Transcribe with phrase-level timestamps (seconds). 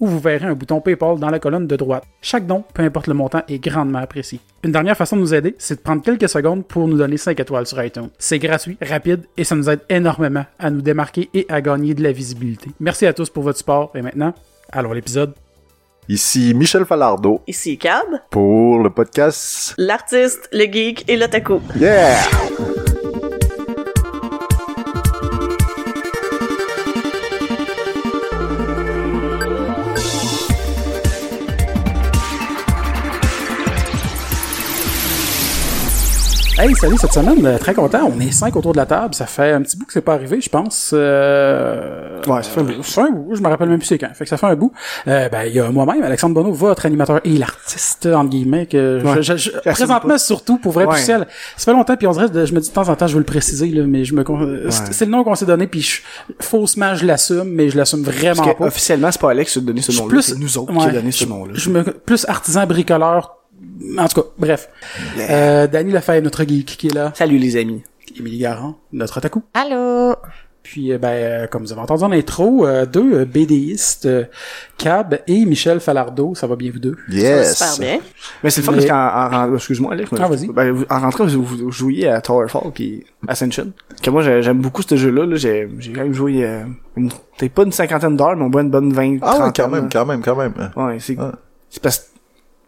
[0.00, 2.04] où vous verrez un bouton PayPal dans la colonne de droite.
[2.20, 4.40] Chaque don, peu importe le montant, est grandement apprécié.
[4.62, 7.38] Une dernière façon de nous aider, c'est de prendre quelques secondes pour nous donner 5
[7.38, 8.10] étoiles sur iTunes.
[8.18, 12.02] C'est gratuit, rapide et ça nous aide énormément à nous démarquer et à gagner de
[12.02, 12.70] la visibilité.
[12.80, 14.34] Merci à tous pour votre support et maintenant,
[14.72, 15.34] allons à l'épisode.
[16.08, 21.60] Ici Michel Falardeau Ici Cab, pour le podcast l'artiste, le geek et l'otaku.
[21.80, 22.85] Yeah!
[36.58, 38.10] Hey, salut, cette semaine, euh, très content.
[38.10, 39.14] On est cinq autour de la table.
[39.14, 40.90] Ça fait un petit bout que c'est pas arrivé, je pense.
[40.94, 42.18] Euh...
[42.26, 42.82] Ouais, ça fait un bout.
[42.82, 43.34] Ça fait un bout.
[43.36, 44.08] Je me rappelle même plus c'est quand.
[44.14, 44.72] Fait que ça fait un bout.
[45.06, 49.02] Euh, ben, il y a moi-même, Alexandre Bonneau, votre animateur et l'artiste, entre guillemets, que
[49.04, 49.16] Ouais.
[49.16, 50.96] je, je- je- Merci présentement, surtout, pour vrai, Ouais.
[50.96, 51.26] ciel.
[51.58, 53.18] Ça fait longtemps, puis on dirait, je me dis de temps en temps, je veux
[53.20, 54.24] le préciser, là, mais je me,
[54.70, 56.00] c'est le nom qu'on s'est donné, puis je-
[56.40, 58.66] faussement, je l'assume, mais je l'assume vraiment Parce que, pas.
[58.66, 60.08] officiellement, c'est pas Alex qui a donné ce nom-là.
[60.08, 61.52] plus- C'est nous autres qui a donné ce nom-là.
[61.54, 63.35] Je me plus artisan bricoleur.
[63.98, 64.68] En tout cas, bref.
[65.18, 67.12] Euh, Danny Lefebvre, notre geek qui est là.
[67.14, 67.82] Salut les amis.
[68.18, 69.42] Émilie Garand, notre otaku.
[69.54, 70.14] Allô?
[70.62, 74.24] Puis, euh, ben, euh, comme vous avez entendu en intro, euh, deux euh, BDistes, euh,
[74.78, 76.34] Cab et Michel Falardeau.
[76.34, 76.96] Ça va bien vous deux?
[77.08, 77.56] Yes!
[77.56, 78.00] Super bien.
[78.42, 80.10] Mais c'est le fun Mais- parce qu'en, en- en- excuse-moi Alex.
[80.18, 80.48] Ah, vas-y.
[80.48, 83.70] Ben, vous- en rentrant, vous, vous jouiez à Towerfall puis Ascension.
[84.02, 85.36] Que moi, j'ai- j'aime beaucoup ce jeu-là, là.
[85.36, 86.64] J'ai, j'ai quand même joué, euh,
[86.96, 89.56] une, peut-être pas une cinquantaine d'heures, mais au moins une bonne 20, Ah ouais, 30
[89.56, 90.52] quand même, quand même, quand même.
[90.74, 91.16] Ouais, c'est,
[91.70, 92.08] c'est parce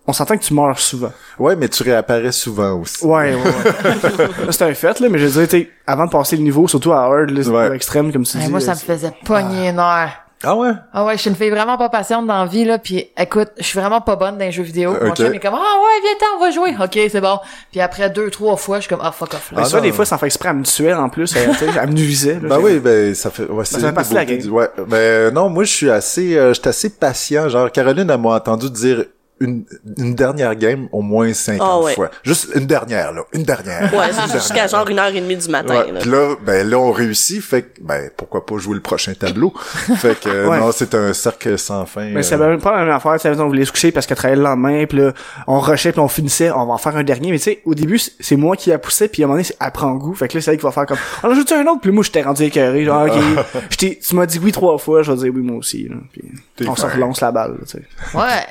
[0.08, 1.12] on s'entend que tu meurs souvent.
[1.38, 3.04] Ouais, mais tu réapparais souvent aussi.
[3.04, 4.28] Ouais, ouais, ouais.
[4.50, 6.92] C'est un fait, là, mais je veux dire, t'sais, avant de passer le niveau, surtout
[6.92, 7.70] à hard, là, Ouais.
[7.70, 8.50] à extrême, comme tu Hey, dis.
[8.50, 10.24] moi, ça euh, me faisait pogner les nerfs.
[10.44, 10.70] Ah ouais?
[10.92, 13.48] Ah ouais, je suis une fille vraiment pas patiente dans la vie, là, puis écoute,
[13.58, 14.92] je suis vraiment pas bonne dans les jeux vidéo.
[14.92, 15.16] Mon Ok.
[15.16, 16.76] chum est comme, ah ouais, viens t'en, on va jouer.
[16.80, 17.40] Ok, c'est bon.
[17.72, 19.56] Puis après deux, trois fois, je suis comme, ah fuck off, là.
[19.56, 21.56] Ben, Ah, ça, des fois, ça en fait exprès, elle me tuait en plus, elle,
[21.56, 22.34] t'sais, elle me nuisait.
[22.34, 24.52] là, Ben oui, ben ça fait ouais, c'est ça fait une partie de la game.
[24.52, 28.28] Ouais, ben non, moi je suis assez euh, j'étais assez patient, genre Caroline elle m'a
[28.36, 29.06] entendu dire
[29.40, 29.64] une,
[29.98, 31.94] une dernière game au moins 50 Ah ouais.
[31.94, 32.10] fois.
[32.24, 33.92] Juste une dernière là, une dernière.
[33.94, 35.74] Ouais, jusqu'à genre une heure et demie du matin.
[35.84, 36.00] Ouais, là.
[36.00, 39.52] pis là, ben là, on réussit, fait que, ben, pourquoi pas jouer le prochain tableau?
[39.96, 40.58] fait que, euh, Ouais.
[40.60, 42.04] non, c'est un cercle sans fin.
[42.10, 42.22] Mais euh.
[42.22, 44.36] c'est même pas la même affaire, tu sais, on voulait se coucher parce qu'elle travaillait
[44.38, 45.12] le lendemain, puis là,
[45.46, 47.74] on rushait, puis on finissait, on va en faire un dernier, mais tu sais, au
[47.74, 50.14] début, c'est- moi qui la poussé, puis à un moment donné, c'est- elle prend goût,
[50.14, 51.90] fait que là, c'est elle qui va faire comme, on en joue un autre, puis
[51.90, 53.12] moi, j'étais rendu écœuré, genre, ok,
[53.70, 56.22] j'étais, tu m'as dit oui trois fois, je vais dire oui moi aussi, là, puis
[56.56, 57.82] T'es on se relance la balle, tu sais.
[58.14, 58.46] Ouais.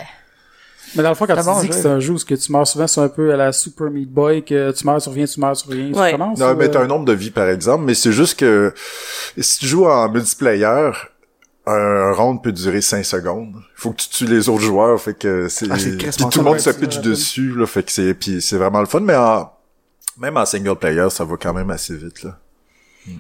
[0.96, 1.74] Mais dans le fond, quand tu dis jeu.
[1.74, 3.52] que c'est un jeu où ce que tu meurs souvent, c'est un peu à la
[3.52, 5.92] Super Meat Boy, que tu meurs, tu reviens, tu meurs, tu reviens.
[5.94, 6.12] Ouais.
[6.12, 6.40] Tu commences?
[6.40, 8.74] Non, ou, mais t'as euh, un nombre de vies, par exemple, mais c'est juste que
[9.38, 10.92] si tu joues en multiplayer,
[11.66, 13.56] un round peut durer 5 secondes.
[13.76, 15.68] Faut que tu tues les autres joueurs, fait que c'est...
[15.70, 15.76] Ah,
[16.32, 17.12] tout le monde se c'est pitch rapide.
[17.12, 18.14] dessus, là, fait que c'est...
[18.14, 19.52] Puis c'est vraiment le fun, mais en...
[20.18, 22.40] Même en single player, ça va quand même assez vite, là.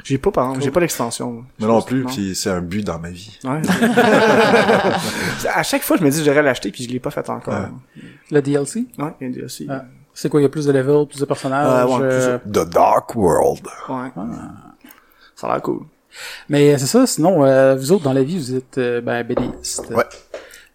[0.03, 1.31] J'ai pas, par exemple, j'ai pas l'extension.
[1.31, 1.43] moi.
[1.59, 3.37] Mais non plus, puis c'est un but dans ma vie.
[3.43, 3.61] Ouais.
[5.53, 7.53] à chaque fois, je me dis, j'aurais l'acheter, puis je l'ai pas fait encore.
[7.53, 8.01] Ouais.
[8.31, 8.85] Le DLC?
[8.97, 9.67] Ouais, il y a aussi.
[9.69, 9.85] Ah.
[10.13, 11.67] C'est quoi, il y a plus de levels, plus de personnages?
[11.67, 13.67] Euh, ouais, plus euh, The Dark World.
[13.87, 14.11] Ouais.
[15.35, 15.81] Ça a l'air cool.
[16.49, 19.89] Mais c'est ça, sinon, euh, vous autres, dans la vie, vous êtes, euh, ben, BDistes.
[19.91, 20.05] Ouais.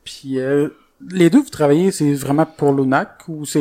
[0.04, 0.68] Puis, euh,
[1.10, 3.58] les deux, vous travaillez, c'est vraiment pour l'UNAC ou c'est...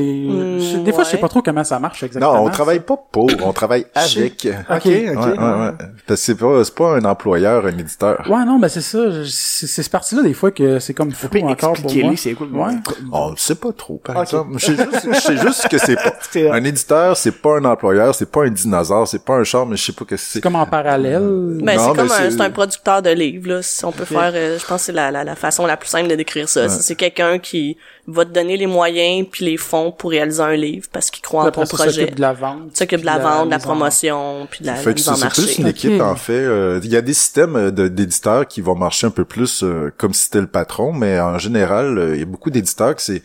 [0.60, 2.36] c'est- Des fois, je sais pas trop comment ça marche exactement.
[2.36, 4.48] Non, on travaille pas pour, on travaille avec.
[4.70, 4.86] Ok, ok.
[4.86, 5.72] Ouais, ouais, ouais.
[6.08, 8.26] Parce que c'est pas, c'est pas un employeur, un éditeur.
[8.30, 9.00] Ouais, non, mais c'est ça.
[9.26, 12.14] C'est c'est cette partie-là, des fois, que c'est comme fou Puis encore pour moi.
[12.16, 12.50] c'est cool.
[12.56, 12.74] Ouais.
[13.12, 14.52] On ne sait pas trop, par exemple.
[14.58, 16.14] Je sais juste, je sais juste que c'est pas,
[16.54, 19.78] un éditeur, c'est pas un employeur, c'est pas un dinosaure, c'est pas un char, mais
[19.78, 20.34] je sais pas que c'est.
[20.34, 21.22] C'est comme en parallèle.
[21.64, 23.62] Ben, Non, c'est comme un, un producteur de livres, là.
[23.62, 25.90] Si on peut faire, euh, je pense que c'est la, la, la façon la plus
[25.90, 26.68] simple de décrire ça.
[26.70, 27.78] Si C'est quelqu'un qui
[28.08, 31.46] va te donner les moyens puis les fonds pour réaliser un livre parce qu'il croit
[31.46, 32.02] en ton ça, projet.
[32.02, 32.76] s'occupe de la vente.
[32.78, 35.42] s'occupe de la vente, de la promotion, puis de la mise c'est en c'est marché.
[35.44, 36.34] plus une équipe, en fait.
[36.34, 39.92] Euh, Il y a des systèmes euh, d'éditeurs qui vont marcher un peu plus euh,
[39.98, 43.02] comme si c'était le patron, mais en général, euh, il y a beaucoup d'éditeurs que
[43.02, 43.22] c'est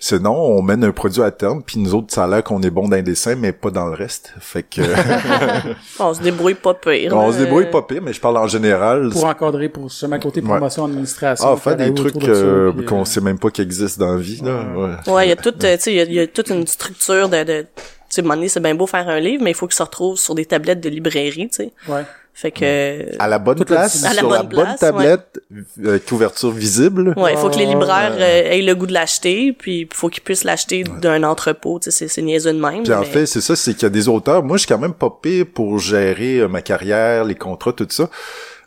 [0.00, 2.62] c'est non, on mène un produit à terme, puis nous autres, ça a l'air qu'on
[2.62, 4.32] est bon dans les dessins, mais pas dans le reste.
[4.40, 4.80] Fait que
[5.98, 7.16] On se débrouille pas pire.
[7.16, 9.10] on se débrouille pas pire, mais je parle en général.
[9.10, 11.48] Pour encadrer, pour seulement côté promotion, administration.
[11.52, 14.20] Ah, faire des trucs euh, puis, qu'on euh, sait même pas qu'ils existent dans la
[14.20, 14.64] vie, là.
[14.76, 15.12] Ouais.
[15.12, 16.50] Ouais, il y a toute, euh, tu sais, il y a- il y, a toute
[16.50, 17.66] une structure de, de tu
[18.14, 19.76] sais, à un moment donné, c'est bien beau faire un livre, mais il faut qu'il
[19.76, 21.72] se retrouve sur des tablettes de librairie, tu sais.
[21.88, 22.04] Ouais.
[22.40, 24.10] Fait que À la bonne place, distribution.
[24.10, 25.40] À la sur la bonne bonne tablette,
[25.84, 27.12] euh, couverture visible.
[27.16, 29.88] Ouais, il faut que les Ouais, libraires euh, aient le goût de l'acheter, puis il
[29.92, 32.84] faut qu'ils puissent l'acheter d'un entrepôt, tu sais, c'est- c'est niaiseux de même.
[32.84, 34.44] Puis en mais- fait, c'est ça, c'est qu'il y a des auteurs.
[34.44, 37.88] Moi, je suis quand même pas pire pour gérer euh, ma carrière, les contrats, tout
[37.90, 38.08] ça.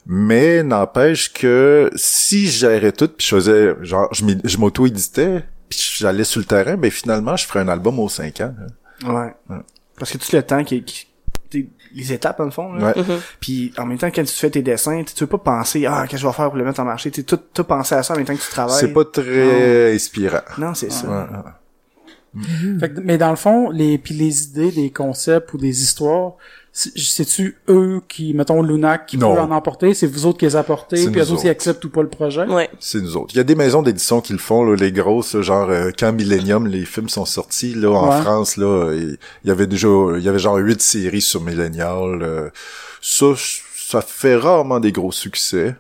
[0.05, 6.25] Mais n'empêche que si je gérais tout, puis je faisais, genre, je m'auto-éditais, puis j'allais
[6.25, 8.53] sur le terrain, ben finalement, je ferais un album aux 5 ans.
[9.07, 9.33] hein.
[9.49, 9.57] Ouais.
[9.97, 11.07] Parce que tout le temps qui, qui
[11.95, 12.93] les étapes dans le fond là.
[12.95, 13.01] Ouais.
[13.01, 13.19] Mhm.
[13.39, 16.13] puis en même temps quand tu fais tes dessins tu veux pas penser ah qu'est-ce
[16.13, 17.11] que je vais faire pour le mettre en marché?
[17.11, 19.93] Tu tout tout penser à ça en même temps que tu travailles C'est pas très
[19.95, 20.39] inspirant.
[20.57, 21.51] non c'est ça Ouais, ouais.
[22.79, 26.33] Fait que- mais dans le fond, les puis les idées, des concepts ou des histoires,
[26.73, 29.35] c'est-tu eux qui, mettons, Lunac, qui Non.
[29.35, 31.47] peut en emporter, c'est vous autres qui les apportez, C'est puis nous eux autres qui
[31.47, 31.51] autres.
[31.51, 32.45] acceptent ou pas le projet?
[32.45, 32.69] Ouais.
[32.79, 33.33] C'est nous autres.
[33.33, 36.13] Il y a des maisons d'édition qui le font, là, les grosses, genre euh, quand
[36.13, 38.21] Millennium, les films sont sortis là en Ouais.
[38.21, 39.87] France, là, il il y avait déjà,
[40.17, 42.21] il y avait genre huit séries sur Millennial.
[42.23, 42.49] euh,
[43.01, 43.25] ça,
[43.91, 45.75] ça fait rarement des gros succès.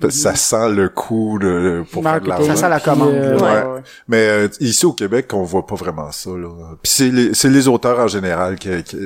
[0.00, 2.46] Parce que Ça sent le coup de, pour faire de l'argent.
[2.54, 3.42] Ça sent la puis, commande, euh, là.
[3.42, 3.72] ouais, Ouais.
[3.74, 3.80] ouais.
[4.08, 6.30] Mais euh, ici au Québec, on voit pas vraiment ça.
[6.30, 6.48] Là.
[6.82, 8.96] Puis c'est les, c'est les auteurs en général qui, qui,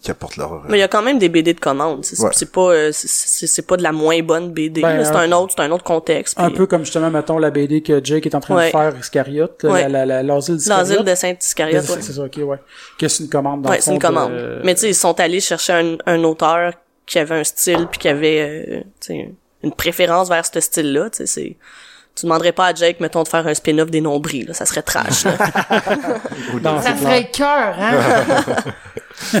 [0.00, 0.62] qui apportent leur.
[0.68, 2.04] Mais il y a quand même des BD de commande.
[2.04, 4.80] C'est pas euh, c'est- c'est c'est pas de la moins bonne BD.
[4.82, 6.38] Ben, c'est un- un autre c'est un autre contexte.
[6.38, 8.66] Un peu comme justement, mettons, la BD que Jake est en train Ouais.
[8.66, 9.82] de faire, Iscariote, Ouais.
[9.88, 10.58] la, la, la, l'asile.
[10.66, 11.82] L'asile de Saint-Iscariote.
[11.84, 11.98] C'est ouais.
[12.02, 12.58] c'est ça, ok, ouais.
[12.98, 14.32] Que c'est une commande dans Ouais, c'est une commande.
[14.64, 16.72] Mais tu sais, ils sont allés chercher un, un auteur
[17.06, 21.10] qui avait un style puis qui avait euh, tu sais, une préférence vers ce style-là.
[21.10, 21.56] Tu sais, c'est
[22.16, 24.54] tu demanderais pas à Jake, mettons, de faire un spin-off des nombris, là.
[24.54, 25.36] Ça serait trash, là.
[26.82, 29.40] Ça ferait cœur, hein?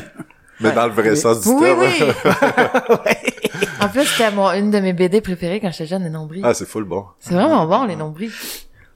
[0.60, 1.80] Mais dans le vrai sens du oui, terme.
[1.80, 3.68] oui.
[3.80, 6.40] en plus, c'était mon, une de mes BD préférées quand j'étais jeune, les nombris.
[6.44, 7.06] Ah, c'est full bon.
[7.18, 8.30] C'est vraiment bon, les nombris.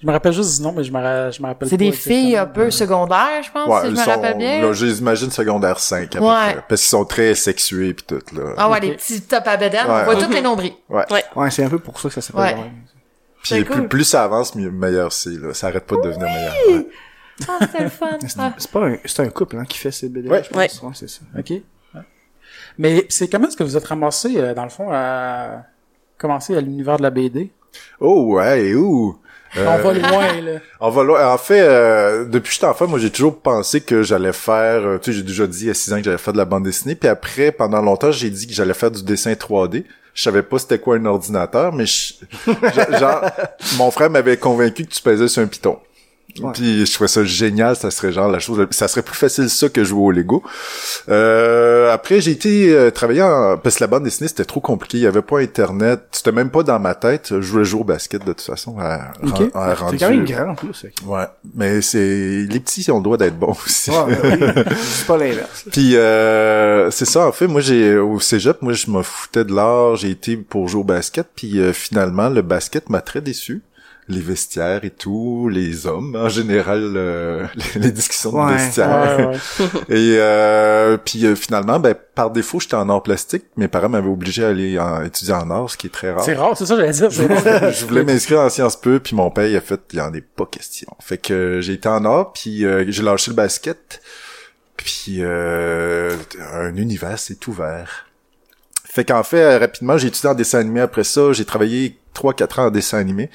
[0.02, 1.92] Je me rappelle juste du nom, mais je me, ra- je me rappelle C'est des
[1.92, 4.62] filles un peu secondaires, je pense, Ouais, si je ils me sont, rappelle bien.
[4.62, 6.52] là, j'imagine secondaire 5 à peu Ouais.
[6.54, 6.64] près.
[6.68, 8.54] Parce qu'ils sont très sexués pis tout, là.
[8.56, 10.00] Ah ouais, les petits tops à bedaine, Ouais.
[10.00, 10.74] on voit tous les nombris.
[10.88, 11.04] Ouais.
[11.12, 11.22] Ouais.
[11.36, 12.70] ouais c'est un peu pour ça que ça s'appelle Ouais.
[13.42, 13.88] Puis plus, cool.
[13.88, 15.52] plus ça avance, mieux, meilleur c'est, là.
[15.52, 16.54] Ça arrête pas de devenir meilleur.
[16.70, 16.86] Ouais.
[17.48, 18.06] Ah, c'est le fun.
[18.26, 18.54] C'est- Ah.
[18.72, 20.42] pas un c'est un couple hein, qui fait ces BD Ouais.
[20.44, 20.88] je pense Ouais.
[20.88, 21.50] ouais, c'est ça OK.
[21.50, 22.00] Ouais.
[22.78, 25.62] Mais c'est comment est-ce que vous êtes ramassé, euh, dans le fond, à
[26.18, 27.50] commencer à l'univers de la BD?
[28.00, 29.18] Oh, ouais, ouh.
[29.56, 30.52] Euh, On va loin, là.
[30.80, 31.32] On va loin.
[31.32, 34.98] En fait, euh, depuis que j'étais enfant, moi, j'ai toujours pensé que j'allais faire, euh,
[34.98, 36.94] tu sais, j'ai déjà dit à 6 ans que j'allais faire de la bande dessinée,
[36.94, 39.84] puis après, pendant longtemps, j'ai dit que j'allais faire du dessin 3D.
[40.14, 42.14] Je savais pas c'était quoi un ordinateur, mais je-
[42.46, 43.22] je- genre,
[43.78, 45.78] mon frère m'avait convaincu que tu pesais sur un piton.
[46.40, 46.52] Ouais.
[46.54, 49.68] Puis je trouvais ça génial, ça serait genre la chose, ça serait plus facile ça
[49.68, 50.42] que jouer au Lego.
[51.08, 54.98] Euh, après j'ai été euh, travailler en, parce que la bande dessinée c'était trop compliqué,
[54.98, 57.28] il y avait pas internet, c'était même pas dans ma tête.
[57.40, 58.76] Je voulais jouer au basket de toute façon.
[58.78, 59.50] À, Ok.
[59.54, 60.90] à- à c'est quand même grand en plus ok.
[61.08, 61.24] Ouais,
[61.54, 63.90] mais c'est les petits ont le droit d'être bons aussi.
[63.90, 64.62] Ouais, ouais, oui.
[64.82, 68.90] c'est pas l'inverse Puis euh, c'est ça en fait, moi j'ai au cégep, moi je
[68.90, 72.88] me foutais de l'art, j'ai été pour jouer au basket puis euh, finalement le basket
[72.90, 73.62] m'a très déçu.
[74.10, 79.18] Les vestiaires et tout, les hommes en général, euh, les, les discussions de vestiaires.
[79.18, 79.66] Ouais, ouais.
[79.88, 83.44] Et euh, puis euh, finalement, ben par défaut, j'étais en art plastique.
[83.56, 86.24] Mes parents m'avaient obligé à aller en, étudier en art, ce qui est très rare.
[86.24, 87.10] C'est rare, c'est ça, j'allais dire.
[87.12, 87.70] c'est rare.
[87.72, 90.20] je voulais m'inscrire en sciences peu, puis mon père il a fait, il en est
[90.20, 90.88] pas question.
[91.00, 94.02] Fait que euh, j'ai été en art, puis euh, j'ai lâché le basket,
[94.76, 96.16] puis euh,
[96.52, 98.06] un univers s'est ouvert.
[98.84, 101.32] Fait qu'en fait, rapidement, j'ai étudié en dessin animé après ça.
[101.32, 103.30] J'ai travaillé 3-4 ans en dessin animé.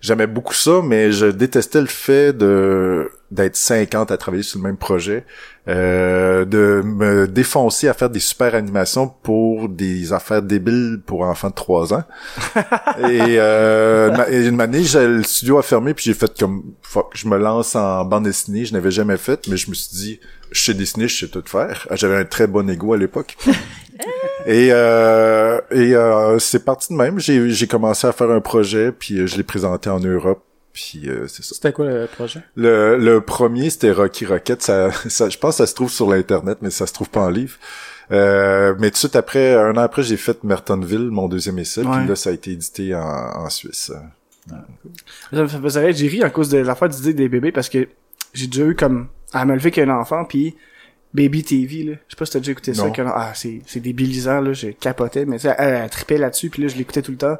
[0.00, 4.64] J'aimais beaucoup ça, mais je détestais le fait de d'être 50 à travailler sur le
[4.64, 5.26] même projet,
[5.68, 11.50] euh, de me défoncer à faire des super animations pour des affaires débiles pour enfants
[11.50, 12.04] de 3 ans.
[13.00, 17.28] et, euh, et une année, le studio a fermé, puis j'ai fait comme fuck, je
[17.28, 20.20] me lance en bande dessinée, je n'avais jamais fait, mais je me suis dit,
[20.50, 21.86] je sais dessiner, je sais tout faire.
[21.92, 23.36] J'avais un très bon ego à l'époque.
[24.50, 27.20] Et, euh, et euh, c'est parti de même.
[27.20, 31.02] J'ai, j'ai commencé à faire un projet, puis euh, je l'ai présenté en Europe, puis
[31.06, 31.54] euh, c'est ça.
[31.54, 32.40] C'était quoi le projet?
[32.56, 34.62] Le, le premier, c'était Rocky Rocket.
[34.62, 37.20] Ça, ça, je pense que ça se trouve sur l'Internet, mais ça se trouve pas
[37.20, 37.56] en livre.
[38.10, 41.82] Euh, mais tout de suite après, un an après, j'ai fait Mertonville, mon deuxième essai,
[41.82, 41.98] Ouais.
[41.98, 43.92] puis là, ça a été édité en, en Suisse.
[45.30, 47.86] Ça me fait rire, j'ai ri à cause de l'affaire d'idée des bébés parce que
[48.32, 50.56] j'ai déjà eu comme à me lever qu'un enfant puis
[51.22, 53.80] Baby TV là, je sais pas si t'as déjà écouté ça qu'un- ah c'est c'est
[53.80, 57.02] débilisant là, j'ai capoté mais tu sais elle, elle tripait là-dessus puis là je l'écoutais
[57.02, 57.36] tout le temps.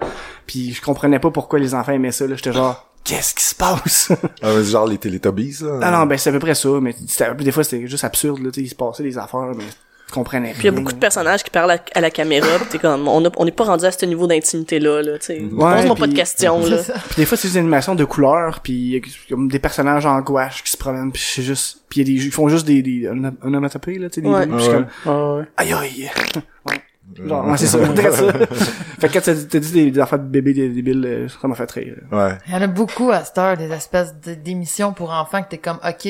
[0.46, 3.54] Puis je comprenais pas pourquoi les enfants aimaient ça là, j'étais genre qu'est-ce qui se
[3.54, 4.12] passe?
[4.42, 5.78] Ah, mais genre les Teletubbies, là.
[5.82, 6.94] Ah non ben c'est à peu près ça mais
[7.38, 9.64] des fois c'était juste absurde là, tu sais il se passait des affaires mais
[10.08, 12.46] je comprenais Puis il y a beaucoup de personnages qui parlent à, à la caméra,
[12.60, 15.38] pis t'es comme, on n'est pas rendu à ce niveau d'intimité-là, là, tu sais.
[15.40, 16.78] Ouais, Pose-moi pas de questions, là.
[16.78, 20.06] Puis des fois c'est des animations de couleurs puis il y a comme des personnages
[20.06, 22.48] en gouache qui se promènent puis c'est juste puis il y a des ils font
[22.48, 24.46] juste des des un onomatopées là tu sais des Ouais.
[24.46, 25.44] bruits, comme Ah ouais.
[25.56, 26.10] aïe aïe
[27.26, 28.32] Genre, ouais, c'est ça, très ça.
[29.00, 31.54] fait que quand t'as dit des, des affaires de bébés des débiles, euh, ça m'a
[31.54, 31.94] fait rire.
[32.12, 32.32] Ouais.
[32.46, 35.48] Il y en a beaucoup à cette heure, des espèces de- d'émissions pour enfants que
[35.48, 36.06] t'es comme, ok,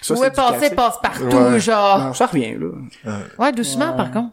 [0.00, 0.26] Ça, passé,
[0.66, 0.76] éducatif.
[0.76, 1.60] passe partout, Ouais.
[1.60, 1.98] genre.
[1.98, 3.18] Non, ça revient, là.
[3.38, 4.30] Ouais, doucement, par contre.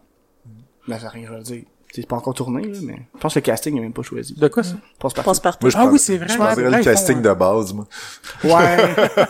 [0.88, 1.64] Ben, ça n'a rien à dire.
[1.94, 4.34] C'est pas encore tourné, là, mais je pense que le casting est même pas choisi.
[4.34, 4.76] De quoi ça?
[5.00, 5.66] Passe par Passe partout.
[5.66, 6.28] Moi, je Ah oui, c'est vrai.
[6.28, 7.88] Je Ouais, le casting font, de base, moi.
[8.44, 8.50] Ouais.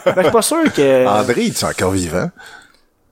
[0.06, 1.06] ben, je suis pas sûr que...
[1.08, 2.30] André, il est encore vivant?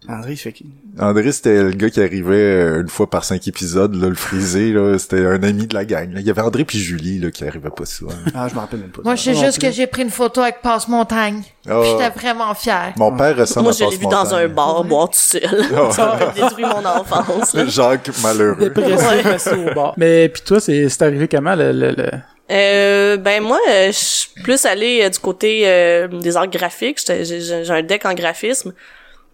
[0.09, 0.65] André, il fait qui?
[0.99, 4.71] André, c'était le gars qui arrivait euh, une fois par cinq épisodes, là, le frisé,
[4.73, 4.97] là.
[4.99, 6.13] C'était un ami de la gang.
[6.13, 6.19] là.
[6.19, 8.13] Il y avait André puis Julie, là, qui arrivait pas souvent.
[8.35, 9.01] Ah, je me rappelle même pas.
[9.03, 9.69] Moi, je sais juste plus.
[9.69, 11.41] que j'ai pris une photo avec Passe-Montagne.
[11.67, 11.81] Ah.
[11.83, 12.93] J'étais vraiment fière.
[12.97, 15.41] Mon père ressemble Moi, à je l'ai vu dans un bar boire tout seul.
[15.91, 17.53] Ça aurait détruit mon enfance.
[17.55, 17.65] là.
[17.67, 18.69] Jacques malheureux.
[18.69, 19.93] Dépressif, au bar.
[19.97, 22.11] Mais puis toi, c'est c'est arrivé comment le, le, le-
[22.51, 26.99] Euh, ben moi, euh, je suis plus allée euh, du côté euh, des arts graphiques.
[26.99, 28.73] J'étais- J'ai j'ai un deck en graphisme.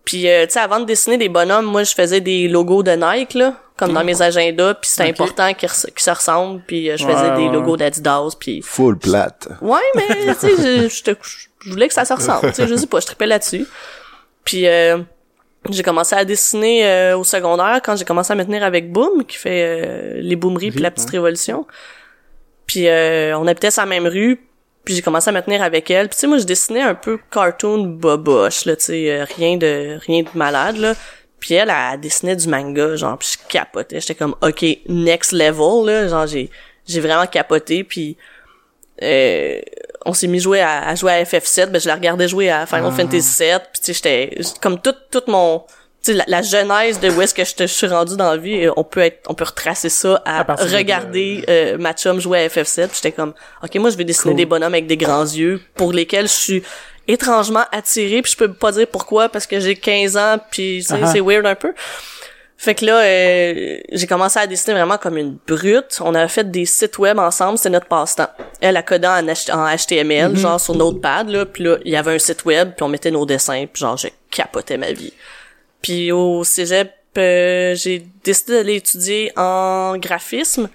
[0.10, 2.92] Puis, euh, tu sais, avant de dessiner des bonhommes, moi, je faisais des logos de
[2.94, 4.74] Nike, là, comme dans mes agendas.
[4.74, 6.64] Puis c'était important qu'ils res- se ressemblent.
[6.66, 8.32] Puis euh, je Ouais, faisais des ouais, logos d'Adidas.
[8.40, 9.50] Puis Full plate.
[9.62, 12.48] ouais, mais tu sais, je, voulais que ça se ressemble.
[12.50, 13.68] Tu sais, je sais pas, je tripais là-dessus.
[14.44, 14.98] Puis euh,
[15.70, 19.24] j'ai commencé à dessiner euh, au secondaire quand j'ai commencé à me tenir avec Boom,
[19.26, 21.68] qui fait euh, les boomeries puis la petite révolution.
[22.66, 24.40] Puis euh, on habitait sur la même rue,
[24.90, 26.08] puis j'ai commencé à me tenir avec elle.
[26.08, 29.56] Puis tu sais, moi je dessinais un peu cartoon boboche, là, tu sais, euh, rien
[29.56, 30.96] de rien de malade là.
[31.40, 34.00] Puis elle, elle, dessinait du manga, genre, puis je capotais.
[34.00, 36.50] J'étais comme, ok, next level, là, genre j'ai
[36.88, 37.84] j'ai vraiment capoté.
[37.84, 38.18] Puis
[39.04, 39.60] euh,
[40.08, 42.66] on s'est mis jouer à, à jouer à FF7, ben je la regardais jouer à
[42.66, 45.66] Final Fantasy 7, puis tu sais j'étais comme tout tout mon
[46.08, 48.66] la, la genèse de où est-ce que je, te- je suis rendu dans la vie,
[48.66, 51.94] euh, on peut être on peut retracer ça à, À partir de- regarder euh, ma
[51.94, 54.38] chum jouer à FF7, puis j'étais comme OK, moi je vais dessiner Cool.
[54.38, 56.64] des bonhommes avec des grands yeux pour lesquels je suis
[57.08, 60.96] étrangement attirée, puis je peux pas dire pourquoi parce que j'ai 15 ans puis sais,
[61.04, 61.12] Ah.
[61.12, 61.74] c'est weird un peu.
[62.62, 65.98] Fait que là, euh, j'ai commencé à dessiner vraiment comme une brute.
[66.02, 68.28] On a fait des sites web ensemble, c'était notre passe-temps.
[68.60, 69.24] Elle a codé en,
[69.78, 72.90] HTML, genre sur Notepad, là, puis là, il y avait un site web, puis on
[72.90, 75.14] mettait nos dessins, puis genre, je capotais ma vie.
[75.82, 80.70] Puis au cégep, euh, j'ai décidé d'aller étudier en graphisme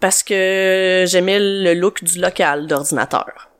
[0.00, 3.50] parce que j'aimais le look du local d'ordinateur.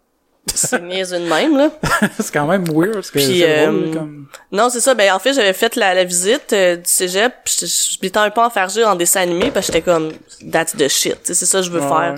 [0.55, 1.71] C'est niaiseux de même, là.
[2.19, 4.95] c'est quand même weird parce que Puis, drôle, euh, comme Non, c'est ça.
[4.95, 7.33] Ben, en fait, j'avais fait la, la visite euh, du cégep.
[7.45, 10.13] pis Je, m'étais un peu enfargée en dessin animé parce que j'étais comme,
[10.51, 11.19] that's the shit.
[11.23, 12.15] C'est ça que je veux Ouais, faire.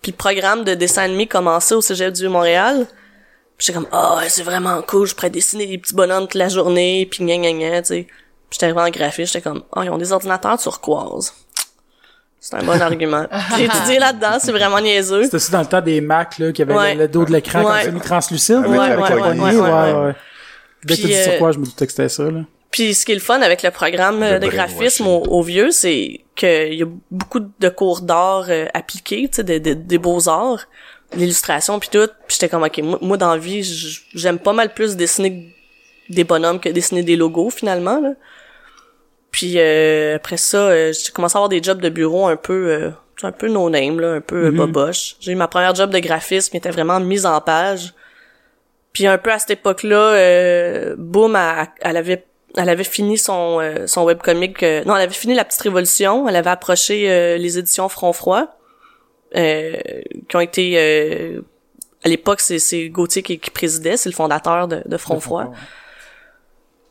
[0.00, 2.86] Puis le programme de dessin animé commençait au cégep du Montréal.
[3.58, 5.06] Puis j'étais comme, ah, ouais, c'est vraiment cool.
[5.06, 7.06] Je pourrais dessiner des petits bonhommes toute la journée.
[7.10, 8.02] Puis gna gna gna, tu sais.
[8.02, 8.12] Puis
[8.60, 9.32] j'étais arrivé en graphisme.
[9.32, 11.32] J'étais comme, ah, ils ont des ordinateurs turquoise.
[12.38, 13.26] C'est un bon argument.
[13.56, 14.36] J'ai étudié là-dedans.
[14.40, 15.24] C'est vraiment niaiseux.
[15.24, 16.94] c'était aussi dans le temps des Mac là qui avait Ouais.
[16.94, 17.86] le, le dos de l'écran Ouais.
[17.86, 19.92] comme translucide Avec là, avec la poignée, ouais, ouais, ouais.
[20.06, 20.14] ouais.
[20.84, 22.40] Dès que dit sur euh, quoi, je me doutais que c'était ça là.
[22.70, 25.42] Puis ce qui est le fun avec le programme euh, Le de graphisme au, au
[25.42, 29.72] vieux, c'est qu'il y a beaucoup de cours d'art euh, appliqués, tu sais, de- de-
[29.74, 30.66] des beaux-arts,
[31.14, 32.08] l'illustration puis tout.
[32.26, 33.62] Puis j'étais comme, OK, moi, moi dans la vie,
[34.14, 35.54] j'aime pas mal plus dessiner
[36.08, 38.12] des bonhommes que dessiner des logos, finalement, là.
[39.30, 42.70] Puis euh, après ça, euh, j'ai commencé à avoir des jobs de bureau un peu...
[42.70, 42.90] euh,
[43.22, 45.16] un peu no-name, là, un peu euh, boboche.
[45.20, 47.94] J'ai eu ma première job de graphisme qui était vraiment mise en page.
[48.92, 52.24] Puis un peu à cette époque-là, euh, Boom, elle, elle avait
[52.56, 56.26] elle avait fini son euh, son webcomic euh, non elle avait fini la petite révolution
[56.26, 58.55] elle avait approché euh, les éditions Front Froid
[59.36, 61.40] qui ont été euh,
[62.04, 65.52] à l'époque c'est c'est Gauthier qui, qui présidait c'est le fondateur de, de Front Froid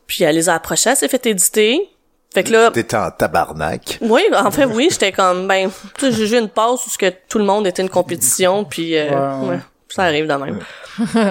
[0.06, 1.88] puis elle les a approchés elle s'est fait éditer
[2.34, 3.98] fait que là T'étais en tabarnak.
[4.02, 6.98] oui, en fait, oui, j'étais comme, ben, tu sais, j'ai eu une passe où ce
[6.98, 9.08] que tout le monde était une compétition, puis euh,
[9.44, 9.58] ouais.
[9.88, 10.58] ça arrive de même.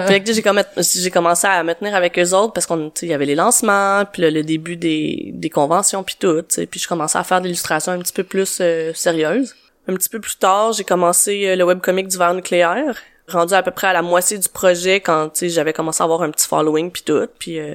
[0.08, 0.64] fait que j'ai comm-
[1.00, 3.26] j'ai commencé à me tenir avec eux autres parce qu'on, tu sais, il y avait
[3.26, 6.88] les lancements, puis le, le début des, des conventions, puis tout, tu sais, puis je
[6.88, 9.54] commençais à faire des illustrations un petit peu plus euh, sérieuses.
[9.88, 12.96] Un petit peu plus tard, j'ai commencé euh, le webcomic du verre nucléaire,
[13.28, 16.04] rendu à peu près à la moitié du projet quand, tu sais, j'avais commencé à
[16.04, 17.58] avoir un petit following, puis tout, puis...
[17.58, 17.74] euh,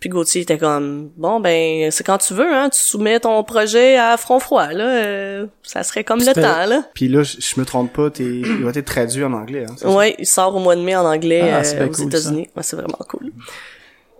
[0.00, 3.96] puis Gauthier était comme bon ben c'est quand tu veux hein, tu soumets ton projet
[3.96, 6.82] à front froid là, euh, ça serait comme le temps là.
[6.92, 9.88] Puis là, je me trompe pas, t'es, il va être traduit en anglais, hein, ça?
[9.88, 12.50] Ouais, il sort au mois de mai en anglais Ah, euh, aux cool, États-Unis.
[12.54, 13.32] Ouais, c'est vraiment cool.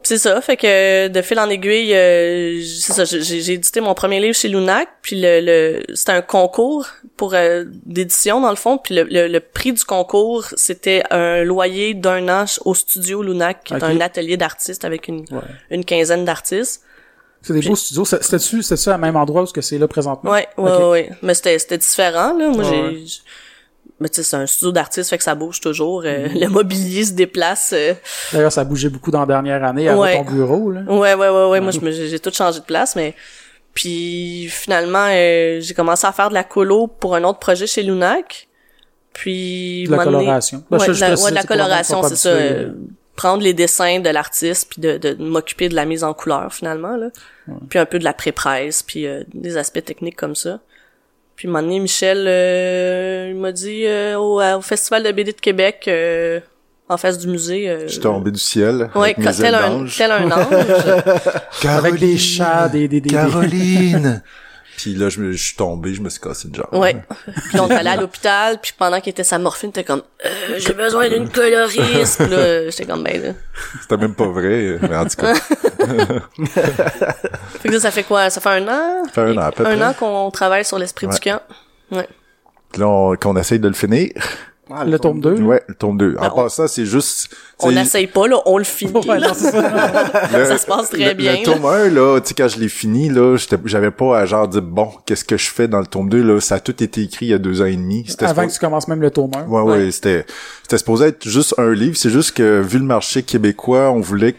[0.04, 3.94] C'est ça, fait que de fil en aiguille, euh, c'est ça, j'ai j'ai édité mon
[3.94, 8.56] premier livre chez Lunac, puis le, le c'était un concours pour euh, d'édition dans le
[8.56, 13.22] fond, puis le, le, le prix du concours c'était un loyer d'un an au studio
[13.22, 15.40] Lunac, qui est un atelier d'artistes avec une Ouais.
[15.70, 16.82] une quinzaine d'artistes.
[17.40, 18.04] C'est des beaux studios.
[18.06, 20.30] C'était-tu, c'était-tu à même endroit où ce que c'est là présentement?
[20.30, 20.90] Ouais, ouais, Ok.
[20.92, 21.10] ouais.
[21.22, 22.48] Mais c'était, c'était différent, là.
[22.48, 23.20] Moi, Ouais, j'ai,
[24.00, 26.02] mais tu sais, c'est un studio d'artiste, fait que ça bouge toujours.
[26.04, 27.72] euh, Le mobilier se déplace.
[27.72, 27.94] euh.
[28.32, 30.16] D'ailleurs, ça a bougé beaucoup dans la dernière année Ouais.
[30.16, 30.80] ton bureau, là.
[30.88, 31.60] Ouais, ouais, ouais, ouais.
[31.60, 33.14] Moi, j'ai tout changé de place, mais...
[33.72, 37.82] Puis finalement, euh, j'ai commencé à faire de la colo pour un autre projet chez
[37.82, 38.46] Lunac.
[39.12, 40.62] Puis De la coloration.
[40.70, 42.28] Ben, Ouais, je- je la, de la coloration, c'est ça.
[42.30, 42.72] euh,
[43.16, 46.96] prendre les dessins de l'artiste puis de, de m'occuper de la mise en couleur finalement
[46.96, 47.08] là.
[47.68, 50.60] Puis un peu de la pré-presse puis euh, des aspects techniques comme ça.
[51.36, 55.32] Puis un moment donné, Michel euh, il m'a dit euh, au, au festival de BD
[55.32, 56.38] de Québec euh,
[56.88, 58.88] en face du musée euh, Je suis tombé du ciel.
[59.18, 61.64] Mes tel un, tel un ange.
[61.68, 64.22] Avec des chats, des, des, des, des- Caroline!
[64.76, 66.66] Puis là, je, me, je suis tombé, je me suis cassé une jambe.
[66.72, 66.96] Ouais.
[67.50, 70.54] Puis on est allé à l'hôpital, puis pendant qu'il était sa morphine, t'es comme euh,
[70.58, 72.22] j'ai besoin d'une coloriste.
[72.22, 73.32] Puis là, j'étais comme ben là.
[73.80, 75.34] C'était même pas vrai, mais en tout cas,
[76.44, 78.30] Fait que là, ça fait quoi?
[78.30, 79.04] Ça fait un an?
[79.06, 79.84] Ça fait un an à peu Un près.
[79.84, 81.40] an qu'on travaille sur l'esprit du camp.
[81.90, 82.08] Ouais.
[82.72, 84.10] Puis là, on, qu'on essaye de le finir.
[84.70, 85.42] Ah, Le tome 2.
[85.42, 86.16] Ouais, le tome 2.
[86.18, 87.28] En Ben, on- passant, c'est juste...
[87.60, 88.92] On n'essaye pas là, on le finit.
[89.06, 89.50] Ouais, non, ça.
[90.32, 92.58] le- ça se passe très le- bien, Le tome 1, là, tu sais, quand je
[92.58, 95.86] l'ai fini, là, j'avais pas à genre dire, bon, qu'est-ce que je fais dans le
[95.86, 96.40] tome 2, là?
[96.40, 98.04] Ça a tout été écrit il y a deux ans et demi.
[98.08, 99.46] C'était Avant supposé- que tu commences même le tome 1.
[99.48, 100.24] Ouais, ouais, c'était,
[100.62, 101.96] c'était supposé être juste un livre.
[101.96, 104.34] C'est juste que, vu le marché québécois, on voulait,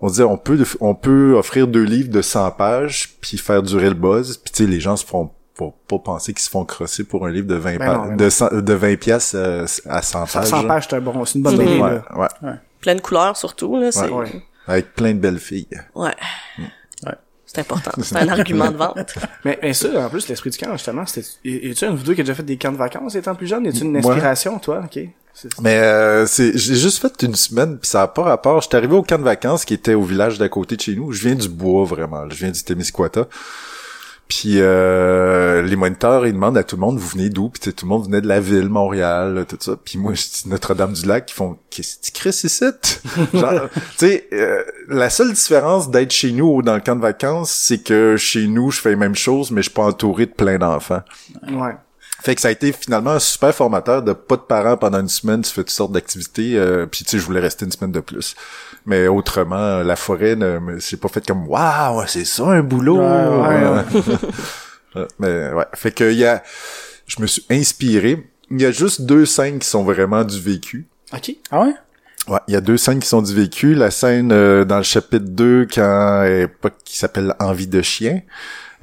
[0.00, 3.88] on disait, on peut, on peut offrir deux livres de 100 pages, puis faire durer
[3.88, 4.36] le buzz.
[4.36, 7.26] Puis tu sais, les gens se font faut pas penser qu'ils se font crosser pour
[7.26, 8.16] un livre de 20 Ben non, ben non.
[8.16, 10.46] de, 100 de 20 pièces euh, à 100 pages.
[10.46, 10.68] 100 là.
[10.68, 11.56] pages, c'est un bon, c'est une bonne.
[11.56, 12.04] BD, Ouais, là.
[12.42, 12.50] ouais,
[12.80, 14.12] Pleine couleur surtout là, c'est Ouais.
[14.12, 14.42] ouais.
[14.68, 15.66] avec plein de belles filles.
[15.94, 16.14] Ouais.
[17.50, 17.90] C'est important.
[18.02, 19.14] C'est un argument de vente.
[19.46, 22.14] Mais, mais ça, en plus, l'esprit du camp, justement, c'était, y, y tu une vidéo
[22.14, 23.64] qui a déjà fait des camps de vacances étant plus jeune?
[23.64, 24.06] Y a-tu une Ouais.
[24.06, 24.82] inspiration, toi?
[24.84, 25.00] Ok.
[25.62, 28.60] Mais euh, c'est j'ai juste fait une semaine puis ça a pas rapport.
[28.60, 31.10] J'étais arrivé au camp de vacances qui était au village d'à côté de chez nous.
[31.12, 32.28] Je viens du bois vraiment.
[32.28, 33.26] Je viens du Témiscouata.
[34.28, 37.48] Puis euh, les moniteurs ils demandent à tout le monde vous venez d'où?
[37.48, 39.72] Puis tout le monde venait de la ville, Montréal, là, tout ça.
[39.82, 41.30] Puis moi je dis Notre-Dame-du-Lac.
[41.30, 42.48] Ils font qu'est-ce que tu crées ici
[43.34, 47.00] Genre, tu sais, euh, la seule différence d'être chez nous ou dans le camp de
[47.00, 50.26] vacances, c'est que chez nous je fais les mêmes choses, mais je suis pas entouré
[50.26, 51.02] de plein d'enfants.
[51.50, 51.74] Ouais.
[52.20, 55.08] Fait que ça a été finalement un super formateur de pas de parents pendant une
[55.08, 57.92] semaine, tu fais toutes sortes d'activités, euh, puis tu sais, je voulais rester une semaine
[57.92, 58.34] de plus.
[58.86, 62.62] Mais autrement, euh, la forêt, ne me- c'est pas fait comme waouh, c'est ça un
[62.62, 62.98] boulot.
[62.98, 64.02] Ouais, ouais,
[64.96, 66.42] Euh, Mais ouais, fait que il y a,
[67.06, 68.26] je me suis inspiré.
[68.50, 70.86] Il y a juste deux scènes qui sont vraiment du vécu.
[71.12, 71.32] Ok.
[71.50, 71.74] Ah ouais?
[72.28, 73.74] Ouais, il y a deux scènes qui sont du vécu.
[73.74, 78.20] La scène euh, dans le chapitre 2 quand euh, pas qui s'appelle Envie de chien.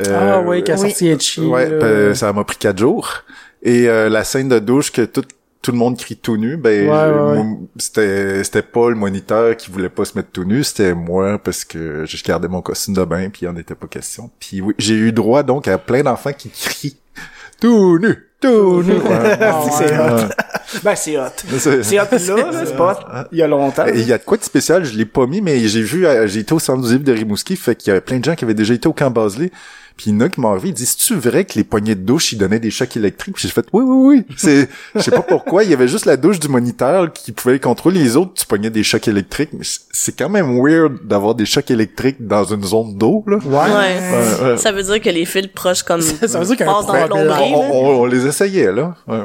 [0.05, 0.81] Euh, ah ouais, qui a oui.
[0.89, 1.41] sorti Etchi.
[1.41, 3.23] Ouais, ben, ça m'a pris quatre jours.
[3.63, 5.23] Et euh, la scène de douche que tout
[5.65, 8.95] tout le monde crie tout nu, ben Ouais, ouais, je- moi, c'était c'était pas le
[8.95, 12.61] moniteur qui voulait pas se mettre tout nu, c'était moi parce que je gardais mon
[12.61, 14.29] costume de bain puis il en était pas question.
[14.39, 16.97] Puis oui, j'ai eu droit donc à plein d'enfants qui crient
[17.59, 18.93] tout nu, tout nu.
[18.93, 19.37] Ouais.
[19.41, 20.29] Ah C'est hot.
[20.83, 21.23] Ben, c'est hot.
[21.59, 22.91] C'est- hot là, là, c'est pas
[23.23, 23.85] hot il y a longtemps.
[23.87, 26.27] Il y a de quoi de spécial, je l'ai pas mis, mais j'ai vu, euh,
[26.27, 28.35] j'ai été au centre du livre de Rimouski, fait qu'il y avait plein de gens
[28.35, 29.51] qui avaient déjà été au camp Baselé.
[29.97, 31.95] Puis il y en a qui m'ont arrivé, ils disent, c'est-tu vrai que les poignées
[31.95, 33.35] de douche, ils donnaient des chocs électriques?
[33.35, 34.35] Puis j'ai fait, oui, oui, oui.
[34.35, 37.59] C'est, je sais pas pourquoi, il y avait juste la douche du moniteur qui pouvait
[37.59, 39.51] contrôler les autres, tu pognais des chocs électriques.
[39.53, 43.37] Mais c'est- quand même weird d'avoir des chocs électriques dans une zone d'eau, là.
[43.37, 43.53] Ouais.
[43.53, 44.49] Ouais.
[44.51, 44.57] ouais.
[44.57, 46.83] Ça veut dire que les fils proches comme Ça veut dire qu'il y a un
[46.83, 47.07] problème.
[47.11, 47.39] On, là.
[47.41, 48.95] on- on les essayait, là.
[49.07, 49.19] Ouais.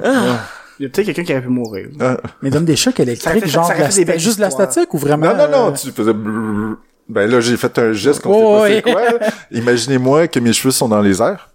[0.78, 1.88] Il y a peut-être quelqu'un qui aurait pu mourir.
[1.98, 2.16] Ouais.
[2.42, 4.94] Mais donne des chocs Ça électriques, fait- genre ça la des juste de la statique
[4.94, 5.26] ou vraiment?
[5.26, 6.76] Non, non, non, euh, tu faisais brrr.
[7.10, 9.02] Ben là, j'ai fait un geste qu'on Oh, sait c'est quoi.
[9.04, 9.18] là.
[9.50, 11.48] Imaginez-moi que mes cheveux sont dans les airs.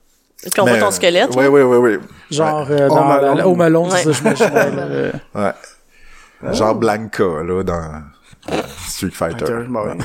[0.56, 1.34] Qu'on voit ton squelette.
[1.36, 1.50] Ouais, là?
[1.50, 2.00] ouais, ouais, ouais.
[2.30, 5.12] Genre euh, dans Home Alone, c'est ça, euh.
[5.36, 6.54] Ouais.
[6.54, 8.04] Genre Blanca, là, dans
[8.88, 9.46] Street Fighter.
[9.46, 9.98] Fighter, bon, ouais.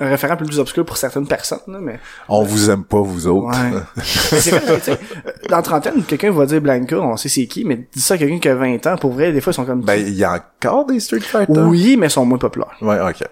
[0.00, 1.98] Un référent plus obscur pour certaines personnes, là, mais.
[2.28, 3.46] On vous aime pas, vous autres.
[3.48, 3.80] Ouais.
[3.96, 7.28] Mais c'est vrai, tu sais, euh, dans la trentaine, quelqu'un va dire Blanca, on sait
[7.30, 9.52] c'est qui, mais dis ça à quelqu'un qui a 20 ans, pour vrai, des fois,
[9.52, 9.82] ils sont comme...
[9.82, 11.60] Ben, il y a encore des Street Fighter?
[11.60, 12.76] oui, mais ils sont moins populaires.
[12.82, 13.24] Ouais, ok.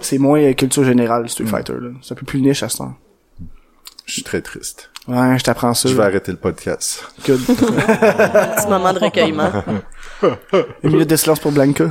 [0.00, 1.48] C'est moins culture générale, Street Mm.
[1.48, 1.90] Fighter, là.
[2.02, 2.94] C'est un peu plus niche à ce temps.
[4.06, 4.90] Je suis très triste.
[5.06, 5.88] Ouais, je t'apprends ça.
[5.88, 7.04] Je vais arrêter le podcast.
[7.26, 7.40] Good.
[7.46, 9.50] Petit moment de recueillement.
[10.82, 11.84] Une minute de silence pour Blanca.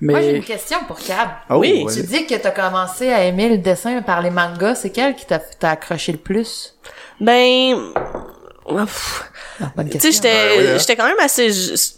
[0.00, 1.28] Moi, j'ai une question pour Cab.
[1.50, 1.86] Oh, Oui.
[1.94, 4.76] Tu dis que t'as commencé à aimer le dessin par les mangas.
[4.76, 6.74] C'est quel qui t'a t'a accroché le plus?
[7.20, 7.76] Ben,
[8.68, 8.86] bonne
[9.90, 10.78] tu sais, j'étais, ouais, hein?
[10.78, 11.50] j'étais quand même assez,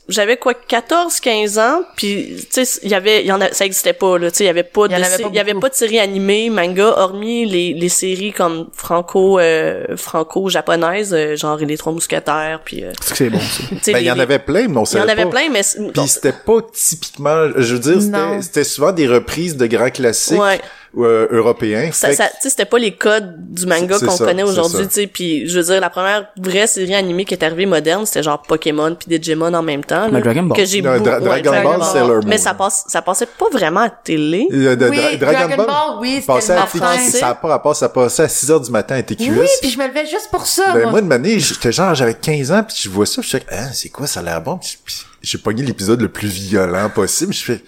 [0.08, 3.52] j'avais quoi, 14, 15 ans, puis tu sais, il y avait, il y en a,
[3.52, 5.38] ça existait pas, là, tu sais, il y avait pas Il y de, il y
[5.38, 11.36] avait pas de séries animées, manga, hormis les, les séries comme franco, euh, franco-japonaises, euh,
[11.36, 13.62] genre Les Trois Mousquetaires, puis, euh, C'est bon, ça.
[13.70, 15.24] tu sais, Ben, il y en avait plein, mais on il y savait en avait
[15.24, 15.30] pas.
[15.30, 18.00] plein, mais, Puis c'était pas typiquement, je veux dire,
[18.42, 20.60] c'était souvent des reprises de grands classiques Ouais.
[20.98, 21.90] Euh, européen.
[21.92, 24.94] ça, ça, que- tu sais, c'était pas les codes du manga qu'on connaît aujourd'hui, tu
[24.94, 25.06] sais.
[25.06, 28.40] Puis, je veux dire, la première vraie série animée qui est arrivée moderne, c'était genre
[28.42, 30.06] Pokémon puis Digimon en même temps.
[30.06, 30.56] Mais là, Dragon Ball.
[30.58, 31.00] Que j'ai Dra- ouais,
[31.42, 32.20] Dragon Ball, Sailor Moon.
[32.26, 34.46] Mais ça passe, ça passait pas vraiment à télé.
[34.50, 36.96] De- Oui, Dra- Dragon Ball, oui, c'était passait le à matin.
[36.96, 39.30] TQS, ça a pas rapport, ça passait à 6 heures du matin à TQS.
[39.38, 40.90] Oui, puis je me levais juste pour ça, Ben, moi.
[40.92, 43.72] moi, de manière, j'étais genre, j'avais 15 ans, puis je vois ça, je fais, ah,
[43.72, 47.32] c'est quoi, ça a l'air bon, puis puis j'ai pogné l'épisode le plus violent possible,
[47.32, 47.60] je fais,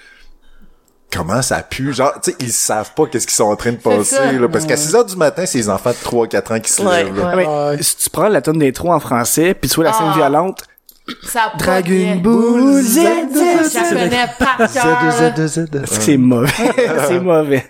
[1.13, 3.77] comment ça pue, genre, tu sais, ils savent pas qu'est-ce qu'ils sont en train de
[3.79, 4.33] passer, ça.
[4.33, 6.83] là, parce qu'à 6 heures du matin, c'est les enfants de 3-4 ans qui se
[6.83, 7.35] Ouais, lèvent, là.
[7.47, 10.17] Ah, si tu prends la tonne d'intro en français, puis tu vois la scène Ah.
[10.17, 10.63] violente,
[11.25, 12.17] Ça Dragon bien.
[12.17, 12.99] Ball Z,
[14.39, 15.03] par cœur.
[15.03, 15.87] là.
[15.87, 16.49] c'est mauvais.
[17.09, 17.67] c'est mauvais.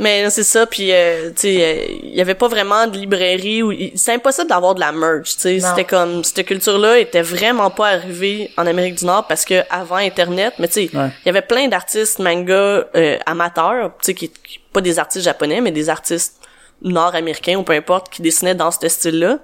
[0.00, 3.62] Mais c'est ça, puis euh, tu sais, euh, il y avait pas vraiment de librairie
[3.62, 7.70] où c'est impossible d'avoir de la merch, tu sais, c'était comme cette culture-là était vraiment
[7.70, 11.10] pas arrivée en Amérique du Nord parce que avant internet, mais tu sais, il Ouais.
[11.26, 12.52] y avait plein d'artistes manga
[12.96, 16.36] euh, amateurs, tu sais qui, qui- pas des artistes japonais mais des artistes
[16.82, 19.38] nord-américains ou peu importe qui dessinaient dans ce style-là.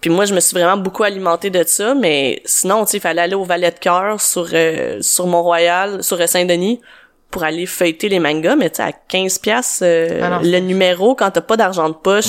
[0.00, 3.00] Puis moi, je me suis vraiment beaucoup alimentée de ça, mais sinon, tu sais, il
[3.00, 6.80] fallait aller au Valet de Cœur sur euh, sur Mont-Royal, sur Saint-Denis
[7.30, 11.14] pour aller feuilleter les mangas, mais tu sais, à 15 piastres, euh, Ah le numéro,
[11.14, 12.26] quand t'as pas d'argent de poche,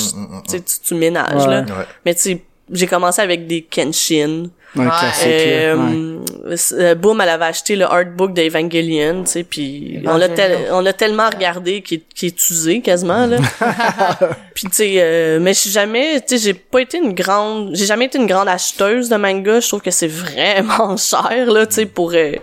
[0.48, 1.52] tu sais, tu, tu ménages, Ouais.
[1.52, 1.62] là.
[1.62, 1.86] Ouais.
[2.06, 2.40] Mais tu
[2.72, 4.44] j'ai commencé avec des Kenshin.
[4.76, 4.86] Ouais.
[4.86, 5.76] classique, là.
[5.76, 5.92] Ouais.
[5.96, 6.20] Euh,
[6.74, 10.82] euh, Boom, elle avait acheté le artbook d'Evangelion, tu sais, puis on l'a tel- on
[10.82, 13.38] l'a tellement regardé qu'il est- qu'il est usé quasiment là.
[14.54, 17.72] puis tu sais, euh, mais je suis jamais, tu sais, j'ai pas été une grande,
[17.76, 19.60] j'ai jamais été une grande acheteuse de manga.
[19.60, 22.34] Je trouve que c'est vraiment cher là, tu sais, pour euh,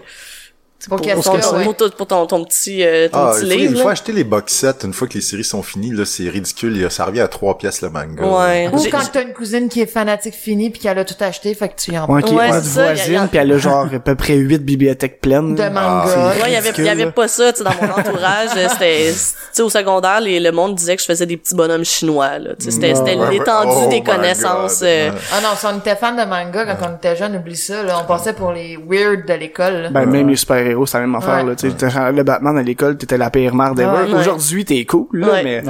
[0.88, 1.06] Pour pour,
[1.54, 1.64] ouais.
[1.64, 3.72] pour ton, pour ton, ton petit, euh, ton Ah, petit il faut, livre.
[3.72, 3.90] il faut là.
[3.92, 6.90] acheter les box sets une fois que les séries sont finies, là, c'est ridicule, il-
[6.90, 8.22] ça revient à 3 pièces le manga.
[8.22, 8.68] Ouais.
[8.72, 11.68] Ou quand t'as une cousine qui est fanatique finie puis qu'elle a tout acheté, fait
[11.68, 13.98] que tu y en Ouais, qui Ouais, est voisine, a- puis elle a genre à
[13.98, 15.54] peu près huit bibliothèques pleines.
[15.54, 15.70] de là.
[15.70, 16.04] manga.
[16.16, 18.50] Ah, Ouais, il y avait, y avait pas ça, tu sais, dans mon entourage.
[18.56, 19.18] euh, c'était, tu
[19.52, 22.50] sais, au secondaire, les- le monde disait que je faisais des petits bonhommes chinois, là.
[22.58, 24.80] Tu sais, c'était, c'était l'étendue Oh des connaissances.
[24.82, 25.10] Euh.
[25.32, 27.98] Ah non, si on était fan de manga quand on était jeune, oublie ça, là.
[28.02, 29.88] On passait pour les weird de l'école, là.
[29.90, 30.36] Ben, même les
[30.84, 31.50] super-héros, c'est la même affaire, Ouais.
[31.50, 31.56] là.
[31.56, 34.12] Tu sais, le Batman à l'école, t'étais la pire merde ever.
[34.12, 34.20] Ouais.
[34.20, 35.42] Aujourd'hui, t'es cool, là, Ouais.
[35.44, 35.62] mais...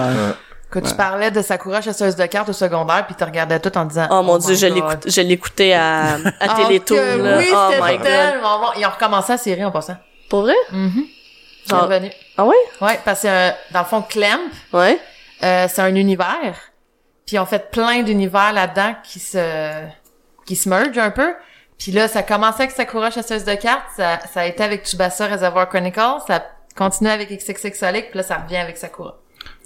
[0.69, 3.85] Que tu parlais de Sakura chasseuse de cartes au secondaire puis tu regardais tout en
[3.85, 4.75] disant Oh mon my dieu, je God.
[4.75, 7.38] l'écoute, je l'écoutais à, à Télétoon, là.
[7.38, 8.66] Oui, oh my c'était tellement bon.
[8.77, 9.97] Ils ont recommencé la série en passant.
[10.29, 10.55] Pour vrai?
[10.73, 12.11] Ils sont revenus.
[12.37, 12.57] Ah ouais?
[12.81, 14.40] Ouais, parce que euh, dans le fond, Clamp,
[14.73, 14.99] Ouais.
[15.45, 16.55] euh, c'est un univers.
[17.27, 19.38] Puis on fait plein d'univers là-dedans qui se
[20.47, 21.33] qui se merge un peu.
[21.79, 24.85] Puis là, ça a commencé avec Sakura chasseuse de cartes, ça, ça a été avec
[24.87, 26.43] Tsubasa Reservoir Chronicles, ça a
[26.77, 29.17] continué avec XXX Sonic, puis là ça revient avec Sakura.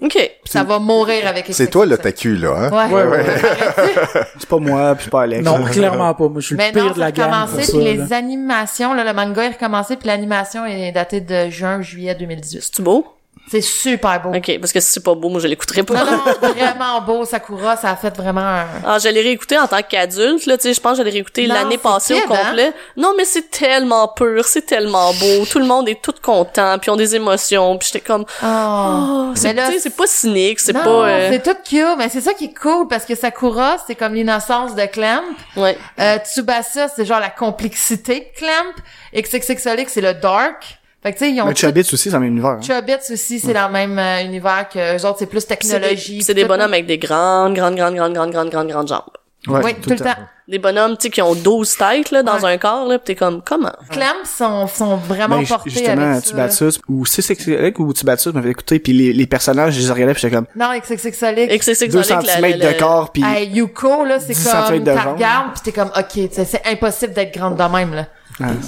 [0.02, 0.12] OK.
[0.12, 1.52] Puis ça va mourir avec XXX.
[1.56, 2.70] C'est toi tacu, là, hein?
[2.70, 3.18] Ouais, Ouais, ouais.
[3.18, 3.36] ouais.
[4.38, 5.44] C'est pas moi, puis c'est pas Alex.
[5.44, 6.28] Non, clairement pas.
[6.28, 7.78] Moi, je suis le Mais pire non, de la ça a gamme pour recommencé, ça.
[7.78, 7.92] puis là.
[8.04, 12.62] les animations, là, le manga est recommencé, puis l'animation est datée de juin, juillet 2018.
[12.62, 13.06] C'est-tu beau?
[13.50, 14.28] C'est super beau.
[14.32, 15.94] OK, parce que si c'est pas beau, moi, je l'écouterai pas.
[15.94, 18.66] Non, non, vraiment beau, Sakura, ça a fait vraiment un...
[18.86, 21.10] Ah, je l'ai réécouté en tant qu'adulte, là, tu sais, je pense que je l'ai
[21.10, 22.44] réécouté l'année passée au hein?
[22.44, 22.72] complet.
[22.96, 26.90] Non, mais c'est tellement pur, c'est tellement beau, tout le monde est tout content, puis
[26.90, 28.46] ont des émotions, puis j'étais comme, Oh.
[28.46, 31.98] oh, c'est, Mais là, tu sais, c'est pas cynique, c'est pas, euh, c'est tout cute,
[31.98, 35.24] mais c'est ça qui est cool, parce que Sakura, c'est comme l'innocence de Clamp.
[35.56, 35.76] ouais.
[35.98, 38.74] Euh, Tsubasa, c'est genre la complexité de Clamp.
[39.12, 40.79] XXX Sonic, c'est le dark.
[41.02, 42.50] Fait que tu sais, ils ont Mais tout- Chubits aussi, c'est le même univers.
[42.50, 42.60] hein.
[42.60, 46.22] Chubits aussi, c'est dans le même euh, univers que eux autres, c'est plus technologie.
[46.22, 49.02] c'est des tout, bonhommes avec des grandes, grandes, grandes, grandes, grandes, grandes, grandes, grandes jambes.
[49.48, 50.10] Oui, tout, le temps.
[50.46, 52.52] Des bonhommes, tu sais, qui ont 12 têtes, là, dans Ouais.
[52.52, 53.72] un corps, là, pis t'es comme, comment?
[53.88, 56.36] Clamp sont, sont vraiment Ben, portés justement, avec ça.
[56.36, 56.48] là.
[56.50, 60.20] Tubatus, ou CCX ou Tubatus m'avait écouté, puis les, les personnages, je les regardais, puis
[60.20, 61.50] j'étais comme, Non, Sonic.
[61.58, 64.84] XXX 2 Sonic, la- cm de corps, puis Hey, Yuko, là, c'est 10 comme, centimètres
[64.84, 65.14] de t'as ventre.
[65.14, 68.06] regardes pis t'es comme, ok, tu sais, c'est impossible d'être grande de même, là.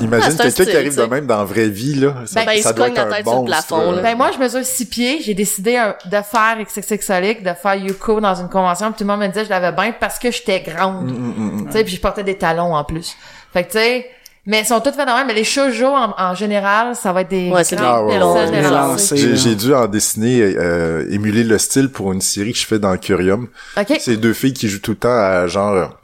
[0.01, 2.15] Imagine Ah, c'est un quelqu'un qui arrive de même dans la vraie vie, là.
[2.27, 4.03] Ça, Ben, il ça se doit cogne être la un tête sur le plafond, là.
[4.03, 5.21] Ben, moi, je mesure six pieds.
[5.23, 8.93] J'ai décidé euh, de faire XXX Sonic, de faire Yuko dans une convention.
[8.93, 11.11] Puis tout le monde me disait que je l'avais bien parce que j'étais grande.
[11.11, 13.17] Mm, Tu sais, puis je portais des talons en plus.
[13.53, 14.07] Fait que, tu sais,
[14.45, 15.27] mais ils sont tous faits de même.
[15.27, 18.33] Mais les shoujo, en, en général, ça va être des Ouais, c'est grandes des- personnes
[18.39, 19.15] Ah, ouais, ouais, élancées.
[19.15, 19.21] ouais.
[19.21, 22.79] J'ai, j'ai dû en dessiner, euh, émuler le style pour une série que je fais
[22.81, 23.47] dans Curium.
[23.79, 23.97] OK.
[24.01, 25.99] C'est deux filles qui jouent tout le temps à genre...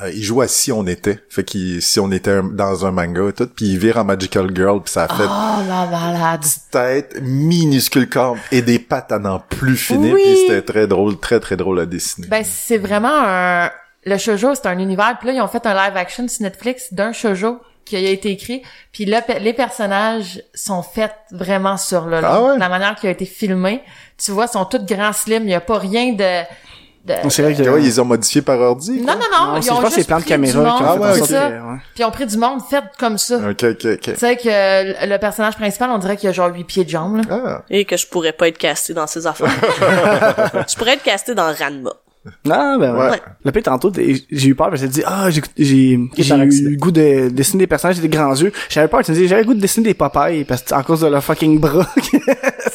[0.00, 1.18] euh, ils jouent à si on était.
[1.28, 4.04] Fait qu'ils si on était un- dans un manga et tout, puis ils virent en
[4.04, 6.44] Magical Girl, puis ça a fait Oh, la malade.
[6.70, 10.22] tête, minuscule corps et des pattes à n'en plus finir, Oui.
[10.22, 12.26] puis c'était très drôle, très très drôle à dessiner.
[12.28, 13.70] Ben, c'est vraiment un...
[14.04, 15.16] Le shoujo, c'est un univers.
[15.20, 18.30] Puis là, ils ont fait un live action sur Netflix d'un shoujo qui a été
[18.32, 18.62] écrit.
[18.92, 22.16] Puis là, les personnages sont faits vraiment sur le.
[22.22, 22.58] Ah ouais?
[22.58, 23.80] La manière qui a été filmé.
[24.18, 25.44] Tu vois, ils sont tous grands slim.
[25.44, 26.42] Il y a pas rien de
[27.28, 29.00] c'est vrai que Ouais, ils ont modifié par ordi.
[29.00, 30.66] non, non, non, Non, ils ont pense que c'est juste plein de pris du monde,
[30.78, 31.78] ça, ok, ouais.
[31.94, 33.36] Puis ils ont pris du monde fait comme ça.
[33.36, 34.00] Ok, ok, ok.
[34.00, 34.48] Tu sais que
[35.06, 37.22] le le personnage principal, on dirait qu'il a genre 8 pieds de jambes, là.
[37.30, 37.62] Ah.
[37.70, 39.48] Et que je pourrais pas être casté dans ces affaires.
[40.68, 41.92] je pourrais être casté dans Ranma.
[42.44, 43.10] Non, ben ouais.
[43.10, 43.20] Ouais.
[43.44, 46.70] Le pire, tantôt, j'ai eu peur parce que j'ai dit, ah, j'ai, j'ai, j'ai eu
[46.70, 48.52] le goût de dessiner des personnages avec des grands yeux.
[48.68, 50.82] J'avais peur, tu me dis, j'avais le goût de dessiner des papayes parce que, à
[50.84, 51.86] cause de leur fucking bras.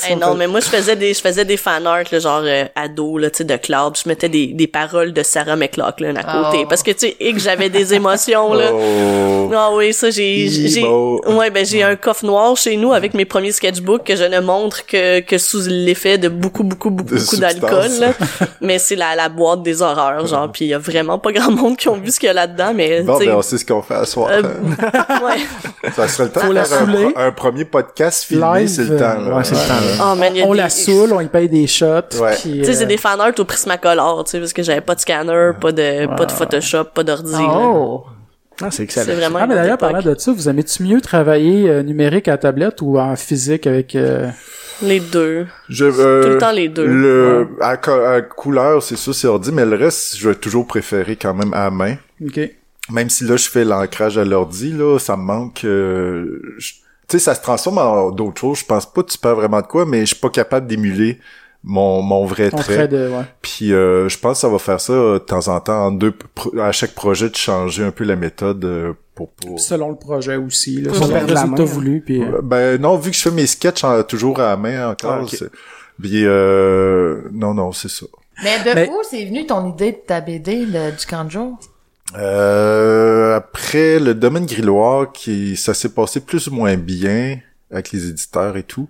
[0.10, 2.66] Eh non, mais moi je faisais des je faisais des fan art là, genre euh,
[2.76, 6.24] ado là, tu sais de Cloud, je mettais des, des paroles de Sarah McLachlan à
[6.24, 6.66] côté Oh.
[6.70, 8.72] parce que tu sais et que j'avais des émotions là.
[8.74, 9.52] Oh.
[9.56, 13.26] Ah oui, ça j'ai j'ai ouais ben j'ai un coffre noir chez nous avec mes
[13.26, 17.20] premiers sketchbooks que je ne montre que que sous l'effet de beaucoup beaucoup beaucoup De
[17.20, 18.14] beaucoup d'alcool là.
[18.62, 21.52] mais c'est la la boîte des horreurs genre puis il y a vraiment pas grand
[21.52, 23.66] monde qui ont vu ce qu'il y a là-dedans mais Bon, ben, on sait ce
[23.66, 24.30] qu'on fait à soir.
[24.32, 24.42] euh,
[25.24, 25.92] ouais.
[25.96, 26.82] ça serait le temps Faut de la faire
[27.16, 29.20] un, un premier podcast filmé, Live, c'est le temps.
[29.22, 29.38] là.
[29.38, 30.12] ouais, c'est le temps, là.
[30.12, 31.86] Oh man, il y a On des- la saoule, on y paye des shots.
[32.22, 32.36] Ouais.
[32.42, 34.82] puis, Tu sais, c'est euh, des fan art au Prismacolor, tu sais, parce que j'avais
[34.82, 37.34] pas de scanner, pas de, pas de Photoshop, pas d'ordi.
[37.40, 38.04] Oh!
[38.60, 39.16] Ah, c'est C'est excellent.
[39.18, 42.82] vraiment Ah, mais d'ailleurs, parlant de ça, vous aimez-tu mieux travailler euh, numérique à tablette
[42.82, 43.96] ou en physique avec...
[43.96, 44.28] euh,
[44.82, 45.48] Les deux.
[45.70, 46.86] Je, euh, Tout le temps les deux.
[46.86, 50.68] Le, à, co- à couleur, c'est ça, c'est ordi, mais le reste, je vais toujours
[50.68, 51.96] préférer quand même à main.
[52.24, 52.40] OK.
[52.92, 55.64] Même si là, je fais l'ancrage à l'ordi, là, ça me manque...
[55.66, 56.74] euh, je-
[57.10, 58.60] tu sais, ça se transforme en d'autres choses.
[58.60, 61.20] Je pense pas que tu perds vraiment de quoi, mais je suis pas capable d'émuler
[61.64, 62.76] mon, mon vrai Ton trait.
[62.76, 63.08] trait de...
[63.10, 63.24] Ouais.
[63.42, 65.92] Puis euh, je pense que ça va faire ça euh, de temps en temps, en
[65.92, 66.14] deux,
[66.62, 69.30] à chaque projet, de changer un peu la méthode euh, pour...
[69.32, 69.60] pour...
[69.60, 70.80] Selon le projet aussi.
[70.82, 71.64] Là, selon la main.
[71.64, 72.02] voulu.
[72.06, 74.58] Puis, euh, Euh, Ben non, vu que je fais mes sketchs en- toujours à la
[74.58, 75.12] main encore.
[75.12, 75.30] Ah, ok.
[75.32, 75.52] c'est-
[76.02, 78.06] Puis euh, non, non, c'est ça.
[78.44, 81.32] Mais de Mais- où c'est venu ton idée de ta BD le- du camp de
[81.32, 81.58] jour?
[82.18, 87.40] Euh, après le domaine grilloire, qui ça s'est passé plus ou moins bien
[87.72, 88.88] avec les éditeurs et tout.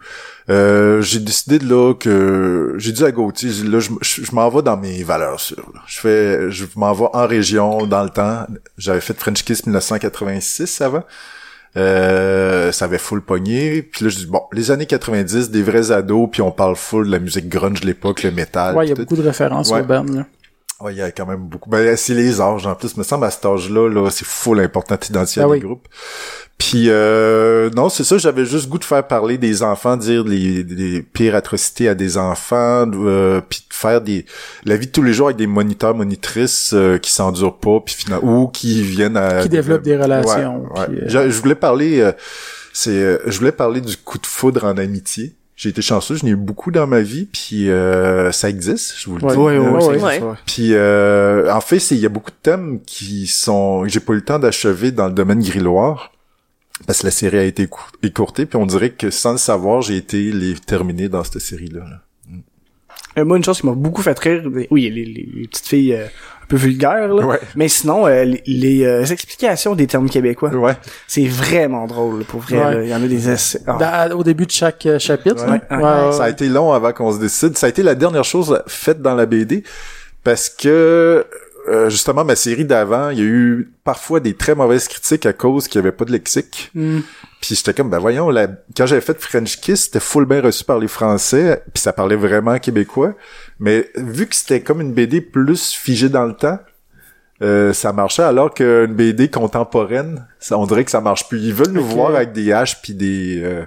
[0.50, 4.48] Euh, j'ai décidé de là que j'ai dit à Gauthier, là je, je, je m'en
[4.50, 5.72] vais dans mes valeurs sûres.
[5.74, 5.82] là.
[5.88, 8.46] Je fais, je m'en vais en région dans le temps.
[8.78, 11.04] J'avais fait French Kiss 1986 avant.
[11.76, 13.84] Euh, ça avait full pogné.
[13.84, 17.06] Puis là, je dis, bon, les années 90, des vrais ados, puis on parle full
[17.06, 18.76] de la musique grunge de l'époque, le métal.
[18.76, 19.02] ouais, il y a tout.
[19.04, 19.80] beaucoup de références Ouais.
[19.80, 20.16] urbaines.
[20.16, 20.26] Là.
[20.80, 21.70] Ouais, il y a quand même beaucoup.
[21.70, 22.98] Ben, c'est les âges, en plus.
[22.98, 25.60] me semble, à cet âge-là, là, c'est full important d'identifier Ah les oui.
[25.60, 25.88] groupes.
[26.60, 30.63] Puis, euh, non, c'est ça, j'avais juste goût de faire parler des enfants, dire les,
[30.63, 34.26] les pires atrocités à des enfants, euh, puis de faire des
[34.66, 37.96] la vie de tous les jours avec des moniteurs, monitrices euh, qui s'endurent pas, puis
[37.96, 39.42] finalement, ou qui viennent à...
[39.44, 40.86] Qui développent des relations, Ouais, ouais.
[40.88, 42.00] puis, euh, Je, je voulais parler...
[42.02, 42.12] euh,
[42.74, 45.36] c'est, euh, je voulais parler du coup de foudre en amitié.
[45.58, 49.10] J'ai été chanceux, j'en ai eu beaucoup dans ma vie, puis euh, ça existe, je
[49.10, 49.36] vous le dis.
[49.58, 53.26] Ouais, ouais, ouais, puis euh, en fait, c'est il y a beaucoup de thèmes qui
[53.26, 56.12] sont que j'ai pas eu le temps d'achever dans le domaine grilloire
[56.86, 59.82] parce que la série a été écou- écourtée puis on dirait que sans le savoir,
[59.82, 61.82] j'ai été les terminer dans cette série là.
[63.17, 65.93] Euh, moi, une chose qui m'a beaucoup fait rire, oui, les, les- les petites filles
[65.96, 66.06] euh,
[66.48, 67.26] peu vulgaires, là.
[67.26, 67.40] Ouais.
[67.56, 70.76] Mais sinon, euh, les, les, euh, explications des termes québécois, Ouais.
[71.08, 72.58] c'est vraiment drôle, pour vrai.
[72.78, 72.86] Ouais.
[72.86, 73.62] Il y en a des essais.
[73.68, 74.08] Ah.
[74.10, 75.46] Dans- au début de chaque euh, chapitre.
[75.50, 75.62] Ouais.
[75.70, 75.78] là.
[75.78, 75.84] Ouais.
[75.84, 77.58] Ouais, ouais, Ça a été long avant qu'on se décide.
[77.58, 79.64] Ça a été la dernière chose faite dans la BD
[80.24, 81.26] parce que
[81.70, 85.34] euh, justement ma série d'avant, il y a eu parfois des très mauvaises critiques à
[85.34, 86.72] cause qu'il y avait pas de lexique.
[86.74, 87.00] Hmm.
[87.42, 88.48] Puis j'étais comme ben voyons la...
[88.76, 92.16] quand j'avais fait French Kiss, c'était full bien reçu par les Français, puis ça parlait
[92.16, 93.14] vraiment québécois,
[93.60, 96.60] mais vu que c'était comme une BD plus figée dans le temps,
[97.43, 101.39] euh, ça marchait alors qu'une BD contemporaine, ça, on dirait que ça marche plus.
[101.39, 103.65] Ils veulent nous voir avec des haches puis des, euh,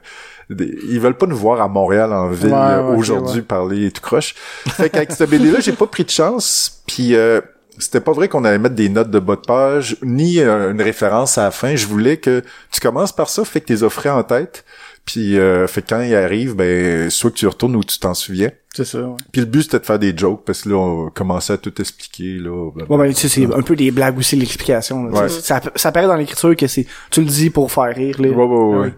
[0.48, 3.90] des- ils veulent pas nous voir à Montréal en ville Ouais, euh, ouais, aujourd'hui parler
[3.92, 4.35] tout croche.
[4.66, 7.40] Fait qu'avec cette BD là, j'ai pas pris de chance puis euh,
[7.79, 10.83] c'était pas vrai qu'on allait mettre des notes de bas de page ni euh, une
[10.83, 11.76] référence à la fin.
[11.76, 14.64] Je voulais que tu commences par ça, fait que t'es offré en tête.
[15.07, 18.14] Puis euh, fait que quand il arrive, ben soit que tu retournes ou tu t'en
[18.14, 18.50] souviens.
[18.72, 19.02] C'est ça.
[19.02, 19.16] ouais.
[19.33, 21.72] Puis le but c'était de faire des jokes parce que là on commençait à tout
[21.80, 22.70] expliquer là.
[22.88, 25.06] Ouais, ben, tu sais, c'est un peu des blagues aussi, l'explication.
[25.06, 25.28] Ouais.
[25.28, 28.28] Ça, ça paraît dans l'écriture que c'est, tu le dis pour faire rire, là.
[28.28, 28.76] Ouais, ouais, ouais.
[28.76, 28.94] Ah ouais.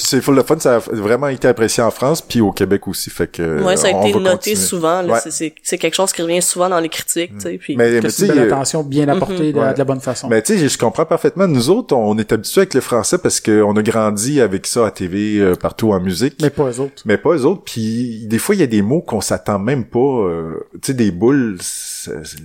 [0.00, 2.88] Puis c'est full de fun, ça a vraiment été apprécié en France puis au Québec
[2.88, 3.62] aussi, fait que.
[3.62, 4.56] Ouais, ça a été noté continuer.
[4.56, 5.04] souvent.
[5.06, 5.18] Ouais.
[5.62, 7.58] C'est- quelque chose qui revient souvent dans les critiques, tu sais.
[7.58, 9.74] Puis Mais, mais c'est tu une attention bien apportée de, Ouais.
[9.74, 10.28] de la bonne façon.
[10.28, 11.46] mais tu sais, je comprends parfaitement.
[11.46, 14.90] Nous autres, on est habitués avec le français parce qu'on a grandi avec ça à
[14.90, 16.36] TV euh, partout en musique.
[16.40, 17.02] Mais pas eux autres.
[17.04, 17.62] Mais pas eux autres.
[17.64, 19.98] Puis des fois, il y a des mots qu'on s'attend même pas.
[19.98, 21.58] euh, tu sais, des boules.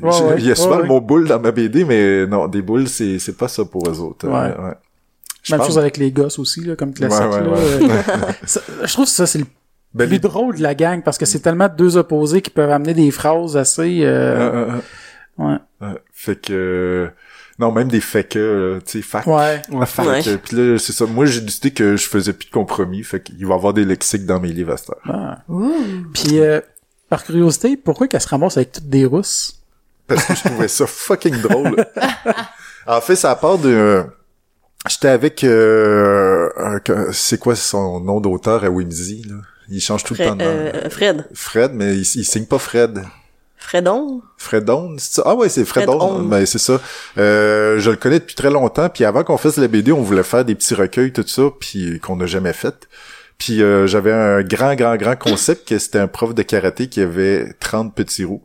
[0.01, 2.61] Ouais, il y a souvent Ouais, le mot boule dans ma BD, mais non, des
[2.61, 4.27] boules, c'est c'est pas ça pour eux autres.
[4.27, 4.51] Ouais.
[5.51, 7.19] Même pense- chose avec les gosses aussi, là, comme classique.
[7.21, 8.27] Ouais, ouais, là.
[8.45, 9.45] Ça- je trouve que ça, c'est le
[9.93, 12.71] Ben, plus les- drôle de la gang parce que c'est tellement deux opposés qui peuvent
[12.71, 14.01] amener des phrases assez...
[14.03, 14.67] euh, Euh,
[15.39, 15.57] euh, ouais.
[15.81, 15.99] euh, ouais.
[16.13, 17.09] Fait que
[17.57, 19.25] non, même des fait que, tu sais, fac.
[19.27, 19.61] Ouais.
[19.71, 20.21] Ouais, Fait Ouais.
[20.43, 21.05] Puis là, c'est ça.
[21.05, 23.01] Moi, j'ai décidé que je faisais plus de compromis.
[23.03, 25.01] Fait qu'il va y avoir des lexiques dans mes livres à cette heure.
[25.07, 25.37] Ah.
[26.13, 26.59] Puis, euh,
[27.07, 29.61] par curiosité, pourquoi qu'elle se ramasse avec toutes des Russes?
[30.07, 31.83] parce que je trouvais ça fucking drôle.
[32.87, 34.03] en fait, ça part de...
[34.89, 35.43] J'étais avec...
[35.43, 39.35] Euh, un- c'est quoi son nom d'auteur à Whimsy, là?
[39.69, 40.49] Il change tout le temps Fred, de nom.
[40.51, 41.27] euh, Fred.
[41.33, 43.01] Fred, mais il, il signe pas Fred.
[43.57, 44.21] Fredon?
[44.37, 45.23] Fredon, c'est ça?
[45.25, 46.17] Ah ouais, c'est Fred Fredon.
[46.17, 46.29] Home.
[46.29, 46.79] Ben c'est ça.
[47.17, 48.89] Euh, je le connais depuis très longtemps.
[48.89, 51.99] Puis avant qu'on fasse la BD, on voulait faire des petits recueils, tout ça, puis
[51.99, 52.87] qu'on n'a jamais fait.
[53.39, 57.01] Puis euh, j'avais un grand, grand, grand concept que c'était un prof de karaté qui
[57.01, 58.43] avait 30 petits roues.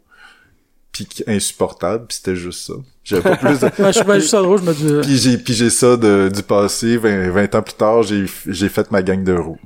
[0.90, 2.74] Puis qui- insupportable, puis c'était juste ça.
[3.10, 3.62] J'avais pas plus.
[3.84, 5.06] Ouais, je trouvais juste ça drôle, je me dis...
[5.08, 8.68] Puis j'ai, puis j'ai ça de, du passé, 20, 20 ans plus tard, j'ai, j'ai
[8.68, 9.58] fait ma gang de roues.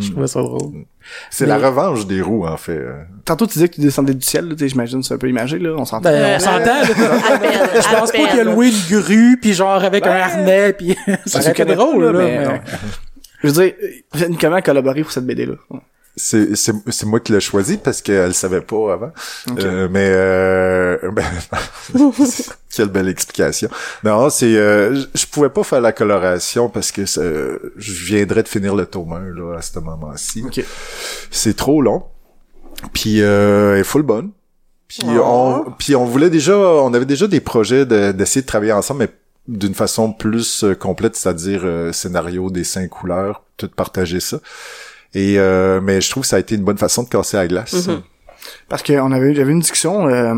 [0.00, 0.84] Je trouvais ça drôle.
[1.30, 2.78] C'est Mais- la revanche des roues, en fait.
[2.78, 3.02] euh.
[3.24, 5.84] Tantôt, tu disais que tu descendais du ciel, j'imagine, c'est un peu imagé, là, on
[5.84, 6.08] s'entend.
[6.08, 10.06] Ben, Euh, on s'entend, Je pense pas qu'il a loué une grue, puis genre avec
[10.06, 12.44] un harnais, puis ça connais drôle, là, mais mais...
[12.46, 12.60] non.
[13.42, 13.74] Je veux dire,
[14.12, 15.54] vous êtes comment collaborer pour cette BD-là?
[16.16, 19.10] C'est, c'est, c'est moi qui l'ai choisi parce qu'elle savait pas avant.
[19.58, 21.24] Euh, mais euh, ben,
[22.74, 23.68] quelle belle explication.
[24.04, 28.74] Non, c'est euh, je- pouvais pas faire la coloration parce que je viendrais de finir
[28.74, 30.44] le tome 1 là à ce moment-ci.
[31.30, 32.04] C'est trop long.
[32.92, 34.30] Puis euh, elle est full bonne.
[34.88, 35.64] Puis Oh.
[35.66, 39.00] on puis on voulait déjà on avait déjà des projets de- d'essayer de travailler ensemble
[39.00, 39.10] mais
[39.48, 44.38] d'une façon plus euh, complète, c'est-à-dire scénario, dessin, couleurs, tout partager ça.
[45.14, 47.46] Et euh, mais je trouve que ça a été une bonne façon de casser la
[47.46, 47.86] glace.
[47.86, 48.02] Mhm.
[48.68, 50.34] Parce qu'on avait eu, j'avais eu une discussion, euh,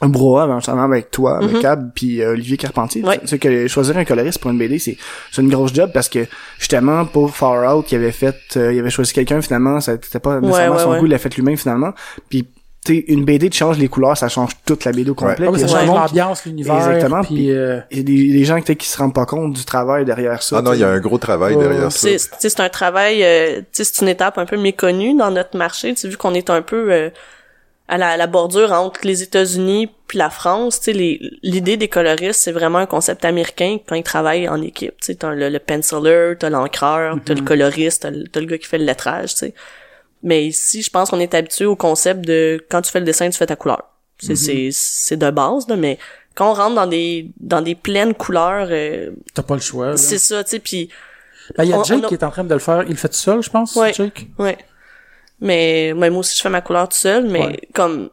[0.00, 1.60] un brouhaha, ben, justement, avec toi, avec Mhm.
[1.62, 3.04] Cab, puis euh, Olivier Carpentier.
[3.04, 3.18] Ouais.
[3.20, 4.96] Tu sais que choisir un coloriste pour une BD, c'est
[5.32, 6.26] c'est une grosse job parce que
[6.58, 10.20] justement pour Far Out, il avait fait, euh, il avait choisi quelqu'un finalement, ça c'était
[10.20, 10.98] pas nécessairement ouais, son ouais.
[11.00, 11.92] goût, il l'a fait lui-même finalement.
[12.28, 12.46] Puis
[12.84, 15.46] tu sais, une BD, tu changes les couleurs, ça change toute la BD au complet.
[15.52, 17.34] Ah ça change l'ambiance, l'univers, Exactement, puis...
[17.34, 20.04] puis- euh, Il y a des, des gens qui se rendent pas compte du travail
[20.04, 20.58] derrière ça.
[20.58, 22.08] Ah non, il y a un gros travail Ouais, derrière ça.
[22.38, 26.08] C'est, un travail, euh, c'est une étape un peu méconnue dans notre marché, tu sais,
[26.08, 27.10] vu qu'on est un peu euh,
[27.88, 31.88] à la, la bordure entre les États-Unis puis la France, tu sais, les- l'idée des
[31.88, 35.48] coloristes, c'est vraiment un concept américain quand ils travaillent en équipe, tu sais, t'as le,
[35.50, 38.84] le penciler, t'as l'encreur, t'as le coloriste, t'as le, t'as le gars qui fait le
[38.84, 39.54] lettrage, tu sais.
[40.22, 43.30] Mais ici, je pense qu'on est habitué au concept de quand tu fais le dessin,
[43.30, 43.82] tu fais ta couleur.
[44.20, 45.96] C'est, c'est, c'est de base, là, mais
[46.34, 50.18] quand on rentre dans des dans des pleines couleurs, euh, T'as pas le choix, c'est
[50.18, 50.88] ça, tu sais, puis
[51.56, 52.82] Ben, il y a on- Jake on a- qui est en train de le faire.
[52.82, 53.92] Il le fait tout seul, je pense, Ouais.
[53.92, 54.26] Jake?
[54.38, 54.58] Ouais.
[55.40, 57.60] Mais, moi aussi, je fais ma couleur tout seul, mais Ouais.
[57.74, 58.10] comme,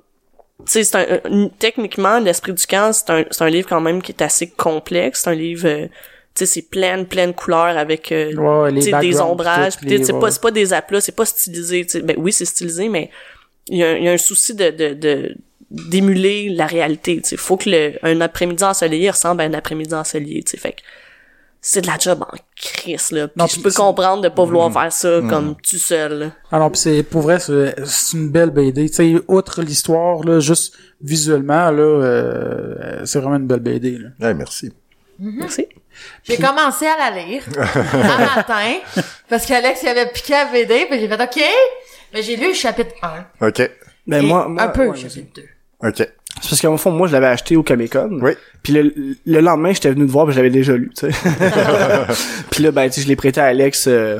[0.59, 3.81] tu sais, c'est un, un- techniquement, l'esprit du camp, c'est un, c'est un livre quand
[3.81, 5.21] même qui est assez complexe.
[5.23, 5.87] C'est un livre, euh,
[6.35, 9.73] tu sais, c'est plein, plein de couleurs avec, euh, Ouais, des ombrages.
[9.81, 10.19] c'est ouais.
[10.19, 12.01] pas, c'est pas des aplats, c'est pas stylisé, tu sais.
[12.01, 13.09] Ben oui, c'est stylisé, mais
[13.69, 15.35] il y a, un- il y a un souci de, de, de
[15.71, 17.37] d'émuler la réalité, tu sais.
[17.37, 20.57] Faut que le, un après-midi ensoleillé ressemble à un après-midi ensoleillé, tu sais.
[20.57, 20.81] Fait que
[21.61, 23.27] c'est de la job en crise, là.
[23.27, 24.73] Puis Non, je peux comprendre de pas vouloir Mm.
[24.73, 26.31] faire ça comme tout seul, là.
[26.51, 28.87] Ah pis c'est, pour vrai, c'est, c'est une belle BD.
[28.89, 34.09] Tu sais, outre l'histoire, là, juste visuellement, là, euh, c'est vraiment une belle BD, là.
[34.19, 34.71] Ouais, merci.
[35.17, 35.67] Merci.
[36.23, 38.73] J'ai commencé à la lire un matin
[39.29, 41.43] parce qu'Alex il avait piqué à BD puis j'ai fait OK.
[42.13, 42.93] Mais j'ai lu le chapitre
[43.39, 43.47] 1.
[43.47, 43.69] OK.
[44.07, 45.41] Ben, moi, moi, un peu ouais, le chapitre
[45.81, 45.89] 2.
[45.89, 45.95] OK.
[45.97, 48.19] C'est parce qu'au fond, moi, je l'avais acheté au Comic Con.
[48.21, 48.31] Oui.
[48.61, 48.93] Puis le,
[49.25, 51.17] le lendemain, j'étais venu te voir, puis je l'avais déjà lu, tu sais.
[52.51, 53.87] puis là, ben, tu sais, je l'ai prêté à Alex.
[53.87, 54.19] euh,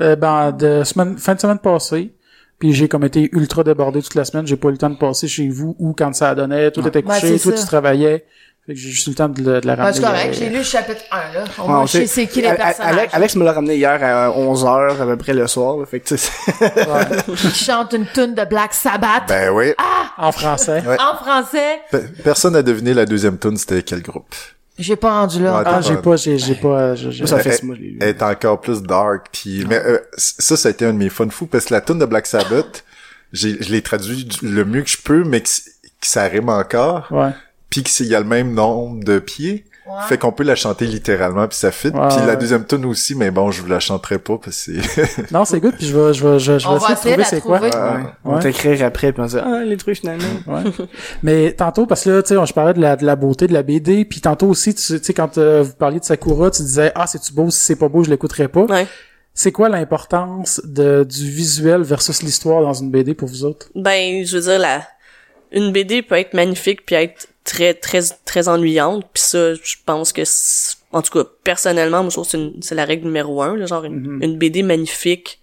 [0.00, 2.12] Euh, ben, de semaine, fin de semaine passée,
[2.58, 4.46] puis j'ai comme été ultra débordé toute la semaine.
[4.46, 7.02] J'ai pas eu le temps de passer chez vous ou quand ça donnait, tout était
[7.02, 7.62] Ben, couché, c'est toi ça.
[7.62, 8.24] tu travaillais.
[8.68, 9.94] Fait que j'ai juste eu le temps de, le- de la ramener.
[9.96, 11.44] c'est correct, euh, j'ai lu le chapitre 1, là.
[11.44, 12.92] Ouais, on je sais sait- c'est qui les personnages.
[12.98, 15.86] Alex, Alex me l'a ramené hier à 11h, à peu près le soir, là.
[15.86, 19.72] Fait que, tu sais, c'est- qui chante une tune de Black Sabbath Ben oui.
[20.18, 20.82] En français.
[20.86, 20.98] Ouais.
[21.00, 21.80] en français?
[21.90, 24.34] Pe- Personne n'a deviné la deuxième tune, c'était quel groupe.
[24.78, 25.56] J'ai pas rendu là.
[25.56, 27.60] Ouais, Ah, j'ai pas- pas, j'ai, j'ai pas, j'ai, j'ai- moi, ça fait.
[28.00, 29.28] Elle est encore plus dark.
[29.32, 31.80] Puis, mais euh, ça, ça a été un de mes fun fous parce que la
[31.80, 32.84] tune de Black Sabbath,
[33.32, 36.50] j'ai, je l'ai traduit du- le mieux que je peux, mais que, que ça rime
[36.50, 37.06] encore.
[37.10, 37.30] ouais.
[37.70, 39.64] Puis qu'il y a le même nombre de pieds.
[40.06, 41.88] Fait qu'on peut la chanter littéralement puis ça fit.
[41.88, 42.36] Ouais, puis la ouais.
[42.36, 45.32] deuxième tune aussi, mais bon, je vous la chanterai pas parce que c'est...
[45.32, 46.92] Non, c'est good, puis je vais, je vais, je, je vais On essayer va de
[46.92, 47.56] essayer trouver de la c'est quoi.
[47.58, 47.74] trouver.
[48.02, 48.10] Ouais.
[48.22, 48.42] On va Ouais.
[48.42, 50.24] t'écrire après, puis on va dire, ah, les trucs, finalement.
[50.46, 50.62] Ouais.
[51.22, 53.54] Mais tantôt, parce que là, tu sais, je parlais de la, de la beauté de
[53.54, 56.60] la BD, puis tantôt aussi, tu tu sais, quand euh, vous parliez de Sakura, tu
[56.60, 58.64] disais, ah, c'est-tu beau, si c'est pas beau, je l'écouterai pas.
[58.64, 58.86] Ouais.
[59.32, 63.68] C'est quoi l'importance de, du visuel versus l'histoire dans une BD pour vous autres?
[63.74, 64.82] Ben, je veux dire, la,
[65.52, 69.04] une BD peut être magnifique puis être très, très, très ennuyante.
[69.12, 70.22] Puis ça, je pense que,
[70.92, 73.56] en tout cas, personnellement, moi, je trouve que c'est, une- c'est la règle numéro un.
[73.56, 75.40] Là, genre, une, une BD magnifique,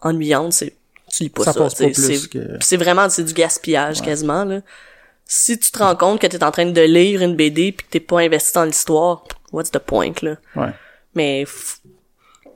[0.00, 0.74] ennuyante, c'est,
[1.10, 1.58] tu lis pas Ça ça.
[1.94, 4.60] c'est, que- vraiment, c'est du gaspillage quasiment, là.
[5.24, 7.90] Si tu te rends compte que t'es en train de lire une BD puis que
[7.92, 10.36] t'es pas investi dans l'histoire, what's the point, là?
[10.56, 10.70] Ouais.
[11.14, 11.44] Mais,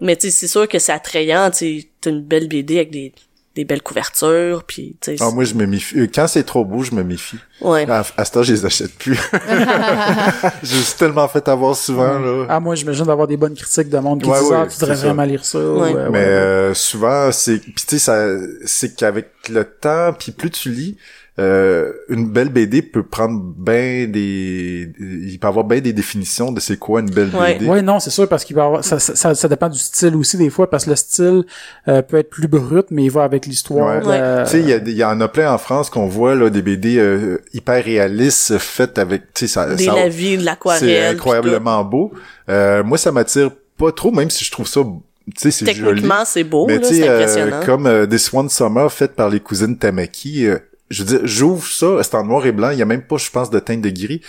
[0.01, 3.12] mais tu c'est sûr que c'est attrayant, tu une belle BD avec des,
[3.57, 5.24] des belles couvertures, puis tu sais.
[5.24, 5.98] Ah, moi, je me méfie.
[5.98, 7.38] Euh, Quand c'est trop beau, je me méfie.
[7.62, 7.90] ouais.
[7.90, 9.18] À, à ce temps, je les achète plus.
[10.62, 12.46] je suis tellement fait avoir souvent, là.
[12.48, 14.78] Ah, moi, j'imagine d'avoir des bonnes critiques de monde qui Ouais, disent, ouais, ah, tu
[14.78, 15.59] devrais vraiment lire ça.
[15.59, 16.18] Mais ouais.
[16.18, 17.59] euh, souvent, c'est...
[17.59, 18.26] Puis tu sais, ça,
[18.64, 20.96] c'est qu'avec le temps, puis plus tu lis,
[21.39, 24.91] euh, une belle BD peut prendre ben des...
[24.99, 27.55] Il peut avoir ben des définitions de c'est quoi une belle Ouais.
[27.59, 27.66] BD.
[27.66, 30.16] Ouais, non, c'est sûr, parce qu'il va avoir, ça, ça, ça, ça dépend du style
[30.16, 31.45] aussi, des fois, parce que le style
[31.89, 34.03] euh, peut être plus brut, mais il va avec l'histoire.
[34.05, 34.18] Ouais.
[34.18, 36.07] la- Tu sais, il y, a des- il y en a plein en France qu'on
[36.07, 40.39] voit là des BD euh, hyper réalistes faites avec, tu sais, ça, Des ça- lavis,
[40.39, 40.80] de l'aquarelle.
[40.80, 42.12] c'est incroyablement beau.
[42.49, 45.72] Euh, moi, ça m'attire pas trop, même si je trouve ça, tu sais, c'est tout.
[45.74, 46.01] joli.
[46.01, 47.61] Techniquement, c'est beau, Mais là, tu c'est sais, euh, impressionnant.
[47.66, 50.57] comme euh, This One Summer, fait par les cousines Tamaki, euh,
[50.91, 53.16] je veux dire, j'ouvre ça, c'est en noir et blanc, il y a même pas,
[53.16, 54.20] je pense, de teinte de gris.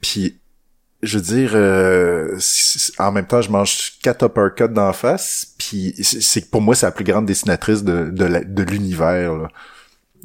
[0.00, 0.38] Puis,
[1.02, 2.38] je veux dire, euh,
[2.98, 6.86] en même temps, je mange quatre uppercuts d'en face, puis c'est que pour moi, c'est
[6.86, 9.48] la plus grande dessinatrice de, de, l'univers.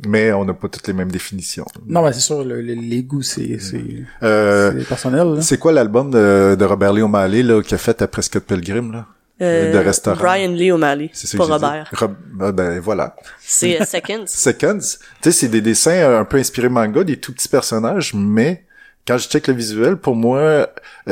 [0.08, 1.66] Mais on n'a pas toutes les mêmes définitions.
[1.86, 3.84] Non, ben, c'est sûr, le- le- les goûts, c'est, c'est,
[4.24, 8.22] Euh, personnel, c'est quoi l'album de, de Robert Lee O'Malley, là, qu'il a fait après
[8.22, 9.08] Scott Pilgrim, là?
[9.42, 10.18] Euh, de restaurant.
[10.18, 11.46] Brian Lee O'Malley, C'est ça pas.
[11.46, 11.90] Robert.
[11.94, 13.16] Rob- ah, ben, voilà.
[13.40, 14.24] C'est euh, Seconds.
[14.28, 14.80] Seconds.
[14.80, 18.66] Tu sais, c'est des dessins un peu inspirés manga, des tout petits personnages, mais
[19.08, 20.68] quand je check le visuel, pour moi, euh,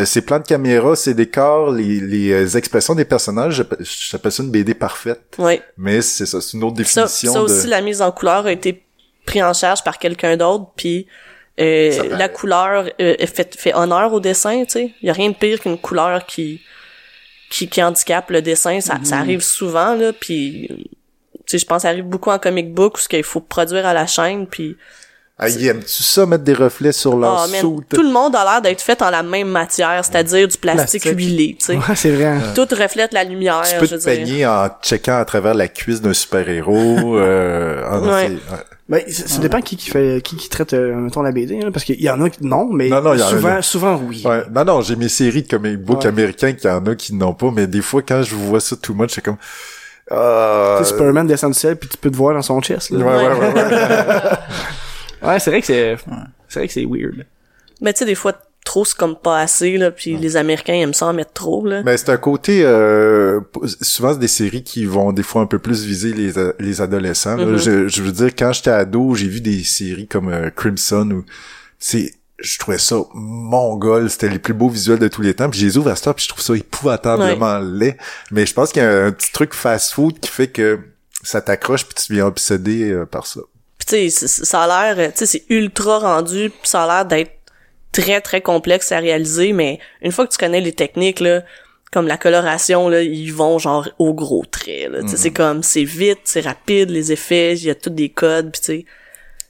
[0.05, 4.51] ces plans de caméra, ces décors, les, les euh, expressions des personnages, j'appelle- ça une
[4.51, 5.21] BD parfaite.
[5.37, 5.61] Ouais.
[5.77, 7.69] Mais c'est ça, c'est une autre Ça, définition ça aussi, de...
[7.71, 8.83] la mise en couleur a été
[9.25, 11.07] pris en charge par quelqu'un d'autre, puis
[11.59, 14.91] euh, Ça- la couleur euh, fait, fait honneur au dessin, tu sais.
[15.01, 16.61] Il y a rien de pire qu'une couleur qui
[17.49, 18.79] qui, qui handicape le dessin.
[18.81, 19.05] Ça, Mhm.
[19.05, 22.73] ça arrive souvent, là, puis tu sais, je pense que ça arrive beaucoup en comic
[22.73, 24.75] book, où ce qu'il faut produire à la chaîne, puis
[25.39, 27.85] Ah, aimes-tu ça, mettre des reflets sur leur Ah, man, soute?
[27.93, 31.19] tout le monde a l'air d'être fait en la même matière, c'est-à-dire du plastique, Plastique.
[31.19, 31.75] huilé, tu sais.
[31.75, 32.37] Ouais, c'est vrai.
[32.55, 34.05] Tout reflète la lumière, Tu peux je te dire.
[34.13, 37.17] peigner en checkant à travers la cuisse d'un super-héros.
[37.17, 38.31] euh, ah, non, Ouais.
[38.89, 41.71] Ben, ça, ça dépend qui qui fait qui qui traite euh, mettons la BD hein,
[41.73, 43.61] parce qu'il y en a qui non mais Non, non, il y en a- souvent
[43.61, 44.23] souvent oui.
[44.25, 44.43] Ouais.
[44.49, 46.07] Non, non, j'ai mes séries de comic book Ouais.
[46.07, 48.77] américains qu'il y en a qui n'ont pas, mais des fois, quand je vois ça
[48.77, 49.35] too much, c'est comme...
[50.09, 50.77] Euh...
[50.77, 52.99] Tu sais, Superman descend du ciel puis tu peux te voir dans son chest Ouais,
[52.99, 53.05] là.
[53.05, 53.63] ouais, ouais, ouais.
[53.63, 53.73] Ouais,
[55.39, 55.97] c'est vrai que c'est
[56.47, 57.25] c'est vrai que c'est weird.
[57.81, 58.33] Mais tu sais, des fois,
[58.65, 61.83] trop, c'est comme pas assez, là, puis les Américains aiment ça en mettre trop, là.
[61.83, 62.63] Mais c'est un côté...
[62.65, 63.39] Euh,
[63.81, 66.81] souvent, c'est des séries qui vont des fois un peu plus viser les, a- les
[66.81, 67.37] adolescents.
[67.37, 67.45] là.
[67.45, 67.57] Mhm.
[67.57, 71.25] je, je veux dire, quand j'étais ado, j'ai vu des séries comme euh, Crimson ou...
[71.79, 72.13] C'est...
[72.39, 75.49] Je trouvais ça mongol, c'était les plus beaux visuels de tous les temps.
[75.49, 77.97] Puis je les ouvre à ça, puis je trouve ça épouvantablement laid.
[78.31, 80.79] Mais je pense qu'il y a un petit truc fast-food qui fait que
[81.23, 83.41] ça t'accroche puis tu deviens obsédé euh, par ça.
[83.87, 87.05] Tu sais, ça a l'air, euh, tu sais, c'est ultra rendu, puis ça a l'air
[87.05, 87.31] d'être
[87.91, 91.43] très très complexe à réaliser, mais une fois que tu connais les techniques là,
[91.91, 94.99] comme la coloration là, ils vont genre au gros trait là.
[95.07, 98.61] C'est comme c'est vite, c'est rapide les effets, il y a tous des codes, puis
[98.61, 98.85] tu sais.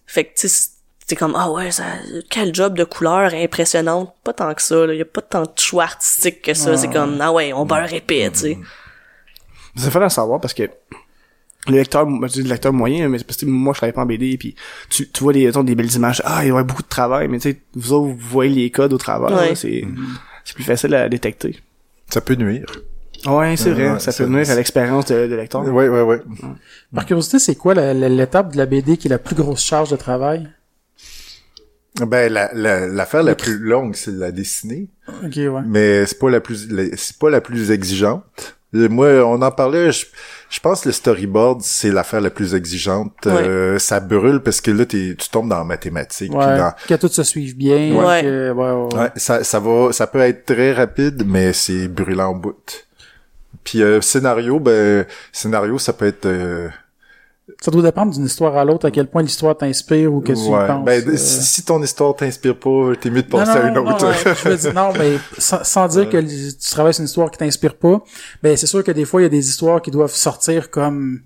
[0.06, 0.70] Fait que tu sais,
[1.08, 1.84] c'est comme ah ouais, ça
[2.30, 5.42] quel job de couleur impressionnante, pas tant que ça là, il y a pas tant
[5.44, 8.58] de choix artistique que ça, c'est comme ah ouais, on beurre épais, tu sais.
[9.76, 10.70] C'est fun à savoir parce que
[11.68, 14.02] le lecteur, je dis le lecteur moyen, mais c'est parce que moi je travaille pas
[14.02, 14.56] en BD puis
[14.90, 17.40] tu, tu vois des, des belles images, ah il y aurait beaucoup de travail, mais
[17.40, 19.56] tu sais, vous autres vous voyez les codes au travers, Ouais.
[19.56, 19.84] c'est
[20.46, 21.58] c'est plus facile à détecter.
[22.10, 22.66] Ça peut nuire.
[23.26, 25.64] Ouais, c'est vrai, ouais, ça peut nuire à l'expérience de, de lecteur.
[25.66, 26.22] Ouais, ouais, ouais.
[26.94, 29.64] Par curiosité, c'est quoi la- la- l'étape de la BD qui est la plus grosse
[29.64, 30.48] charge de travail?
[32.00, 34.88] Ben la la- l'affaire la, plus longue, c'est de la dessiner,
[35.26, 35.50] Ok, ouais.
[35.66, 38.57] mais c'est pas la plus la- c'est pas la plus exigeante.
[38.88, 39.92] Moi, on en parlait.
[39.92, 40.06] Je,
[40.50, 43.14] je pense que le storyboard c'est l'affaire la plus exigeante.
[43.26, 46.30] Euh, ça brûle parce que là t'es- tu tombes dans la mathématique.
[46.30, 47.94] puis Ouais, dans- que tout se suive bien.
[47.96, 48.22] Ouais.
[48.22, 49.00] que- ouais, ouais, ouais.
[49.02, 52.86] ouais, ça ça va ça peut être très rapide, mais c'est brûlant au bout.
[53.64, 56.70] Puis euh, scénario, ben scénario ça peut être euh,
[57.60, 60.40] Ça doit dépendre d'une histoire à l'autre, à quel point l'histoire t'inspire ou que tu
[60.40, 60.86] y penses.
[60.86, 61.18] Ben, euh.
[61.18, 64.06] si, si ton histoire t'inspire pas, t'es mieux de Non, passer à une autre.
[64.06, 67.08] non, ouais, je veux dire, non, mais sans, sans dire que tu travailles sur une
[67.08, 68.02] histoire qui t'inspire pas,
[68.44, 71.22] ben c'est sûr que des fois il y a des histoires qui doivent sortir comme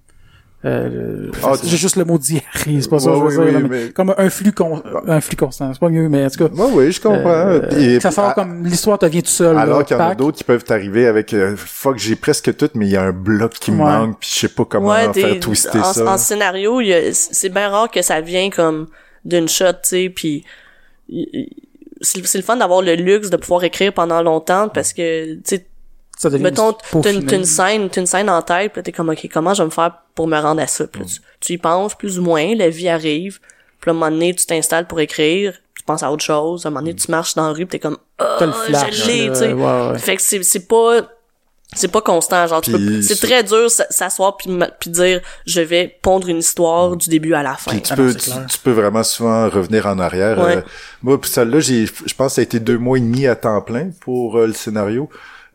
[0.63, 3.51] euh, Ah, j'ai juste le mot diarrhée, c'est pas ça Ouais, que je veux oui,
[3.51, 6.07] dire, oui, là, mais mais- comme un flux con, un flux constant, c'est pas mieux,
[6.07, 7.23] mais en tout cas, Ouais, oui, je comprends.
[7.25, 9.57] euh, ça sort à- comme l'histoire te vient tout seul.
[9.57, 12.69] Alors qu'il y en a d'autres qui peuvent t'arriver avec euh, fuck j'ai presque tout
[12.75, 13.85] mais il y a un bloc qui me Ouais.
[13.91, 16.13] manque puis je sais pas comment ouais, faire twister en, ça.
[16.13, 18.87] en scénario, il y a- c'est bien rare que ça vient comme
[19.25, 20.43] d'une shot, tu sais, puis
[22.01, 25.65] c'est le fun d'avoir le luxe de pouvoir écrire pendant longtemps parce que, tu sais,
[26.21, 29.09] Ça devient mettons, t'as une, scène, t'as une scène en tête, puis là, t'es comme,
[29.09, 30.85] ok, comment je vais me faire pour me rendre à ça?
[30.85, 33.39] Puis là, tu, tu y penses plus ou moins, la vie arrive,
[33.79, 36.63] puis là, à un moment donné, tu t'installes pour écrire, tu penses à autre chose,
[36.63, 39.27] à un moment donné, tu marches dans la rue, puis t'es comme, ah, je l'ai,
[39.29, 39.53] là, tu sais.
[39.53, 39.97] ouais, ouais.
[39.97, 41.01] Fait que c'est, c'est pas,
[41.73, 44.49] c'est pas constant genre tu Puis peux- c'est très dur s'asseoir puis
[44.79, 47.95] puis dire je vais pondre une histoire du début à la fin Puis tu Ah
[47.95, 50.37] peux, non, tu, peux vraiment souvent revenir en arrière.
[50.37, 50.57] Ouais.
[50.57, 50.61] Euh,
[51.01, 53.35] moi, pour celle-là, j'ai, je pense que ça a été deux mois et demi à
[53.35, 55.09] temps plein pour euh, le scénario.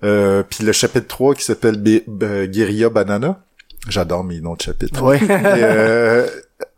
[0.06, 3.40] Euh, puis le chapitre 3 qui s'appelle B- B- Guerilla Banana.
[3.88, 5.00] J'adore mes noms de chapitres.
[5.02, 5.20] Ouais.
[5.30, 6.26] Euh,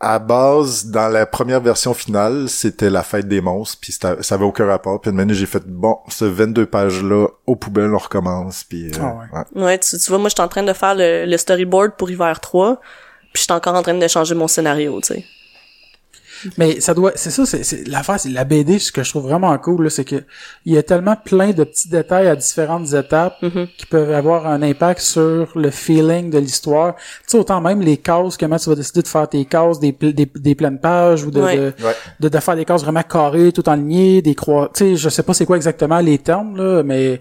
[0.01, 4.35] à base, dans la première version finale, c'était la fête des monstres, puis c'était- ça
[4.35, 5.01] avait aucun rapport.
[5.01, 8.65] Puis une minute, j'ai fait, bon, ce 22 pages-là, aux poubelles, on recommence.
[8.65, 9.39] Puis, euh, Ah ouais.
[9.55, 9.63] ouais.
[9.65, 12.11] ouais tu, tu vois moi je suis en train de faire le, le storyboard pour
[12.11, 12.81] Hiver 3
[13.33, 15.25] puis je suis encore en train de changer mon scénario tu sais
[16.57, 19.25] Mais ça doit, c'est ça, c'est, c'est l'affaire, c'est la BD, ce que je trouve
[19.25, 20.23] vraiment cool, là, c'est que
[20.65, 23.67] il y a tellement plein de petits détails à différentes étapes Mhm.
[23.77, 26.95] qui peuvent avoir un impact sur le feeling de l'histoire.
[26.97, 29.93] Tu sais, autant même les cases, comment tu vas décider de faire tes cases, des,
[29.93, 31.57] des, des pleines pages ou de, Ouais.
[31.57, 31.95] de, Ouais.
[32.21, 34.71] de, de faire des cases vraiment carrées, tout en lignée, des croix.
[34.75, 37.21] Tu sais, je sais pas c'est quoi exactement les termes, là, mais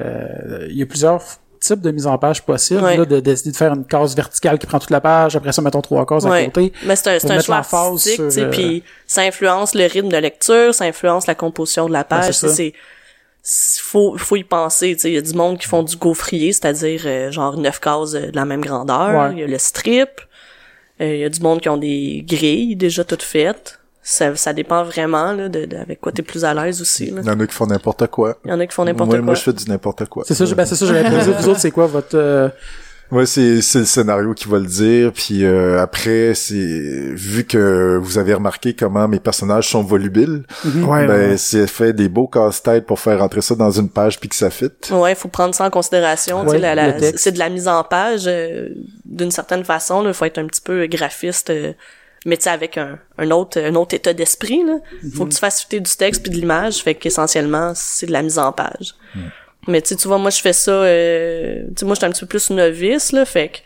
[0.00, 1.22] euh, il y a plusieurs
[1.60, 2.96] types de mise en page possibles, Ouais.
[2.96, 5.62] là, de décider de faire une case verticale qui prend toute la page, après ça,
[5.62, 6.44] mettons trois cases à Ouais.
[6.46, 6.72] côté.
[6.84, 10.16] Mais c'est un, c'est un choix artistique, sur, euh, puis ça influence le rythme de
[10.16, 12.32] lecture, ça influence la composition de la page.
[12.32, 12.48] ça.
[12.48, 12.72] c'est
[13.48, 15.96] c'est- faut faut y penser, tu sais, il y a du monde qui font du
[15.96, 19.32] gaufrier, c'est-à-dire euh, genre neuf cases euh, de la même grandeur, Ouais.
[19.34, 20.08] il y a le strip,
[21.00, 23.78] euh, il y a du monde qui ont des grilles déjà toutes faites.
[24.08, 27.10] Ça, ça dépend vraiment là, de, de- avec quoi t'es plus à l'aise aussi.
[27.10, 27.22] Là.
[27.24, 28.38] Il y en a qui font n'importe quoi.
[28.44, 29.24] Il y en a qui font n'importe moi, quoi.
[29.24, 30.22] Moi, je fais du n'importe quoi.
[30.24, 31.32] C'est ça, je- ben, c'est ça, j'avais posé.
[31.32, 32.48] Vous autres, c'est quoi votre, euh,
[33.12, 35.12] Ouais, c'est c'est le scénario qui va le dire.
[35.12, 41.06] Puis euh, après, c'est vu que vous avez remarqué comment mes personnages sont volubiles, Ouais,
[41.06, 41.36] ben ouais.
[41.36, 44.50] c'est fait des beaux casse-têtes pour faire rentrer ça dans une page puis que ça
[44.50, 44.70] fit.
[44.92, 46.44] Ouais, faut prendre ça en considération.
[46.44, 48.68] la- la- c'est de la mise en page euh,
[49.04, 50.04] d'une certaine façon.
[50.06, 51.72] Il faut être un petit peu graphiste, euh,
[52.26, 54.62] mais tu sais, avec un, un autre un autre état d'esprit.
[54.64, 54.80] Là,
[55.14, 56.82] faut que tu fasses fitter du texte puis de l'image.
[56.82, 58.94] Fait qu'essentiellement, c'est de la mise en page.
[59.68, 60.72] Mais tu sais, tu vois, moi je fais ça.
[60.72, 63.58] Euh, tu moi j'étais un petit peu plus novice là, fait que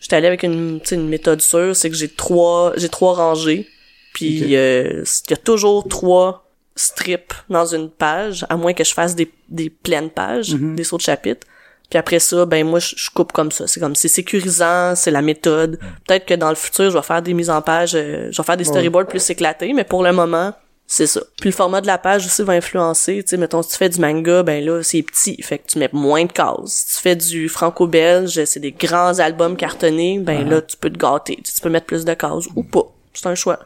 [0.00, 3.66] j'étais allé avec une, une méthode sûre, c'est que j'ai trois j'ai trois rangées.
[4.14, 6.44] Puis euh, il y a toujours trois
[6.74, 10.96] strips dans une page, à moins que je fasse des, des pleines pages, des sauts
[10.96, 11.46] de chapitre.
[11.90, 13.66] Puis après ça, ben moi je, je coupe comme ça.
[13.66, 15.78] C'est comme c'est sécurisant, c'est la méthode.
[16.06, 18.44] Peut-être que dans le futur, je vais faire des mises en page, euh, je vais
[18.44, 20.52] faire des storyboards plus éclatés, mais pour le moment,
[20.86, 21.20] c'est ça.
[21.40, 23.22] Puis le format de la page aussi va influencer.
[23.22, 25.40] Tu sais, mettons, si tu fais du manga, ben là, c'est petit.
[25.42, 26.56] Fait que tu mets moins de cases.
[26.66, 30.98] Si tu fais du franco-belge, c'est des grands albums cartonnés, ben là, tu peux te
[30.98, 31.38] gâter.
[31.44, 32.84] Tu, peux mettre plus de cases ou pas.
[33.12, 33.58] C'est un choix.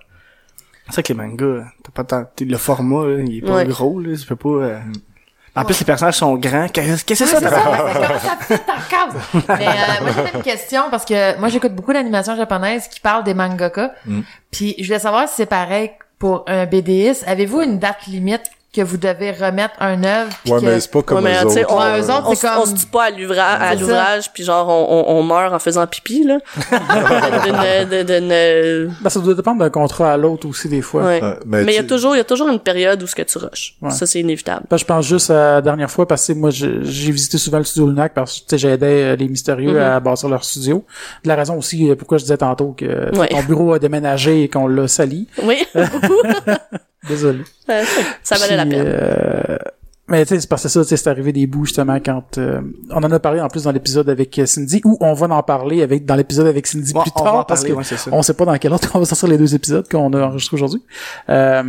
[0.87, 3.67] C'est vrai que les mangas, t'as pas tant, le format, là, il est pas Ouais.
[3.67, 4.79] gros, là, tu peux pas, euh,
[5.55, 6.67] En plus, les personnages sont grands.
[6.69, 7.39] Qu'est-ce que c'est ça?
[9.49, 13.25] Mais euh, moi j'avais une question parce que moi j'écoute beaucoup d'animation japonaise qui parle
[13.25, 13.93] des mangaka.
[14.51, 17.25] Puis je voulais savoir si c'est pareil pour un BDiste.
[17.27, 18.43] Avez-vous une date limite
[18.73, 20.31] que vous devez remettre un œuvre?
[20.45, 21.75] puis Ouais, que- mais c'est pas comme Ouais, mais eux tu sais, autres.
[21.75, 25.13] on, Ouais, eux autres, on, comme- on se tue pas à l'ouvrage, puis genre on,
[25.13, 26.39] on, on meurt en faisant pipi là.
[27.91, 31.05] De- d'une- Ben, ça doit dépendre d'un contrat à l'autre aussi, des fois.
[31.05, 31.23] ouais.
[31.23, 33.15] Ouais, mais il y a tu- toujours, il y a toujours une période où ce
[33.15, 33.75] que tu rushes.
[33.83, 33.91] Ouais.
[33.91, 34.63] Ça c'est inévitable.
[34.71, 37.65] Ben, je pense juste à la dernière fois parce que moi j'ai visité souvent le
[37.65, 39.79] studio Lunac parce que tu sais, j'aidais euh, les mystérieux Mhm.
[39.83, 40.85] à bâtir leur studio.
[41.25, 43.29] De la raison aussi euh, pourquoi je disais tantôt que Ouais.
[43.29, 45.29] ton bureau a déménagé et qu'on l'a sali.
[45.43, 45.63] Oui,
[47.09, 47.43] Désolé.
[47.69, 47.83] Euh,
[48.23, 48.85] ça valait la peine.
[48.87, 49.57] euh,
[50.09, 52.37] mais tu sais, c'est parce que ça, tu sais, c'est arrivé des bouts justement quand
[52.39, 55.35] euh, on en a parlé en plus dans l'épisode avec euh, Cindy ou on va
[55.35, 57.73] en parler avec dans l'épisode avec Cindy Bon, plus on tard va en parce parler,
[57.75, 58.11] que ouais, c'est ça.
[58.13, 60.57] on sait pas dans quel ordre on va sortir les deux épisodes qu'on a enregistrés
[60.57, 60.83] aujourd'hui.
[61.29, 61.63] Euh,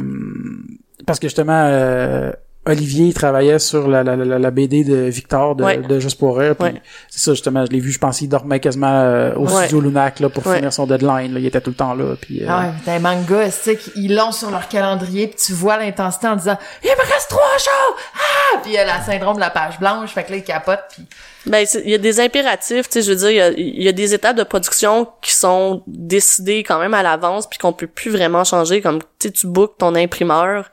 [1.06, 2.32] parce que justement, euh,
[2.66, 5.78] Olivier il travaillait sur la, la, la, la BD de Victor de, Ouais.
[5.78, 6.55] de Juste pour rire.
[6.61, 6.82] Ouais.
[7.09, 9.64] c'est ça justement, je l'ai vu, je pense qu'il dormait quasiment euh, au Ouais.
[9.64, 10.55] studio Lunac là, pour Ouais.
[10.57, 11.34] finir son deadline.
[11.34, 11.39] Là.
[11.39, 12.16] Il était tout le temps là.
[12.22, 15.36] Puis, euh, Ah ouais, t'as un manga, tu sais, ils l'ont sur leur calendrier, puis
[15.45, 17.97] tu vois l'intensité en disant «Il me reste trois jours!
[18.16, 20.43] Ah!» Puis il y a la syndrome de la page blanche, fait que là, ils
[20.43, 21.05] capotent, puis...
[21.45, 23.84] Ben, il y a des impératifs, tu sais, je veux dire, il y a, il
[23.84, 27.74] y a des étapes de production qui sont décidées quand même à l'avance puis qu'on
[27.74, 30.70] peut plus vraiment changer, comme, tu sais, tu bookes ton imprimeur.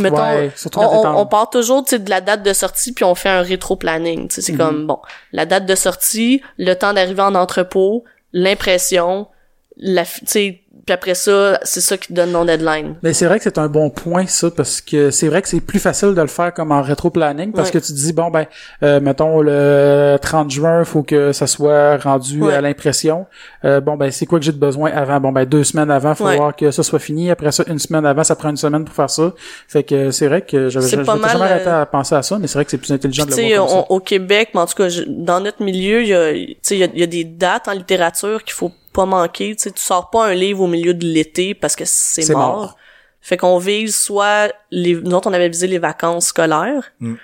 [0.00, 3.28] Mettons, Ouais, on, part toujours, tu sais, de la date de sortie puis on fait
[3.30, 4.58] un rétro-planning, tu sais, c'est Mhm.
[4.58, 4.98] comme, bon,
[5.32, 9.26] la date de sortie, le temps d'arrivée en entrepôt, l'impression,
[9.78, 10.04] la,
[10.84, 12.94] puis après ça, c'est ça qui donne ton deadline.
[13.02, 15.60] Mais c'est vrai que c'est un bon point ça parce que c'est vrai que c'est
[15.60, 17.80] plus facile de le faire comme en rétro planning parce Ouais.
[17.80, 18.46] que tu dis bon ben
[18.82, 22.54] euh, mettons le 30 juin faut que ça soit rendu Ouais.
[22.54, 23.26] à l'impression
[23.64, 25.18] Euh, bon ben c'est quoi que j'ai de besoin avant?
[25.18, 26.36] Bon ben deux semaines avant faut Ouais.
[26.36, 28.94] voir que ça soit fini après ça une semaine avant ça prend une semaine pour
[28.94, 29.32] faire ça
[29.68, 32.54] fait que c'est vrai que j'avais jamais arrêté euh, à penser à ça mais c'est
[32.58, 34.60] vrai que c'est plus intelligent de le sais, voir comme ça on- au Québec, mais
[34.60, 36.88] en tout cas, je- dans notre milieu, il y a, tu sais, il y a,
[36.94, 39.54] il y a des dates en littérature qu'il faut pas manquer.
[39.54, 42.56] Tu sais, tu sors pas un livre au milieu de l'été parce que c'est mort.
[42.56, 42.76] mort.
[43.20, 46.92] Fait qu'on vise soit les, nous autres, on avait visé les vacances scolaires.
[47.00, 47.14] Mm.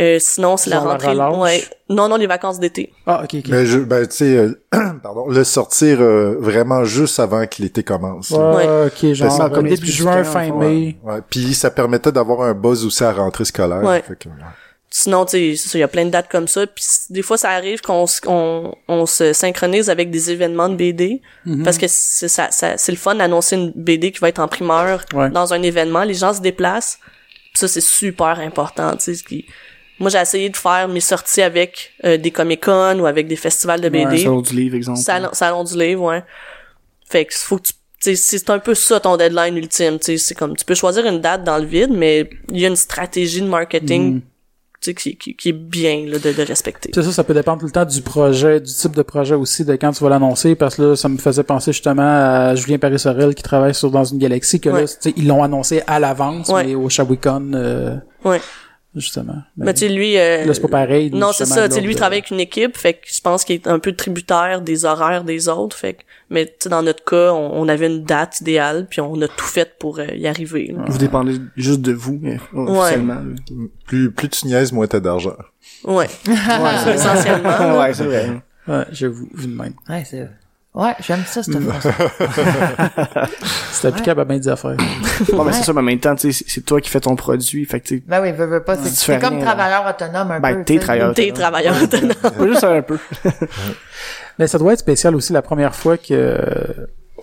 [0.00, 1.16] Euh, sinon, c'est la rentrée.
[1.16, 1.64] ouais.
[1.90, 2.92] Non, non, les vacances d'été.
[3.04, 3.44] Ah, ok, ok.
[3.48, 4.52] Mais je, ben, tu sais, euh,
[5.02, 8.30] pardon, le sortir euh, vraiment juste avant que l'été commence.
[8.30, 8.54] là.
[8.54, 10.68] Ouais, ok, genre, ça, euh, comme début juin, fin ouais.
[10.68, 10.98] mai.
[11.02, 11.18] Ouais.
[11.28, 13.82] Puis ça permettait d'avoir un buzz aussi à la rentrée scolaire.
[13.82, 14.02] Ouais.
[14.02, 14.34] Fait que, ouais.
[14.90, 16.66] Sinon, tu sais, il y a plein de dates comme ça.
[16.66, 21.20] Puis des fois, ça arrive qu'on on, on se synchronise avec des événements de BD.
[21.44, 21.62] Mhm.
[21.62, 24.48] Parce que c'est ça, ça- c'est le fun d'annoncer une BD qui va être en
[24.48, 25.28] primeur Ouais.
[25.30, 26.04] dans un événement.
[26.04, 26.98] Les gens se déplacent.
[27.52, 28.92] Puis ça, c'est super important.
[28.96, 29.44] Tu sais, ce qui...
[29.98, 33.80] Moi, j'ai essayé de faire mes sorties avec euh, des Comic-Con ou avec des festivals
[33.80, 34.18] de Ouais, BD.
[34.22, 35.00] salon du livre, exemple.
[35.00, 36.22] Salon, salon du livre, ouais.
[37.10, 37.68] Fait que faut que
[38.00, 41.04] tu c'est un peu ça ton deadline ultime, tu sais, c'est comme tu peux choisir
[41.04, 44.20] une date dans le vide, mais il y a une stratégie de marketing Mhm.
[44.80, 46.90] Tu sais, qui, qui, qui est bien là, de, de respecter.
[46.94, 49.64] C'est ça, ça peut dépendre tout le temps du projet, du type de projet aussi,
[49.64, 52.78] de quand tu vas l'annoncer, parce que là, ça me faisait penser justement à Julien
[52.78, 55.12] Paris-Sorel qui travaille sur Dans une galaxie, que là, Ouais.
[55.16, 56.64] ils l'ont annoncé à l'avance, Ouais.
[56.66, 58.40] mais au Shabwicon, euh, Ouais.
[58.96, 59.42] Justement.
[59.56, 60.18] Mais tu sais, lui...
[60.18, 61.10] euh, là, c'est pas pareil.
[61.12, 63.44] non, c'est ça, tu sais, lui, il travaille avec une équipe, fait que je pense
[63.44, 66.02] qu'il est un peu tributaire des horaires des autres, fait que...
[66.30, 69.28] Mais tu sais, dans notre cas, on, on avait une date idéale, puis on a
[69.28, 70.72] tout fait pour euh, y arriver.
[70.76, 70.84] là.
[70.88, 73.20] Vous dépendez juste de vous, mais, officiellement.
[73.86, 75.36] Plus, plus tu niaises, moins t'as d'argent.
[75.84, 77.78] Ouais, Ouais, essentiellement.
[77.78, 78.42] ouais, c'est vrai.
[78.66, 79.74] Ouais, j'avoue, vu de même.
[79.88, 80.28] Ouais, c'est...
[80.78, 81.92] Ouais, j'aime ça, cette phrase.
[83.72, 84.76] C'est applicable à bien des affaires.
[85.32, 87.00] Bon, mais c'est ça, mais en même temps, tu sais, c'est- c'est toi qui fais
[87.00, 88.76] ton produit, fait que tu sais, Ben oui, veux, veux pas.
[88.76, 90.64] C'est Tu c'est fais comme travailleur autonome un Ben, peu.
[90.64, 91.14] t'es travailleur.
[91.14, 92.12] T'es travailleur autonome.
[92.48, 92.96] juste un peu.
[94.38, 96.40] Mais ça doit être spécial aussi la première fois que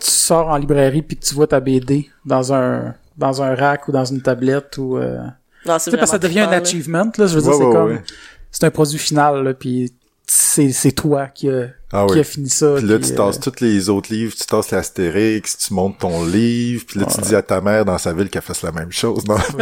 [0.01, 3.87] tu sors en librairie puis que tu vois ta BD dans un dans un rack
[3.87, 5.19] ou dans une tablette ou euh...
[5.65, 7.63] Non, tu c'est sais parce que ça devient un achievement là, je veux dire c'est
[7.63, 8.03] ouais, comme ouais.
[8.51, 9.93] c'est un produit final là puis
[10.27, 12.19] c'est c'est toi qui a Ah qui oui.
[12.19, 12.75] a fini ça.
[12.77, 15.99] Puis là, puis, tu euh, tasses tous les autres livres, tu tasses l'Astérix, tu montes
[15.99, 18.71] ton livre, puis là, tu dis à ta mère dans sa ville qu'elle fasse la
[18.71, 19.25] même chose.
[19.25, 19.35] Non?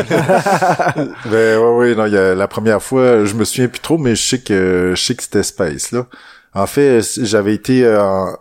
[1.26, 3.98] ben ouais, ouais, non, il y a, la première fois, je me souviens plus trop,
[3.98, 6.08] mais je sais que je sais que c'était Space, là.
[6.54, 8.38] En fait, j'avais été euh, en,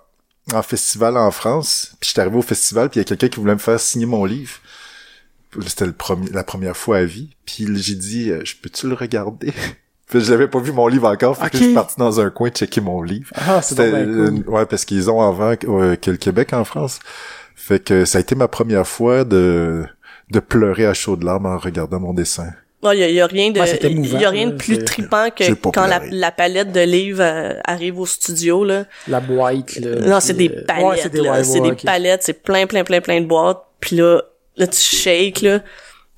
[0.53, 3.41] en festival en France, puis j'étais arrivé au festival, puis il y a quelqu'un qui
[3.41, 4.53] voulait me faire signer mon livre.
[5.67, 7.31] C'était le premier, la première fois à vie.
[7.45, 9.53] Puis j'ai dit, euh, je peux-tu le regarder?
[10.13, 12.81] L'avais pas vu mon livre encore, fait que je suis parti dans un coin checker
[12.81, 13.31] mon livre.
[13.35, 13.85] Ah, c'est cool.
[13.85, 17.01] euh, ouais, parce qu'ils ont avant euh, que le Québec en France.
[17.55, 19.85] Fait que ça a été ma première fois de
[20.31, 22.51] de pleurer à chaudes larmes en regardant mon dessin.
[22.85, 25.55] Il y a, y a rien de il y a rien de plus trippant que
[25.71, 28.87] quand la, palette de livres euh, arrive au studio là.
[29.07, 30.01] la boîte là.
[30.01, 31.85] Non, c'est des euh, palettes ouais, c'est des, là, ouais, c'est ouais, des ok.
[31.85, 34.23] palettes, c'est plein plein plein plein de boîtes, puis là
[34.57, 35.61] là tu shakes là.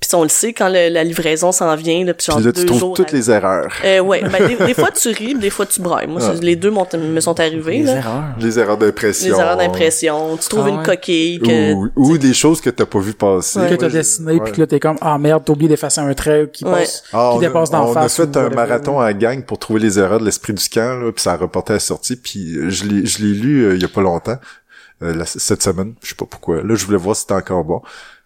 [0.07, 2.59] Puis on le sait quand le- la livraison s'en vient là, puis genre là, tu
[2.61, 3.71] deux trouves jours toutes à- les erreurs.
[3.83, 6.07] Euh, ouais, ben, des, des fois tu ris, des fois tu brailles.
[6.07, 6.35] Moi, c'est- Ouais.
[6.41, 7.95] les deux m'ont- me sont arrivés Les là.
[7.97, 8.23] erreurs.
[8.39, 9.39] Les erreurs Les d'impression.
[9.39, 10.83] erreurs d'impression, tu trouves Ah une ouais.
[10.85, 13.59] coquille que Ou, ou des choses que t'as pas vu passer.
[13.69, 16.49] que t'as dessiné puis que là t'es comme ah merde t'as oublié d'effacer un trait
[16.53, 16.71] qui Ouais.
[16.71, 19.11] passe Ah, qui on, dépasse a, d'en on face a ou fait un marathon à
[19.13, 21.79] gang pour trouver les erreurs de l'esprit du camp, là, puis ça reportait à la
[21.79, 24.37] sortie, puis euh, je l'ai, je l'ai lu euh, il y a pas longtemps,
[25.03, 26.57] euh, cette semaine, je sais pas pourquoi.
[26.63, 27.81] Là, je voulais voir si c'était encore bon.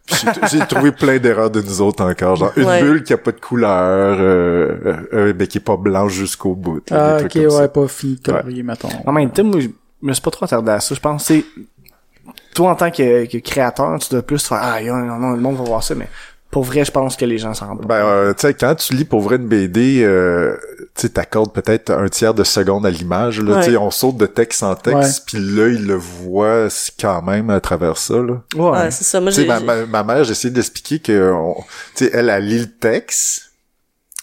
[0.10, 0.28] J'ai,
[0.60, 2.82] j'ai trouvé plein d'erreurs de nous autres encore, genre une Ouais.
[2.82, 6.56] bulle qui a pas de couleur, euh, euh, euh, ben, qui est pas blanche jusqu'au
[6.56, 6.82] bout.
[6.90, 7.68] là, Ah ok ouais ça.
[7.68, 8.90] pas fini de colorier mettons.
[9.06, 9.68] En même temps, moi, je
[10.02, 10.96] me suis pas trop attardé à ça.
[10.96, 11.46] Je pense que c'est,
[12.54, 15.42] toi, en tant que, que créateur, tu dois plus faire, ah, non, non, non, le
[15.42, 16.08] monde va voir ça, mais
[16.52, 18.94] pour vrai, je pense que les gens s'en rendent Ben, euh, tu sais, quand tu
[18.96, 20.58] lis pour vrai une BD, euh,
[20.96, 23.64] tu sais, t'accordes peut-être un tiers de seconde à l'image, là, Ouais.
[23.64, 26.68] tu sais, on saute de texte en texte, puis l'œil le voit
[27.00, 28.42] quand même à travers ça, là.
[28.56, 28.70] Ouais.
[28.80, 29.20] Ouais, c'est ça.
[29.22, 31.34] Moi, Tu sais, j'ai ma, ma, ma mère, j'ai essayé d'expliquer que,
[31.96, 33.44] tu sais, elle, elle lit le texte,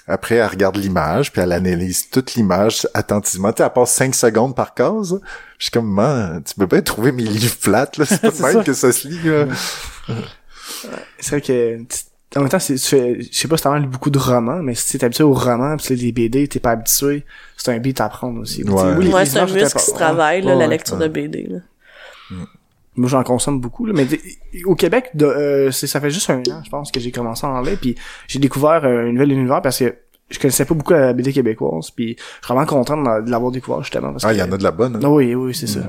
[0.09, 3.53] après, elle regarde l'image, puis elle analyse toute l'image attentivement.
[3.53, 5.19] Tu sais, elle passe 5 secondes par case.
[5.59, 8.05] Je suis comme, man, tu peux pas trouver mes livres plates, là.
[8.05, 8.65] C'est pas même ça.
[8.65, 9.47] que ça se lit, là.
[11.19, 11.79] C'est vrai que,
[12.35, 14.61] en même temps, c'est, tu fais- je sais pas si t'as lu beaucoup de romans,
[14.63, 17.25] mais si t'es habitué aux romans, pis les BD, t'es pas habitué,
[17.57, 18.63] c'est un beat à apprendre aussi.
[18.65, 18.83] Ouais.
[18.99, 20.69] Oui, les- Ouais, c'est un muscle qui se travaille, là, ouais, la ouais.
[20.69, 21.47] lecture de BD.
[21.49, 21.59] Là.
[22.99, 24.07] Moi, j'en consomme beaucoup, là, mais
[24.65, 27.47] au Québec, de, euh, c'est, ça fait juste un an, je pense, que j'ai commencé
[27.47, 27.95] à en lire, puis
[28.27, 29.95] j'ai découvert euh, un nouvel univers parce que
[30.31, 33.31] je connaissais pas beaucoup la BD québécoise, puis je suis vraiment content de la- de
[33.31, 34.13] l'avoir découvert, justement.
[34.13, 34.97] Parce Ah, il y en a de la bonne.
[34.97, 35.09] hein.
[35.09, 35.81] Oui, oui, c'est ça.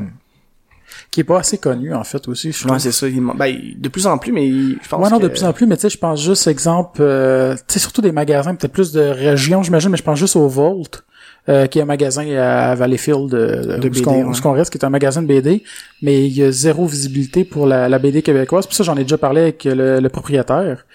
[1.11, 2.51] Qui est pas assez connu en fait aussi.
[2.51, 3.07] Je Ouais, c'est ça.
[3.07, 5.23] il ben, de plus en plus, mais je pense Ouais, non, que...
[5.23, 8.01] de plus en plus, mais tu sais, je pense juste, exemple, euh, tu sais, surtout
[8.01, 11.03] des magasins, peut-être plus de régions, j'imagine, mais je pense juste au Volt,
[11.49, 14.23] euh, qui est un magasin à Valleyfield, euh, De où BD, ouais.
[14.23, 15.63] où qu'on reste, qui est un magasin de BD,
[16.01, 18.67] mais il y a zéro visibilité pour la, la BD québécoise.
[18.67, 20.85] Puis ça, j'en ai déjà parlé avec le, le propriétaire.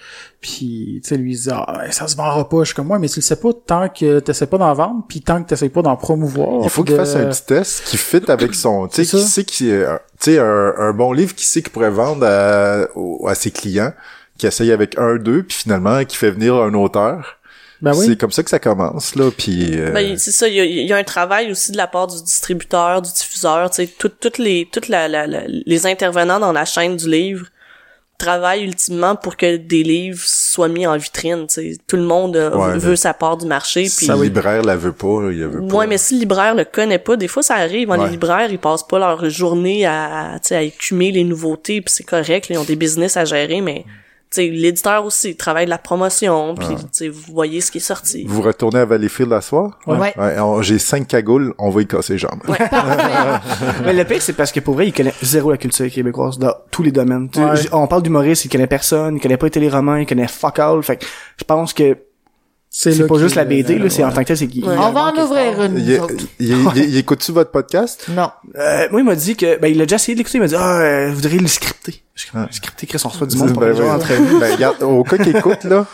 [0.41, 2.59] Puis, tu sais, lui, il disait, ah, ben, ça se vendra pas.
[2.59, 5.03] Je suis comme, moi, mais tu le sais pas tant que t'essaies pas d'en vendre,
[5.07, 6.61] puis tant que t'essaies pas d'en promouvoir.
[6.63, 9.43] Il faut qu'il fasse un petit test qui fit avec son, tu sais, qui sait
[9.45, 12.85] qui, euh, tu sais, un, un bon livre qui sait qu'il pourrait vendre à,
[13.27, 13.93] à ses clients,
[14.37, 17.37] qui essaye avec un, deux, puis finalement, qui fait venir un auteur.
[17.83, 18.05] Ben oui.
[18.07, 19.77] C'est comme ça que ça commence, là, puis...
[19.77, 21.85] euh, Ben, c'est ça, il y, a, il y a un travail aussi de la
[21.87, 25.85] part du distributeur, du diffuseur, tu sais, tout- toutes les, toutes la, la- la- les
[25.85, 27.47] intervenants dans la chaîne du livre
[28.17, 31.77] travaillent ultimement pour que des livres soient mis en vitrine, tu sais.
[31.87, 33.89] Tout le monde euh, Ouais, veut sa part du marché, puis...
[34.05, 35.75] si le libraire la veut pas, il la veut pas.
[35.75, 37.91] Ouais, mais si le libraire le connaît pas, des fois ça arrive.
[37.91, 38.05] hein, Ouais.
[38.05, 41.93] Les libraires, ils passent pas leur journée à, tu sais, à écumer les nouveautés, puis
[41.93, 43.83] c'est correct, là, ils ont des business à gérer, mais
[44.41, 48.25] l'éditeur aussi il travaille de la promotion, puis sais, vous voyez ce qui est sorti.
[48.27, 49.79] Vous retournez à Valleyfield la soir?
[49.87, 50.13] Ouais.
[50.17, 52.41] Ouais, on- j'ai cinq cagoules, on va y casser les jambes.
[53.85, 56.53] Mais le pire, c'est parce que pour vrai, il connaît zéro la culture québécoise dans
[56.71, 57.29] tous les domaines.
[57.35, 57.59] Ouais.
[57.71, 60.81] On parle d'humoriste, il connaît personne, il connaît pas les téléromans, il connaît fuck all.
[60.83, 61.05] Fait que
[61.37, 61.97] je pense que
[62.75, 64.65] c'est pas juste la BD, là, c'est en tant que tel, c'est qu'il...
[64.65, 66.15] On va en ouvrir une, Il, nous autres.
[66.39, 68.07] il, il- il- il écoute-tu votre podcast?
[68.09, 68.31] Non.
[68.57, 70.47] Euh, moi, il m'a dit que, ben, il a déjà essayé de l'écouter, il m'a
[70.47, 72.01] dit, ah, euh, vous voudriez le scripter.
[72.15, 72.47] Je Ah.
[72.49, 73.97] scripter, Chris, on reçoit du monde pour Ben les gens
[74.39, 75.85] Ben, regarde, au cas qu'il écoute, là,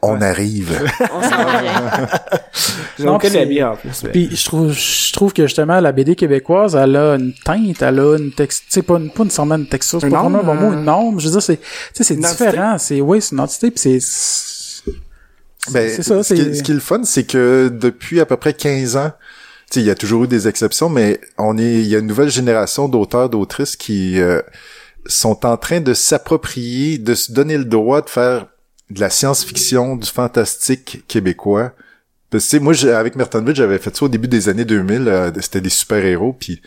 [0.00, 0.80] on arrive.
[1.12, 1.28] On s'en
[3.40, 4.02] habit en plus.
[4.12, 7.98] Puis je trouve, je trouve que justement la BD québécoise, elle a une teinte, elle
[8.00, 10.44] a une texte, tu sais pas, une- pas nécessairement une texture, c'est pas vraiment un
[10.44, 11.18] bon mot, euh, une norme.
[11.20, 12.76] Je veux dire, c'est, tu sais, c'est différent.
[12.78, 14.55] C'est, oui, c'est une entité, puis c'est, c'est
[15.72, 18.36] Ben, c'est ça, ce, qui, ce qui est le fun, c'est que depuis à peu
[18.36, 19.12] près 15 ans,
[19.70, 21.98] tu sais, il y a toujours eu des exceptions, mais on est, il y a
[21.98, 24.40] une nouvelle génération d'auteurs, d'autrices qui euh,
[25.06, 28.46] sont en train de s'approprier, de se donner le droit de faire
[28.90, 31.72] de la science-fiction, du fantastique québécois.
[32.30, 34.64] Parce que, tu sais, moi, j'ai- avec Mertonville, j'avais fait ça au début des années
[34.64, 36.60] 2000, euh, c'était des super-héros, puis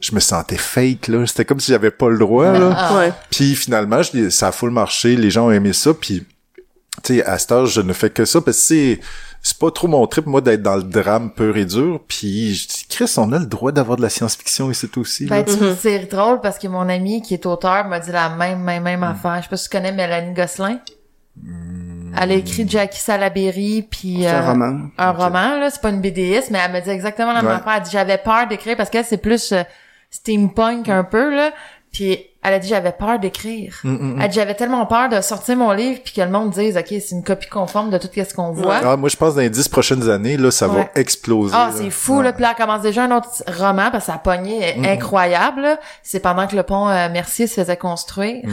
[0.00, 1.26] je me sentais fake, là.
[1.26, 2.74] C'était comme si j'avais pas le droit, là.
[2.76, 2.96] Ah.
[2.98, 3.12] Ouais.
[3.30, 6.24] Puis finalement, je, ça a full marché, les gens ont aimé ça, puis
[7.02, 9.00] tu sais, à cet âge, je ne fais que ça parce que c'est
[9.42, 12.66] c'est pas trop mon trip moi d'être dans le drame pur et dur, puis je
[12.66, 15.26] dis Chris, on a le droit d'avoir de la science-fiction ici aussi.
[15.26, 15.42] là.
[15.42, 18.60] Ben, tu- c'est drôle parce que mon ami qui est auteur m'a dit la même,
[18.60, 19.36] même, même affaire.
[19.38, 20.80] Je sais pas si tu connais Mélanie Gosselin.
[22.18, 24.88] Elle a écrit Jackie Salaberry puis C'est un euh, roman.
[24.96, 27.56] un roman là, c'est pas une BDiste, mais elle me dit exactement la même Ouais.
[27.58, 27.74] affaire.
[27.76, 29.62] Elle dit j'avais peur d'écrire parce que c'est plus euh,
[30.10, 31.50] steampunk un peu là.
[31.92, 33.78] Puis elle a dit j'avais peur d'écrire.
[33.84, 36.76] Mm, Elle dit j'avais tellement peur de sortir mon livre puis que le monde dise
[36.76, 38.76] OK, c'est une copie conforme de tout ce qu'on voit.
[38.84, 40.76] Ah, moi je pense dans les dix prochaines années là, ça Ouais.
[40.94, 41.54] va exploser.
[41.56, 42.32] Ah, c'est fou, là.
[42.32, 43.28] Puis là, elle commence déjà un autre
[43.58, 44.88] roman parce que sa poignée est Mm-hmm.
[44.94, 45.78] incroyable.
[46.02, 48.44] C'est pendant que le pont euh, Mercier se faisait construire.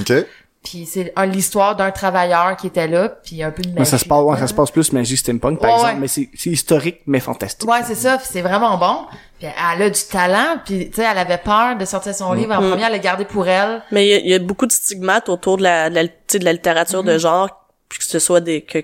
[0.64, 3.80] Puis c'est un- l'histoire d'un travailleur qui était là, puis un peu de magie.
[3.80, 6.08] Mais ça se passe, ouais, ça se passe plus magie steampunk, par Ouais, exemple, mais
[6.08, 7.70] c'est c'est historique, mais fantastique.
[7.70, 9.06] Ouais, c'est ça, c'est vraiment bon.
[9.40, 12.54] Puis elle a du talent, puis tu sais, elle avait peur de sortir son livre
[12.56, 12.70] en Mm.
[12.70, 13.82] premier, elle l'a gardé pour elle.
[13.92, 16.08] Mais il y a- il y, a beaucoup de stigmates autour de la, de la,
[16.08, 17.50] tu sais, de la littérature de genre,
[17.90, 18.80] puis que ce soit des que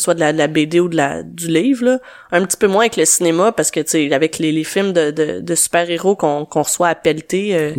[0.00, 1.98] ce soit de la, de la BD ou de la du livre là,
[2.32, 4.92] un petit peu moins avec le cinéma parce que tu sais avec les, les films
[4.92, 7.72] de, de, de super-héros qu'on qu'on reçoit à pelleter euh,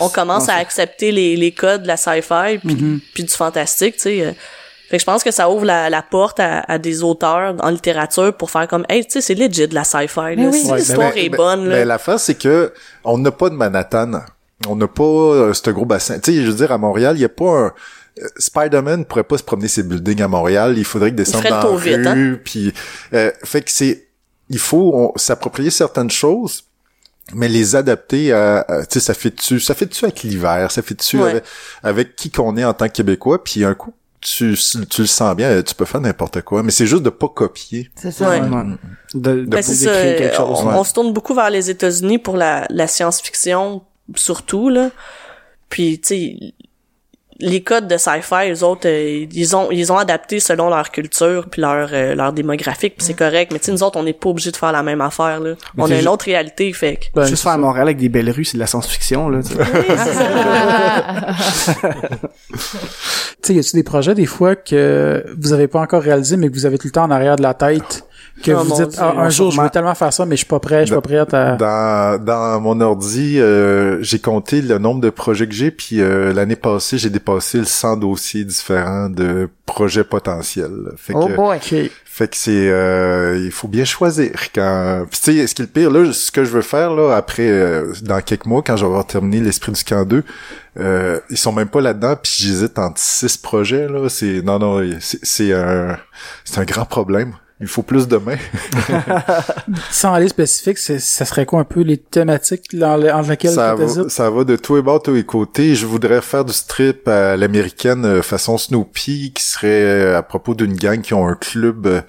[0.00, 4.00] on commence à accepter les, les codes de la sci-fi puis, puis du fantastique, tu
[4.02, 4.22] sais.
[4.26, 4.32] euh.
[4.90, 7.70] Fait que je pense que ça ouvre la, la porte à, à des auteurs en
[7.70, 10.52] littérature pour faire comme, hey, tu sais, c'est legit la sci-fi, oui.
[10.52, 11.76] Si Ouais, l'histoire Ben, est ben, bonne, là.
[11.76, 12.70] Ben, l'affaire, c'est que
[13.02, 14.12] on n'a pas de Manhattan.
[14.68, 16.18] On n'a pas euh, ce gros bassin.
[16.20, 17.72] Tu sais, je veux dire, à Montréal, il y a pas un...
[18.38, 20.74] Spider-Man pourrait pas se promener ses buildings à Montréal.
[20.76, 22.14] Il faudrait qu'il descende dans la vite, hein.
[22.14, 22.38] rue.
[22.44, 22.72] Puis,
[23.12, 24.08] euh, fait que c'est...
[24.50, 26.64] Il faut s'approprier certaines choses,
[27.32, 28.60] mais les adapter à...
[28.60, 31.30] à- tu sais, ça fait dessus ça fait dessus avec l'hiver, ça fait dessus Ouais.
[31.30, 31.44] avec,
[31.82, 33.42] avec qui qu'on est en tant que Québécois.
[33.42, 34.54] Puis un coup, tu,
[34.90, 36.62] tu le sens bien, tu peux faire n'importe quoi.
[36.62, 37.90] Mais c'est juste de pas copier.
[37.96, 38.28] C'est ça.
[38.28, 38.40] Ouais.
[38.40, 38.76] De,
[39.14, 39.92] de, Ben, c'est ça.
[39.92, 40.58] d'écrire quelque chose.
[40.62, 40.74] on, ouais.
[40.76, 43.82] on se tourne beaucoup vers les États-Unis pour la, la science-fiction,
[44.14, 44.90] surtout, là.
[45.70, 46.38] Puis, tu sais,
[47.40, 51.46] les codes de sci-fi, eux autres, euh, ils ont ils ont adapté selon leur culture
[51.50, 53.52] puis leur euh, leur démographique, puis c'est correct.
[53.52, 55.54] Mais tu sais, nous autres, on n'est pas obligé de faire la même affaire, là.
[55.76, 57.04] on a une autre réalité, fait que...
[57.14, 59.40] Ben, Juste faire à Montréal avec des belles rues, c'est de la science-fiction, là.
[59.42, 59.58] tu sais.
[63.44, 66.48] Tu sais, y a-tu des projets des fois que vous avez pas encore réalisé, mais
[66.48, 68.06] que vous avez tout le temps en arrière de la tête,
[68.42, 70.38] que Oh vous dites, Dieu, ah, un jour, je veux tellement faire ça, mais je
[70.38, 71.56] suis pas prêt, je suis pas prête à...
[71.56, 76.32] Dans, dans mon ordi, euh, j'ai compté le nombre de projets que j'ai, puis euh,
[76.32, 80.92] l'année passée, j'ai dépassé le 100 dossiers différents de projets potentiels.
[80.96, 81.56] Fait Oh que, boy.
[81.56, 81.90] Ok.
[82.04, 84.32] fait que c'est, euh, il faut bien choisir.
[84.54, 86.92] Quand, puis tu sais, ce qui est le pire là, ce que je veux faire
[86.94, 90.22] là après, euh, dans quelques mois, quand je vais avoir terminé l'esprit du camp 2,
[90.80, 94.08] euh, ils sont même pas là-dedans, puis j'hésite entre six projets là.
[94.08, 95.96] C'est, non non, c'est, c'est un,
[96.44, 97.32] c'est un grand problème.
[97.60, 98.36] Il faut plus de mains.
[99.90, 103.52] Sans aller spécifique, c'est- ça serait quoi un peu les thématiques dans le- entre lesquelles
[103.52, 105.74] ça tu va, ça va de tous les bords, tous les côtés.
[105.74, 110.54] Je voudrais faire du strip à l'américaine euh, façon Snoopy, qui serait euh, à propos
[110.54, 112.02] d'une gang qui ont un club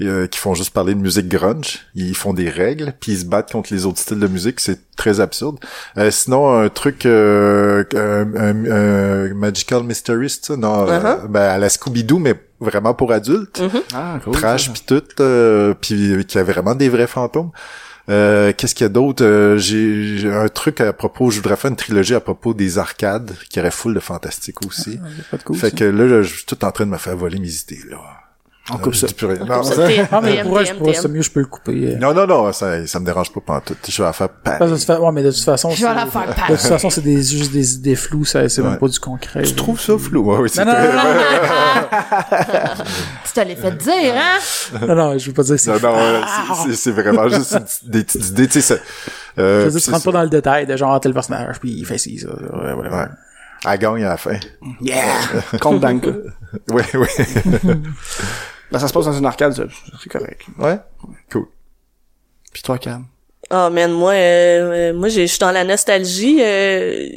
[0.00, 1.80] euh, qui font juste parler de musique grunge.
[1.94, 4.60] Ils font des règles, puis ils se battent contre les autres styles de musique.
[4.60, 5.58] C'est très absurde.
[5.98, 8.70] Euh, sinon, un truc, euh, un, un-
[9.30, 11.26] un Magical Mysteries, ça, non, euh, Uh-huh.
[11.28, 13.62] ben, à la Scooby-Doo, mais vraiment pour adultes.
[13.94, 14.32] Ah, cool.
[14.34, 17.50] Trash puis tout, euh, puis qui a vraiment des vrais fantômes.
[18.08, 19.24] Euh, Qu'est-ce qu'il y a d'autre?
[19.24, 22.78] Euh, J'ai j'ai un truc à propos, je voudrais faire une trilogie à propos des
[22.78, 25.00] arcades, qui aurait full de fantastique aussi.
[25.30, 25.76] Pas de cool, fait ça.
[25.76, 27.98] que là, je suis tout en train de me faire voler mes idées, là.
[28.68, 29.06] On coupe Euh, ça.
[29.16, 29.38] plus rien.
[29.42, 29.74] On Non, ça.
[29.76, 30.60] ça- Ah, mais TM, pour
[30.94, 31.94] c'est mieux, je peux le couper.
[31.94, 31.98] euh.
[31.98, 33.78] non, non, non, ça, ça me dérange pas pantoute.
[33.88, 35.70] Je vais la faire pa- Parce que de toute fa- ouais, mais de toute façon,
[35.70, 36.46] Je vais la c'est- faire de pas.
[36.48, 38.70] toute façon, c'est des, juste des idées floues, ça, c'est Ouais.
[38.70, 39.42] même pas du concret.
[39.42, 40.22] Tu trouves ça flou?
[40.32, 41.02] Ouais, oui, c'est Non, non, non, non,
[43.24, 44.38] Tu te l'as fait dire, hein?
[44.86, 48.02] non, non, je veux pas dire que c'est Non, non, ouais, c'est- vraiment juste des
[48.02, 48.80] petites idées, tu sais, ça-
[49.38, 50.10] euh, Je veux dire, tu rentres ça.
[50.10, 52.28] pas dans le détail de genre tel personnage, puis il fait ci, ça.
[52.30, 53.04] Ouais, ouais, Ouais.
[53.68, 54.36] Elle gagne à la fin.
[54.80, 55.02] Yeah!
[55.60, 56.10] Compte Danka.
[56.70, 57.06] Oui, oui.
[58.72, 59.64] Ben, ça se passe dans une arcade, ça.
[60.02, 60.42] c'est correct.
[60.58, 60.78] Ouais.
[61.30, 61.46] Cool.
[62.52, 63.06] Puis toi, Cam?
[63.50, 66.38] Oh man, moi, euh, euh, moi, j'ai- je suis dans la nostalgie.
[66.40, 67.08] euh,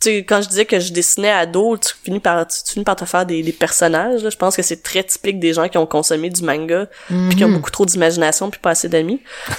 [0.00, 2.84] tu sais, quand je disais que je dessinais ado, tu finis par, tu, tu finis
[2.84, 4.22] par te faire des, des personnages.
[4.22, 4.30] là.
[4.30, 7.44] Je pense que c'est très typique des gens qui ont consommé du manga, puis qui
[7.44, 9.20] ont beaucoup trop d'imagination, puis pas assez d'amis.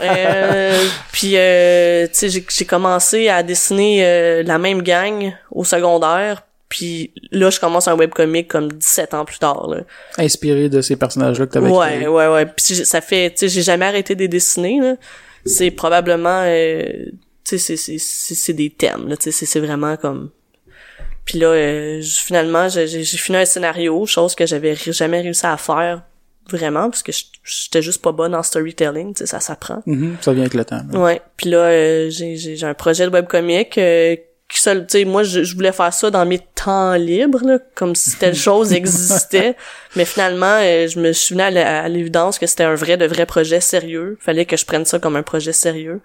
[0.00, 5.64] euh, puis, euh, tu sais, j'ai- j'ai commencé à dessiner euh, la même gang au
[5.64, 6.44] secondaire.
[6.74, 9.68] Puis là, je commence un webcomic comme 17 ans plus tard.
[9.68, 9.82] Là.
[10.16, 12.08] Inspiré de ces personnages-là que t'avais Ouais, créés.
[12.08, 12.46] ouais, ouais.
[12.46, 14.80] Puis ça fait, tu sais, j'ai jamais arrêté de dessiner.
[14.80, 14.94] Là.
[15.44, 16.82] C'est probablement, euh,
[17.44, 19.06] tu sais, c'est c'est c'est c'est des thèmes.
[19.06, 20.30] Là, tu sais, c'est vraiment comme.
[21.26, 26.04] Puis là, euh, finalement, j'ai fini un scénario, chose que j'avais jamais réussi à faire
[26.50, 27.12] vraiment, parce que
[27.44, 29.12] j'étais juste pas bonne en storytelling.
[29.12, 29.82] Tu sais, ça s'apprend.
[29.84, 30.80] Mhm, ça vient avec le temps.
[30.90, 30.98] là.
[30.98, 31.20] Ouais.
[31.36, 34.16] Puis là, euh, j'ai j'ai j'ai un projet de webcomic euh,
[34.60, 37.94] seul, tu sais, moi je, je voulais faire ça dans mes temps libres, là, comme
[37.94, 39.56] si telle chose existait.
[39.96, 43.26] Mais finalement, euh, je me suis venue à l'évidence que c'était un vrai de vrai
[43.26, 44.18] projet sérieux.
[44.20, 46.00] Fallait que je prenne ça comme un projet sérieux.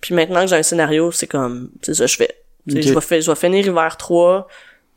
[0.00, 2.34] Puis maintenant que j'ai un scénario, c'est comme c'est ça que je fais.
[2.66, 4.46] Je vais faire je vais finir hiver 3,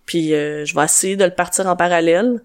[0.05, 2.41] puis euh, je vais essayer de le partir en parallèle.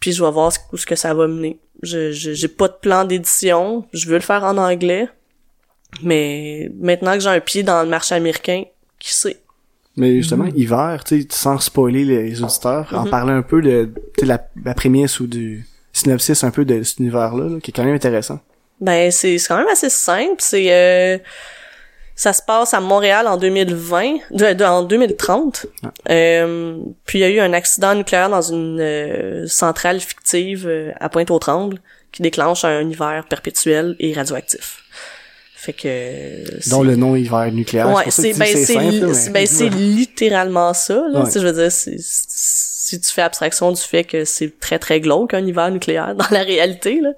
[0.00, 1.58] Puis je vais voir ce- où ce que ça va mener.
[1.82, 5.08] Je je- j'ai pas de plan d'édition, je veux le faire en anglais.
[6.02, 8.64] Mais maintenant que j'ai un pied dans le marché américain,
[9.02, 9.38] qui sait?
[9.96, 14.20] Mais justement, hiver, tu sais, sans spoiler les auditeurs, en parler un peu de tu
[14.20, 17.74] sais, la, la prémisse ou du synopsis un peu de cet univers-là, là, qui est
[17.74, 18.40] quand même intéressant.
[18.80, 20.36] Ben, c'est quand même assez simple.
[20.38, 21.18] C'est euh,
[22.14, 25.66] ça se passe à Montréal en 2020, de, de- en 2030.
[26.08, 30.90] Euh, puis il y a eu un accident nucléaire dans une euh, centrale fictive euh,
[31.00, 31.78] à Pointe-aux-Trembles
[32.12, 34.78] qui déclenche un hiver perpétuel et radioactif.
[35.62, 37.88] Fait que Dont le nom hiver nucléaire.
[37.94, 38.52] Ouais, c'est ben
[39.32, 41.30] ben littéralement ça là, Ouais.
[41.32, 45.46] Je veux dire si tu fais abstraction du fait que c'est très très glauque un
[45.46, 47.10] hiver nucléaire dans la réalité là.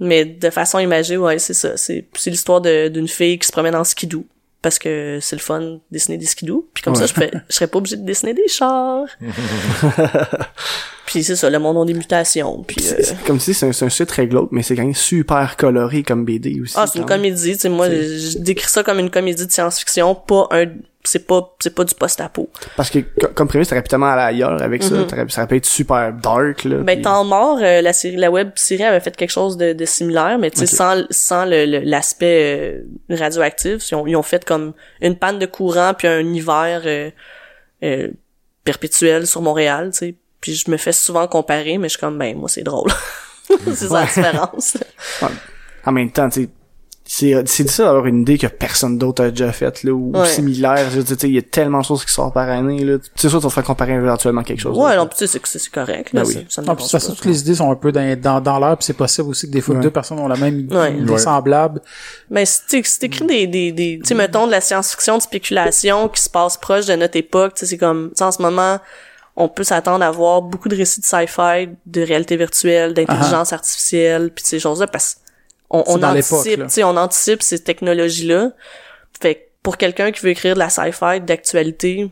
[0.00, 3.74] Mais de façon imagée, ouais, c'est ça, c'est c'est l'histoire d'une fille qui se promène
[3.74, 4.24] en skidoo
[4.62, 7.66] parce que c'est le fun de dessiner des skidoo, puis comme ça je je serais
[7.66, 9.06] pas obligée de dessiner des chars.
[11.06, 13.86] puis c'est ça, le monde a des mutations, puis euh, Comme si c'est un, c'est
[13.86, 16.74] un sujet très glauque, mais c'est quand même super coloré comme BD aussi.
[16.76, 20.14] Ah, c'est une comédie, tu sais, moi, je, décris ça comme une comédie de science-fiction,
[20.14, 20.64] pas un,
[21.04, 22.50] c'est pas, c'est pas du post-apo.
[22.76, 25.04] Parce que co- comme prémisse, t'aurais pu tellement aller ailleurs avec ça.
[25.04, 26.78] T'aurais- Ça aurait pu être super dark, là.
[26.78, 29.84] Ben, Temps mort, euh, la série, la web série avait fait quelque chose de, de
[29.84, 34.22] similaire, mais tu sais, sans, sans le, le- l'aspect euh, radioactif, ils ont, ils ont
[34.24, 37.10] fait comme une panne de courant puis un hiver euh,
[37.84, 38.08] euh,
[38.64, 40.14] perpétuel sur Montréal, tu sais.
[40.46, 42.88] Puis je me fais souvent comparer, mais je suis comme, ben, moi, c'est drôle.
[43.66, 44.76] c'est ça la différence.
[45.84, 46.48] En même temps, tu sais,
[47.04, 50.18] c'est c'est difficile d'avoir une idée que personne d'autre a déjà faite, là, ou, ou
[50.20, 50.26] Ouais.
[50.28, 50.88] similaire.
[51.22, 52.96] Il y a tellement de choses qui sortent par année, là.
[53.14, 54.76] C'est sûr, tu vas te faire comparer éventuellement quelque chose.
[54.76, 54.96] ouais, d'autre.
[54.96, 56.46] non, puis tu sais, c'est, c'est correct, là, Ben oui.
[56.48, 56.98] ça, Ah, pas.
[57.00, 59.52] toutes les idées sont un peu dans, dans, dans l'air, puis c'est possible aussi que
[59.52, 59.80] des fois Ouais.
[59.82, 60.96] deux personnes ont la même idée, Ouais.
[60.96, 61.80] idée semblable.
[62.30, 65.22] Mais si tu si t'écris des, des, des tu sais, mettons de la science-fiction de
[65.22, 68.32] spéculation qui se passe proche de notre époque, tu sais, c'est comme, tu sais, en
[68.32, 68.78] ce moment,
[69.36, 74.30] on peut s'attendre à voir beaucoup de récits de sci-fi, de réalité virtuelle, d'intelligence artificielle,
[74.30, 75.18] puis ces choses-là, parce
[75.68, 78.52] qu'on on anticipe, on anticipe ces technologies-là.
[79.20, 82.10] Fait que pour quelqu'un qui veut écrire de la sci-fi d'actualité,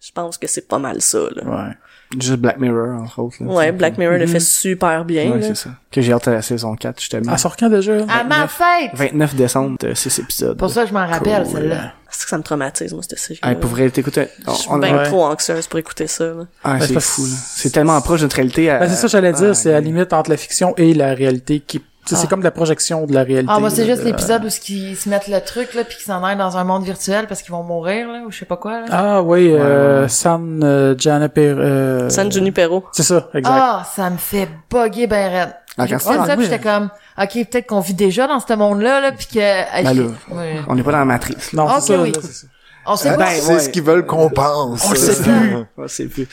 [0.00, 1.44] je pense que c'est pas mal ça, là.
[1.44, 1.72] Ouais.
[2.20, 3.36] Juste Black Mirror, entre autres.
[3.40, 3.72] là, Ouais.
[3.72, 5.70] Black Mirror le fait super bien, Ouais, c'est ça.
[5.90, 7.32] Que j'ai hâte à la saison 4, justement.
[7.32, 7.92] À sort quand déjà?
[8.08, 8.90] À ma fête!
[8.94, 10.56] 29 décembre, de 6 épisodes.
[10.58, 11.52] Pour ça, je m'en rappelle, Cool.
[11.52, 11.92] celle-là.
[12.10, 13.38] C'est que ça me traumatise, moi, cette série.
[13.42, 15.04] Ah, pour vrai, t'écoutes, on, Je suis bien Ouais.
[15.04, 16.44] trop anxieuse pour écouter ça, là.
[16.62, 17.32] ah, Ben, c'est fou, là.
[17.54, 18.68] C'est tellement proche de notre réalité.
[18.70, 20.92] à- Ben, c'est ça, j'allais dire, à- c'est à la limite entre la fiction et
[20.92, 22.30] la réalité qui Tu sais, C'est Ah.
[22.30, 23.52] comme de la projection de la réalité.
[23.54, 26.06] Ah, moi, c'est juste de- l'épisode où ils se mettent le truc, là, puis qu'ils
[26.06, 28.56] s'en aillent dans un monde virtuel parce qu'ils vont mourir, là, ou je sais pas
[28.56, 28.86] quoi, là.
[28.90, 30.08] Ah oui, euh, ouais.
[30.08, 32.84] San euh, Junipero, euh, San Junipero.
[32.92, 33.54] C'est ça, exact.
[33.54, 35.54] Ah, ça me fait bugger ben raide.
[35.78, 36.44] Ah, quand ça, oui.
[36.44, 39.38] j'étais comme, ok, peut-être qu'on vit déjà dans ce monde-là, là, puis que...
[39.38, 40.60] Ben là, Ouais.
[40.68, 41.52] On n'est pas dans la matrice.
[41.52, 42.12] Non, c'est ça, oui.
[42.12, 42.46] là, ça.
[42.84, 43.26] On sait Ben, pas.
[43.30, 43.60] C'est ouais.
[43.60, 44.84] ce qu'ils veulent qu'on pense.
[44.90, 45.50] On sait C'est plus.
[45.52, 45.66] ça.
[45.78, 46.28] On sait plus.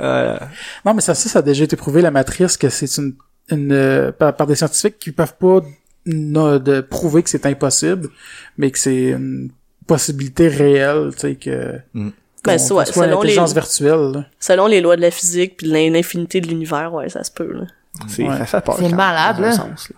[0.00, 0.36] Euh,
[0.84, 3.14] Non, mais ça, ça, ça a déjà été prouvé, la matrice, que c'est une,
[3.50, 5.60] une euh, par, par des scientifiques qui peuvent pas
[6.06, 8.08] no- de prouver que c'est impossible,
[8.58, 9.50] mais que c'est une
[9.86, 12.10] possibilité réelle, tu sais, que Mm.
[12.44, 14.10] Ben, soit- qu'on soit selon les- l'intelligence virtuelle.
[14.12, 14.24] là.
[14.38, 17.64] Selon les lois de la physique puis l'infinité de l'univers, ouais, ça se peut, là.
[18.08, 18.36] c'est, Ouais.
[18.38, 18.76] ça fait peur.
[18.78, 19.52] C'est malade, là.
[19.52, 19.96] sens, là.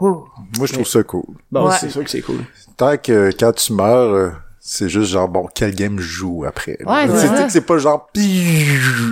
[0.00, 1.24] Moi, je trouve ça cool.
[1.50, 1.76] Bon, Ouais.
[1.80, 2.40] c'est sûr que c'est cool.
[2.76, 4.30] Tant que quand tu meurs, euh,
[4.64, 6.78] c'est juste genre, bon, quel game je joue après?
[6.86, 8.08] Ouais, c'est c'est pas genre...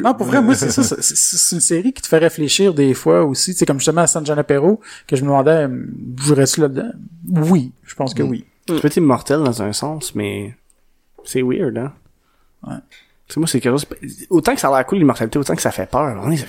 [0.05, 0.85] Non, pour vrai, moi, c'est ça.
[0.85, 3.53] c'est- C'est c'est une série qui te fait réfléchir des fois aussi.
[3.53, 5.87] C'est comme justement à San Junipero, que je me demandais, euh,
[6.21, 6.93] jouerais-tu là-dedans?
[7.29, 8.45] Oui, je pense que oui.
[8.67, 10.55] Tu peux être immortel dans un sens, mais
[11.25, 11.93] c'est weird, hein?
[12.65, 12.77] Ouais.
[13.27, 13.87] Tu sais, moi, c'est quelque chose...
[14.31, 16.21] Autant que ça a l'air cool, l'immortalité, autant que ça fait peur.
[16.25, 16.47] On est-.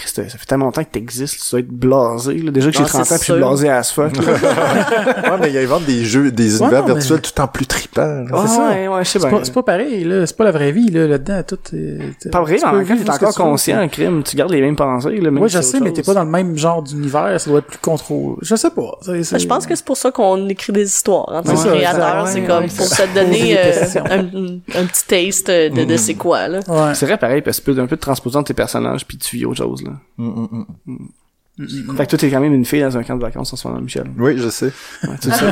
[0.00, 2.50] Christ, ça fait tellement longtemps que t'existes, tu dois être blasé, là.
[2.50, 4.22] Déjà que j'ai Ah, 30 ans, c'est puis je suis blasé à ce fuck, là.
[5.32, 7.64] ouais, mais ils inventent des jeux, des univers mais- virtuels tout en plus.
[7.96, 8.68] Ah, C'est ça.
[8.68, 9.38] ouais, ouais, je sais C'est bien.
[9.38, 10.26] pas, c'est pas pareil, là.
[10.26, 11.06] C'est pas la vraie vie, là.
[11.06, 12.30] Là-dedans, tout est...
[12.30, 15.30] Pas vrai, mais en t'es encore conscient, un crime, tu gardes les mêmes pensées, là,
[15.30, 17.66] même Oui, je sais, mais t'es pas dans le même genre d'univers, ça doit être
[17.66, 18.36] plus contrôlé.
[18.42, 18.98] Je sais pas.
[19.02, 21.50] C'est- c'est- Ben, je pense que c'est pour ça qu'on écrit des histoires en tant
[21.56, 22.20] Ouais, que créateur.
[22.20, 26.60] exact, c'est comme pour se donner euh, un, petit taste de, de c'est quoi, là.
[26.68, 26.94] Ouais.
[26.94, 29.18] C'est vrai, pareil, parce que tu peux un peu te transposer entre tes personnages, puis
[29.18, 29.94] tu vis autre chose, là.
[30.18, 31.96] Mm, mm, mm.
[31.96, 33.66] Fait que toi, t'es quand même une fille dans un camp de vacances en ce
[33.66, 34.06] moment, Michel.
[34.16, 34.72] Oui, je sais.
[35.02, 35.50] Ouais, tu sais.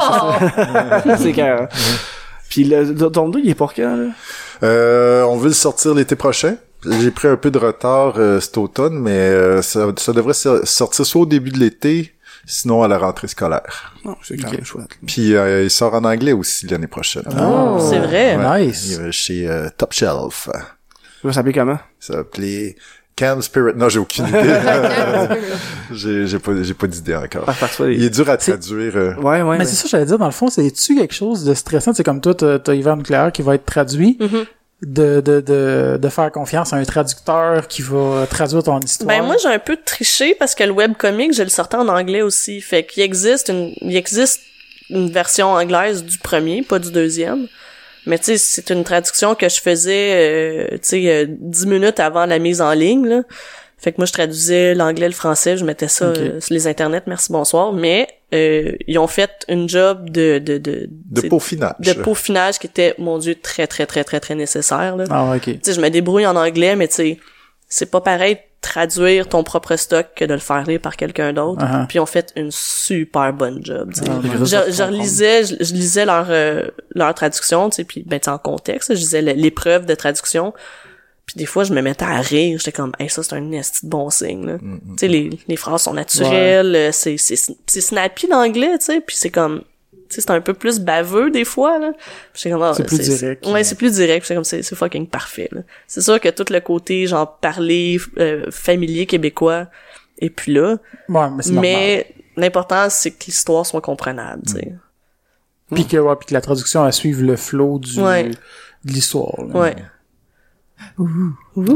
[1.18, 1.66] c'est carré.
[2.48, 4.10] Puis le le tome 2, il est pour quand, là?
[4.62, 6.56] Euh, on veut le sortir l'été prochain.
[7.00, 10.64] J'ai pris un peu de retard euh, cet automne, mais euh, ça, ça devrait so-
[10.64, 12.12] sortir soit au début de l'été,
[12.46, 13.92] sinon à la rentrée scolaire.
[14.04, 14.96] Non, c'est quand même chouette.
[15.04, 17.24] Puis euh, il sort en anglais aussi l'année prochaine.
[17.40, 18.36] Oh, c'est vrai.
[18.36, 18.66] Ouais.
[18.66, 18.86] Nice.
[18.90, 20.48] Il va chez euh, Top Shelf.
[20.52, 20.52] Ça
[21.24, 21.78] va s'appeler comment?
[21.98, 22.76] Ça s'appelait
[23.16, 23.72] Cam Spirit.
[23.76, 24.38] Non, j'ai aucune idée.
[25.92, 27.48] j'ai j'ai pas j'ai pas d'idée encore.
[27.80, 28.92] Il est dur à traduire.
[28.96, 29.14] euh.
[29.14, 29.58] Ouais, ouais.
[29.58, 31.92] Mais c'est ça que j'allais dire, dans le fond, c'est-tu quelque chose de stressant?
[31.94, 34.44] C'est comme toi, t'as t'as hiver nucléaire qui va être traduit, Mhm.
[34.82, 39.08] de, de, de, de faire confiance à un traducteur qui va traduire ton histoire.
[39.08, 42.20] Ben moi j'ai un peu triché parce que le webcomic, je le sortais en anglais
[42.22, 42.60] aussi.
[42.60, 44.40] Fait qu'il existe une il existe
[44.90, 47.46] une version anglaise du premier, pas du deuxième.
[48.06, 51.98] Mais tu sais, c'est une traduction que je faisais euh, tu sais euh, dix minutes
[52.00, 53.22] avant la mise en ligne là.
[53.78, 57.02] Fait que moi je traduisais l'anglais, le français, je mettais ça euh, sur les internets,
[57.06, 61.74] merci bonsoir, mais euh, ils ont fait une job de de de De peaufinage.
[61.80, 65.42] de peaufinage qui était mon dieu très très très très très nécessaire là Ah, ok.
[65.42, 67.18] tu sais, je me débrouille en anglais, mais tu sais,
[67.68, 71.62] c'est pas pareil traduire ton propre stock que de le faire lire par quelqu'un d'autre.
[71.62, 71.86] Uh-huh.
[71.86, 74.10] Puis on fait une super bonne job, tu sais.
[74.10, 74.44] Ah, ouais.
[74.44, 76.62] je, je relisais, je, je lisais leur euh,
[76.94, 80.52] leur traduction, tu sais, puis ben tu sais, en contexte, je lisais l'épreuve de traduction.
[81.26, 83.86] Puis des fois, je me mettais à rire, j'étais comme, hey, ça c'est un esti
[83.86, 84.58] de bon signe, là.
[84.58, 89.00] Tu sais, les, les phrases sont naturelles, euh, c'est c'est c'est snappy l'anglais, tu sais,
[89.00, 89.62] puis c'est comme
[90.08, 91.92] c'est un peu plus baveux des fois là.
[91.94, 93.46] Ah, C'est plus direct.
[93.46, 94.26] Ouais, c'est plus direct.
[94.26, 95.48] C'est comme c'est c'est fucking parfait.
[95.52, 95.62] là.
[95.86, 99.68] C'est sûr que tout le côté genre parler euh, familier québécois
[100.18, 100.78] et puis là,
[101.08, 104.72] Ouais, mais l'important c'est que l'histoire soit comprenable, tu sais.
[105.74, 108.30] Puis que, ouais, puis que la traduction, elle suive le flow du, Ouais.
[108.30, 109.36] de l'histoire.
[109.54, 109.74] Ouais.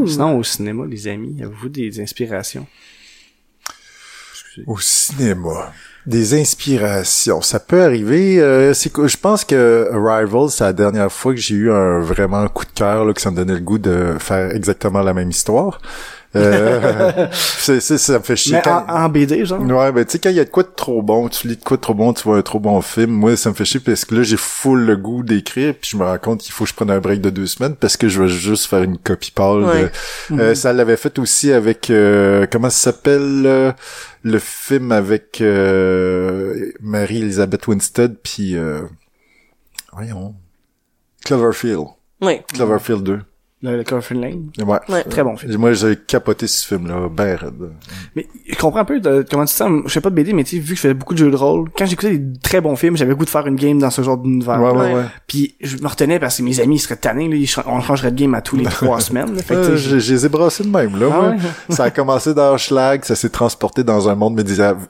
[0.07, 2.67] Sinon, au cinéma, les amis, avez-vous des inspirations?
[4.33, 4.65] Excusez.
[4.67, 5.73] Au cinéma.
[6.07, 7.43] Des inspirations.
[7.43, 8.41] Ça peut arriver.
[8.41, 12.47] euh, c'est je pense que Arrival, c'est la dernière fois que j'ai eu un vraiment
[12.49, 15.31] coup de cœur, là, que ça me donnait le goût de faire exactement la même
[15.31, 15.81] histoire.
[16.37, 18.53] Euh, c'est, ça me fait chier.
[18.55, 19.61] Mais quand- en, en BD, genre?
[19.63, 21.57] Ouais, ben tu sais, quand il y a de quoi de trop bon, tu lis
[21.57, 23.65] de quoi de trop bon, tu vois un trop bon film, moi ça me fait
[23.65, 26.53] chier parce que là j'ai full le goût d'écrire, puis je me rends compte qu'il
[26.53, 28.83] faut que je prenne un break de deux semaines parce que je vais juste faire
[28.85, 29.65] une copie pâle.
[29.65, 29.91] Ouais.
[30.31, 33.73] de- Euh, ça l'avait fait aussi avec euh, comment ça s'appelle euh,
[34.23, 38.83] le film avec euh, Marie-Elisabeth Winstead puis euh,
[39.93, 40.35] voyons
[41.25, 41.87] Cloverfield,
[42.23, 42.45] Ouais.
[42.55, 43.21] Cloverfield 2.
[43.63, 44.47] Le, le Coffin Lane?
[44.65, 44.79] Ouais.
[44.89, 45.03] Ouais.
[45.05, 45.55] Très bon film.
[45.59, 47.71] Moi j'ai capoté ce film là, ben raide.
[48.17, 49.83] Mais je comprends un peu de, comment tu te sens.
[49.85, 51.31] Je fais pas de BD, mais tu sais, vu que je faisais beaucoup de jeux
[51.31, 53.79] de rôle, quand j'écoutais des très bons films, j'avais le goût de faire une game
[53.79, 54.61] dans ce genre d'univers.
[54.63, 55.05] Ouais, ouais, Ouais.
[55.27, 58.11] Puis je me retenais parce que mes amis ils seraient tannés, là, ils on changerait
[58.13, 59.35] de game à tous les trois semaines.
[59.35, 59.43] là.
[59.43, 61.07] Fait que, Euh, tu sais, je, je les ai brassés de même, là.
[61.13, 61.37] Ah ouais?
[61.69, 64.43] Ça a commencé dans Schlag, ça s'est transporté dans un monde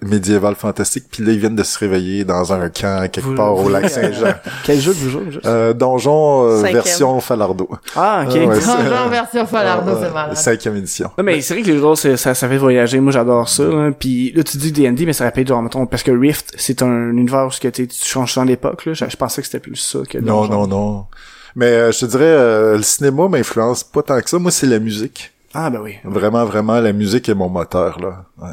[0.03, 3.55] médiéval fantastique, puis là, ils viennent de se réveiller dans un camp quelque Vous- part
[3.57, 4.35] au lac Saint-Jean.
[4.65, 5.47] Quel jeu que vous jouez, juste?
[5.47, 7.69] Euh, donjon euh, version Falardo.
[7.97, 8.37] Ah, ok.
[8.37, 10.37] Euh, ouais, Grandeur version Falardo, c'est malade.
[10.37, 11.11] Cinquième édition.
[11.19, 13.01] Non, mais c'est vrai que les jeux de rôle, c'est- ça, ça fait voyager.
[13.01, 13.65] Moi, j'adore ça.
[13.65, 13.91] Là.
[13.93, 17.11] Puis là, tu dis D&D, mais ça rappelle genre, mettons, parce que Rift, c'est un
[17.11, 18.87] univers où tu changes dans l'époque.
[18.87, 18.95] Là.
[18.95, 21.07] Je, je pensais que c'était plus ça que Non, non, non.
[21.57, 24.39] Mais euh, je te dirais, euh, le cinéma m'influence pas tant que ça.
[24.39, 25.33] Moi, c'est la musique.
[25.53, 25.97] Ah, ben oui.
[26.05, 28.25] Vraiment, vraiment, la musique est mon moteur, là.
[28.41, 28.53] Ouais.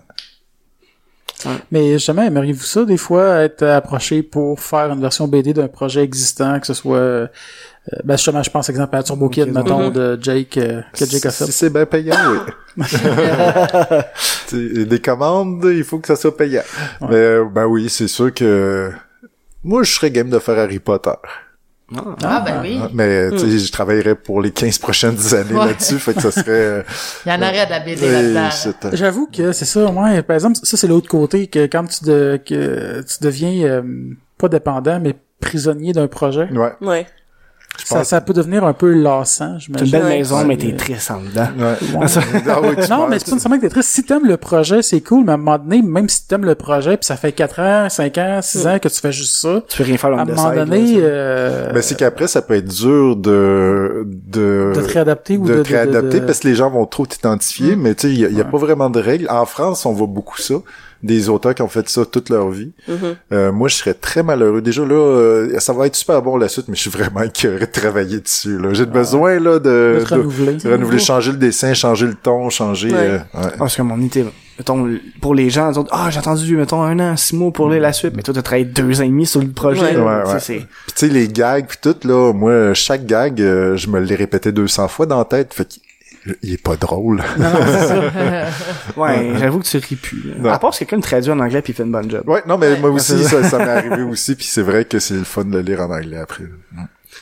[1.71, 6.01] Mais justement, aimeriez-vous ça, des fois, être approché pour faire une version BD d'un projet
[6.01, 7.27] existant, que ce soit...
[7.93, 9.93] euh, ben justement, je pense, exemple, à Turbo Kid, mettons, Mhm.
[9.93, 11.45] de Jake, euh, que Jake a fait.
[11.45, 12.83] Si c'est bien payant, oui.
[14.47, 16.63] Tu sais, des commandes, il faut que ça soit payant.
[17.01, 18.91] Mais euh, ben oui, c'est sûr que
[19.63, 21.11] moi je serais game de faire Harry Potter.
[22.21, 22.79] Ah, ben oui.
[22.93, 25.67] Mais tu sais, je travaillerais pour les 15 prochaines années Ouais.
[25.67, 26.83] là-dessus, fait que ça serait euh,
[27.25, 28.49] Il y en aurait de la BD là-dedans.
[28.85, 30.21] euh, J'avoue que c'est ça, ouais.
[30.21, 33.81] Par exemple, ça c'est l'autre côté, que quand tu, de, que tu deviens euh,
[34.37, 36.73] pas dépendant, mais prisonnier d'un projet, ouais.
[36.81, 37.07] Ouais.
[37.79, 41.11] Je ça, ça peut devenir un peu lassant, C'est une belle maison, mais t'es triste
[41.11, 41.47] en dedans.
[41.57, 41.99] Ouais.
[41.99, 42.07] Ouais.
[42.49, 43.89] Ah oui, tu Non, mais c'est pas nécessairement que t'es triste.
[43.89, 46.55] Si t'aimes le projet, c'est cool, mais à un moment donné, même si t'aimes le
[46.55, 49.61] projet, puis ça fait 4 ans, 5 ans, 6 ans que tu fais juste ça,
[49.67, 52.67] Tu peux rien faire à un moment donné, euh, Mais c'est qu'après, ça peut être
[52.67, 56.55] dur de de de te réadapter ou de de, te réadapter de- parce que les
[56.55, 58.99] gens vont trop t'identifier, mais tu sais, il y a, y a pas vraiment de
[58.99, 59.27] règles.
[59.29, 60.55] En France, on voit beaucoup ça.
[61.03, 62.71] Des auteurs qui ont fait ça toute leur vie.
[62.87, 63.15] Mhm.
[63.31, 64.61] Euh, moi, je serais très malheureux.
[64.61, 67.59] Déjà, là, euh, ça va être super bon la suite, mais je suis vraiment écœuré
[67.65, 68.57] de travailler dessus.
[68.57, 68.73] là.
[68.73, 70.55] J'ai besoin là de, renouveler.
[70.55, 72.91] de renouveler, changer le dessin, changer le ton, changer...
[72.91, 72.97] Ouais.
[72.97, 73.21] euh, ouais.
[73.33, 74.25] Ah, parce que mon idée,
[74.57, 74.89] mettons,
[75.21, 77.69] pour les gens, ils ont dit, ah, j'ai attendu, mettons, un an, six mois pour
[77.69, 79.81] lire la suite, mais toi, t'as travaillé deux ans et demi sur le projet.
[79.81, 79.93] Ouais.
[79.93, 80.23] là.
[80.25, 83.99] Ouais, Puis tu sais, les gags puis tout, là, moi, chaque gag, euh, je me
[83.99, 85.81] l'ai répété 200 fois dans la tête, fait qu'il
[86.43, 87.23] il est pas drôle.
[88.97, 90.29] Ouais, j'avoue que tu ris plus.
[90.29, 90.35] là.
[90.39, 90.49] Non.
[90.51, 92.23] À part si quelqu'un le traduit en anglais puis il fait une bonne job.
[92.27, 95.13] ouais, non, mais moi aussi, ça, ça m'est arrivé aussi, puis c'est vrai que c'est
[95.15, 96.45] le fun de le lire en anglais après.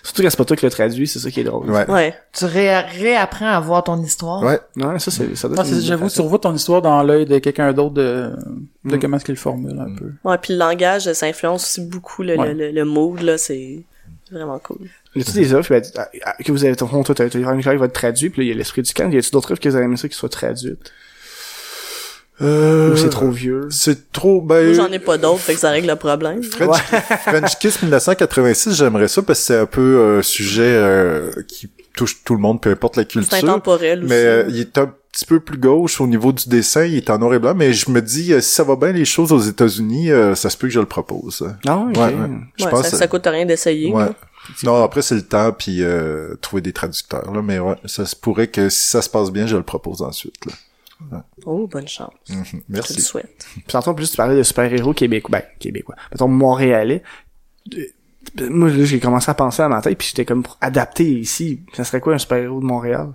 [0.03, 1.69] Surtout quand c'est pas toi qui le traduit, c'est ça qui est drôle.
[1.71, 1.89] Ouais.
[1.89, 2.13] Ouais.
[2.33, 4.43] Tu ré- réapprends à voir ton histoire.
[4.43, 4.59] Ouais.
[4.77, 7.93] Ouais, ça, c'est, ça Ah, J'avoue, tu revois ton histoire dans l'œil de quelqu'un d'autre
[7.95, 8.31] de,
[8.83, 8.99] de Mm.
[8.99, 10.11] comment est-ce qu'il le formule un peu.
[10.23, 12.53] Ouais, puis le langage, ça influence aussi beaucoup le, Ouais.
[12.53, 13.83] le, le, le mood, là, c'est
[14.31, 14.87] vraiment cool.
[15.15, 15.81] Y a-tu des œuvres ben,
[16.43, 18.49] que vous avez, ton toi, t'as, t'as un qui va être traduit, puis là, il
[18.49, 19.09] y a l'esprit du camp.
[19.11, 20.91] Y a-tu d'autres œuvres que vous avez aimé ça qui soient traduites?
[22.41, 23.67] Euh, Ou c'est trop vieux?
[23.71, 24.65] C'est trop, ben...
[24.65, 26.43] Moi, j'en ai pas d'autres, fait que ça règle le problème.
[26.43, 26.75] French,
[27.25, 32.23] French Kiss 1986, j'aimerais ça parce que c'est un peu un sujet euh, qui touche
[32.25, 33.37] tout le monde, peu importe la C'est culture.
[33.37, 34.09] intemporel aussi.
[34.09, 37.09] Mais euh, il est un petit peu plus gauche au niveau du dessin, il est
[37.09, 39.31] en noir et blanc, mais je me dis, euh, si ça va bien les choses
[39.31, 41.47] aux États-Unis, euh, ça se peut que je le propose.
[41.65, 41.95] Non, ok.
[41.97, 42.29] Ouais, ouais.
[42.57, 43.91] Je ouais, pense ça, que- ça coûte rien d'essayer.
[43.91, 44.07] Ouais.
[44.63, 48.15] Non, après c'est le temps puis euh, trouver des traducteurs là, mais ouais, ça se
[48.15, 51.23] pourrait que si ça se passe bien, je le propose ensuite là.
[51.45, 52.13] Oh, bonne chance.
[52.29, 52.43] Mhm.
[52.45, 53.01] Je te le Merci.
[53.01, 53.45] souhaite.
[53.53, 55.29] Puis tantôt, en plus, tu parlais de super-héros québécois.
[55.39, 55.95] Ben, québécois.
[56.11, 57.03] Mettons, montréalais.
[57.77, 61.03] Euh, Moi, là, j'ai commencé à penser à ma tête, puis j'étais comme pour adapter
[61.19, 61.61] ici.
[61.73, 63.09] Ça serait quoi un super-héros de Montréal?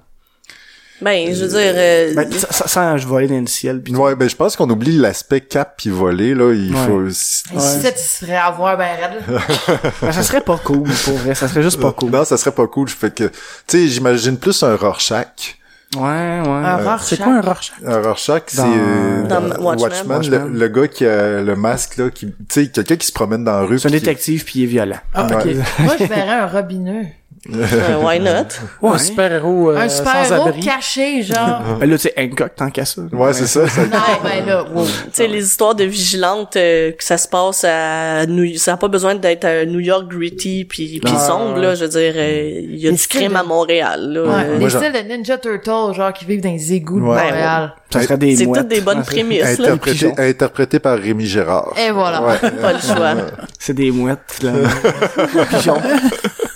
[1.03, 3.81] Ben, je veux dire, euh, Ben, ça, ça, sans je voler dans le ciel.
[3.81, 4.01] Puis tout.
[4.01, 6.87] Ouais, ben je pense qu'on oublie l'aspect cap puis voler là, il Ouais.
[6.87, 8.87] faut si ça, tu serais à voir ben.
[10.03, 11.35] Ben, ça serait pas cool, pour vrai.
[11.35, 12.11] Ça serait juste pas cool.
[12.11, 13.33] Non, ça serait pas cool, fait que tu
[13.67, 15.57] sais, j'imagine plus un Rorschach.
[15.97, 16.07] Ouais, ouais.
[16.47, 17.09] Un Rorschach?
[17.09, 17.77] C'est quoi un Rorschach?
[17.85, 20.07] Un Rorschach, c'est Dans- euh, Dans dans Watchmen.
[20.09, 23.13] Watchmen, Le, le gars qui a le masque là, qui, tu sais, quelqu'un qui se
[23.13, 23.79] promène dans la rue.
[23.81, 24.99] C'est un détective, puis il est violent.
[25.15, 25.45] Ah, ok.
[25.47, 25.57] Ouais.
[25.81, 27.07] Moi, je verrais un robineux.
[27.49, 28.49] Euh, why not?
[28.83, 30.61] Ouais, un super-héros euh, un super-héros abri.
[30.61, 31.63] caché, genre.
[31.81, 33.01] Ben là, tu sais, Hancock, tant qu'à ça.
[33.13, 33.67] Ouais, c'est ça.
[33.67, 34.85] ça- non, ben là, wow.
[34.85, 38.77] Tu sais, les histoires de vigilantes, euh, que ça se passe à New ça a
[38.77, 41.63] pas besoin d'être à New York gritty puis puis Ah, sombre, ouais.
[41.63, 44.23] là, je veux dire, euh, il y a Les du crime à Montréal, là.
[44.23, 47.05] Ouais, Euh, les moi, styles de Ninja Turtles, genre, qui vivent dans les égouts de
[47.07, 47.23] Ouais.
[47.25, 47.73] Montréal.
[47.93, 48.61] Ça serait des c'est mouettes.
[48.61, 49.51] toutes des bonnes prémices, là.
[49.51, 50.15] interprété, pigeons.
[50.17, 51.73] interprété par Rémi Gérard.
[51.77, 52.23] Et voilà.
[52.23, 52.37] Ouais.
[52.39, 53.15] Pas le choix.
[53.59, 54.53] C'est des mouettes, là.
[55.51, 55.81] Pigeons.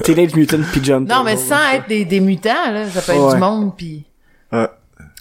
[0.04, 1.00] Teenage Mutant Pigeon.
[1.00, 3.34] Non, mais sans être des, des mutants, là, ça peut être Ouais.
[3.34, 4.04] du monde, puis
[4.52, 4.68] Ouais.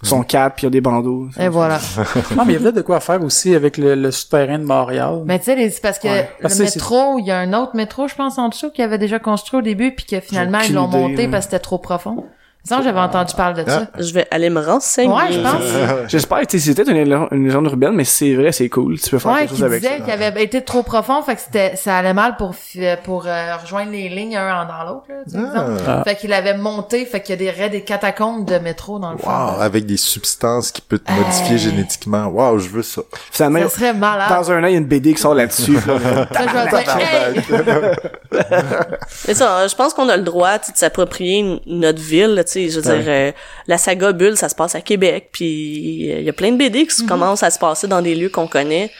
[0.03, 1.29] Son cap, puis il y a des bandeaux.
[1.39, 1.79] et voilà.
[2.35, 4.65] Non, mais il y a peut-être de quoi faire aussi avec le, le souterrain de
[4.65, 5.21] Montréal.
[5.25, 6.29] Mais tu sais, les- c'est parce que Ouais.
[6.41, 9.19] Le métro, il y a un autre métro, je pense, en dessous, qui avait déjà
[9.19, 12.25] construit au début, puis que finalement, ils l'ont monté parce que c'était trop profond.
[12.65, 13.87] Ça, j'avais entendu parler de ça.
[13.99, 15.13] Je vais aller me renseigner.
[15.13, 15.61] Ouais, je pense.
[16.07, 18.97] J'espère que c'était une, légende- une légende urbaine, mais si c'est vrai, c'est cool.
[18.99, 20.03] Tu peux faire Ouais, quelque qui chose avec disait ça.
[20.13, 22.55] qu'il avait été trop profond, fait que c'était, ça allait mal pour,
[23.03, 25.81] pour euh, rejoindre les lignes un dans l'autre, là, tu sais, exemple.
[25.87, 26.03] Ah.
[26.05, 29.11] Fait qu'il avait monté, fait qu'il y a des raies des catacombes de métro dans
[29.11, 29.29] le fond.
[29.29, 31.57] Wow, avec des substances qui peuvent te modifier Hey.
[31.59, 32.27] génétiquement.
[32.27, 33.01] Wow, je veux ça.
[33.31, 34.29] Finalement, Ça serait malade.
[34.29, 35.73] dans un an, il y a une BD qui sort là-dessus.
[35.73, 36.27] là.
[36.33, 38.43] Ça, je vais dire, hey!
[39.27, 42.43] Mais ça, je pense qu'on a le droit tu sais, de s'approprier notre ville, là,
[42.53, 42.99] tu sais, je veux Ouais.
[42.99, 43.31] dire, euh,
[43.67, 46.57] la saga Bulle, ça se passe à Québec, puis euh, il y a plein de
[46.57, 48.91] BD qui commencent à se passer dans des lieux qu'on connaît.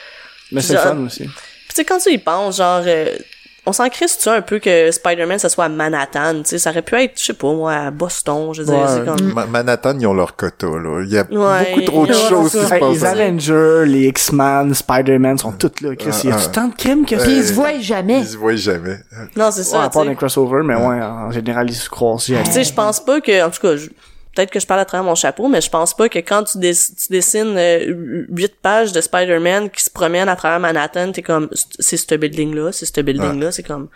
[0.52, 1.24] mais c'est fun aussi.
[1.24, 1.32] Puis
[1.68, 3.16] tu sais, quand tu y penses, genre, euh,
[3.66, 6.70] on s'en crisse tu un peu que Spider-Man ça soit à Manhattan, tu sais, ça
[6.70, 9.32] aurait pu être, je sais pas moi, à Boston, je veux dire, Ouais, c'est comme...
[9.32, 11.02] Ma- Manhattan, ils ont leur quota, là.
[11.04, 11.68] Il y a Ouais.
[11.70, 12.80] beaucoup trop de Ouais, choses qui se passent.
[12.92, 15.96] les Avengers, les X-Men, Spider-Man sont toutes là.
[15.96, 17.14] Chris, il y a du tant de crimes que.
[17.16, 18.20] Puis ils se voient jamais.
[18.20, 18.98] Ils se voient jamais.
[19.36, 20.08] Non, c'est Ouais, ça, à tu part sais.
[20.08, 22.42] d'un crossover, mais ouais, en général, ils se croisent jamais.
[22.44, 23.88] Tu sais, je pense pas que, en tout cas, je-
[24.34, 26.58] peut-être que je parle à travers mon chapeau, mais je pense pas que quand tu,
[26.58, 31.22] dess- tu dessines euh, huit pages de Spider-Man qui se promènent à travers Manhattan, t'es
[31.22, 31.48] comme,
[31.78, 33.88] c'est ce building-là, c'est ce building-là, c'est comme,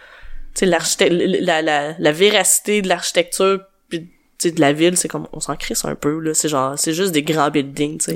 [0.55, 4.09] tu sais, l'architecte, la, la, la véracité de l'architecture puis
[4.45, 6.33] de la ville, c'est comme, on s'en crisse un peu, là.
[6.35, 8.15] C'est genre, c'est juste des grands buildings, tu sais.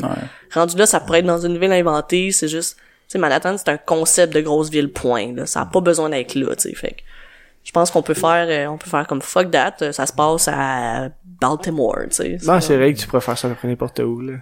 [0.53, 3.69] Rendu là, ça pourrait être dans une ville inventée, c'est juste, tu sais, Manhattan, c'est
[3.71, 5.47] un concept de grosse ville, point, là.
[5.47, 6.75] Ça a pas besoin d'être là, tu sais.
[6.77, 7.01] Fait que,
[7.65, 10.13] je pense qu'on peut faire, euh, on peut faire comme fuck that, euh, ça se
[10.13, 11.11] passe à
[11.43, 12.37] Baltimore, tu sais.
[12.47, 14.35] Non, c'est vrai que tu pourrais faire ça à peu près n'importe où, là.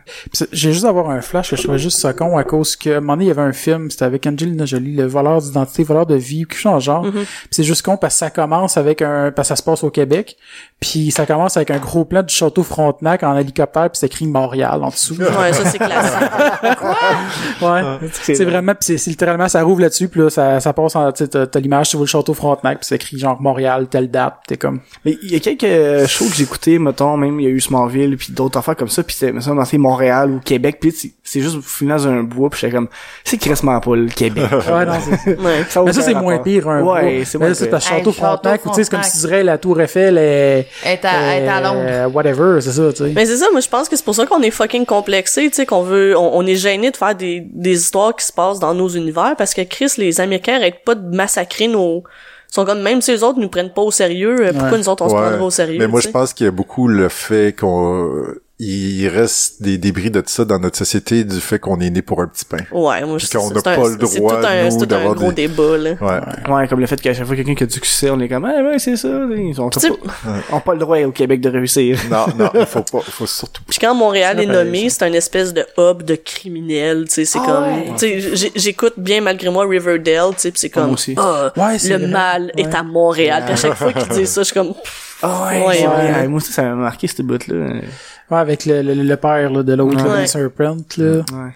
[0.53, 2.97] J'ai juste avoir un flash que je trouvais juste ça con à cause que, à
[2.99, 5.83] un moment donné, il y avait un film, c'était avec Angelina Jolie, le voleur d'identité,
[5.85, 7.07] voleur de vie, quelque chose dans le genre.
[7.13, 9.83] Puis c'est juste con parce que ça commence avec un, parce que ça se passe
[9.83, 10.37] au Québec,
[10.79, 14.27] puis ça commence avec un gros plan du château Frontenac en hélicoptère, puis c'est écrit
[14.27, 15.17] Montréal en dessous.
[15.19, 16.29] Ouais, ça c'est classique.
[17.63, 17.83] Ouais.
[18.23, 21.25] c'est vraiment, puis c'est- littéralement, ça rouvre là-dessus, puis là, ça, ça passe en, tu
[21.25, 24.35] sais, t'as l'image, tu vois le château Frontenac, puis c'est écrit genre Montréal, telle date,
[24.43, 27.45] pis t'es comme, Mais il y a quelques shows que j'ai écoutés, mettons, même il
[27.45, 30.31] y a eu Smallville, puis d'autres affaires comme ça, puis c'est, me semble, c'est Montréal
[30.31, 32.89] ou Québec, puis c'est- juste finalement dans un bois, puis j'étais comme,
[33.25, 34.45] c'est crissement pas le Québec.
[34.53, 34.93] ouais, non,
[35.25, 35.65] c'est Ouais.
[35.69, 37.01] Ça Mais ça, c'est moins pire, un Ouais, bois.
[37.25, 37.71] c'est Mais moins là, c'est pire.
[37.71, 40.19] parce que Château Frontenac, ou tu sais, c'est comme si tu dirais la Tour Eiffel
[40.19, 41.85] est, est à, est à Londres.
[41.87, 43.13] euh, whatever, c'est ça, tu sais.
[43.15, 45.57] Mais c'est ça, moi je pense que c'est pour ça qu'on est fucking complexé, tu
[45.57, 48.59] sais, qu'on veut, on, on est gêné de faire des, des histoires qui se passent
[48.59, 52.03] dans nos univers parce que Chris, les Américains arrêtent pas de massacrer nos,
[52.55, 54.79] sont comme même si les autres nous prennent pas au sérieux, euh, pourquoi Ouais.
[54.79, 55.21] nous autres on se Ouais.
[55.21, 58.25] prendrait au sérieux Mais moi, je pense qu'il y a beaucoup le fait qu'on
[58.63, 62.21] il reste des débris de ça dans notre société du fait qu'on est né pour
[62.21, 62.59] un petit pain.
[62.73, 64.83] Ouais, moi je Puis qu'on c'est n'a un- pas le c'est droit, un, c'est tout
[64.85, 65.91] un d'avoir gros des- débat là.
[66.01, 66.53] Ouais.
[66.55, 68.45] Ouais, comme le fait qu'à chaque fois quelqu'un qui a du succès, on est comme,
[68.45, 69.81] ah ouais, c'est ça, ils ont, pas,
[70.53, 71.99] ont pas le droit au Québec de réussir.
[72.11, 75.13] Non, non, il faut pas, il faut surtout Puis quand Montréal est nommé, c'est un
[75.15, 77.87] espèce de hub de criminels, tu sais, c'est Ah comme, ouais.
[77.99, 81.15] tu sais, j'écoute bien malgré moi Riverdale, tu sais, puis c'est Moi comme, aussi.
[81.17, 82.07] ah, Ouais, c'est le vrai.
[82.09, 82.75] mal est Ouais.
[82.77, 83.43] à Montréal.
[83.47, 84.75] Puis à chaque fois qu'ils disent ça, je suis comme,
[85.23, 86.13] Ah Ouais, ouais, ouais.
[86.13, 87.55] ouais, moi aussi, ça m'a marqué, cette bout-là.
[88.31, 90.21] Ouais, avec le, le, le père là, de l'autre, là, Ouais.
[90.23, 91.17] le Serpent, là.
[91.17, 91.51] Ouais.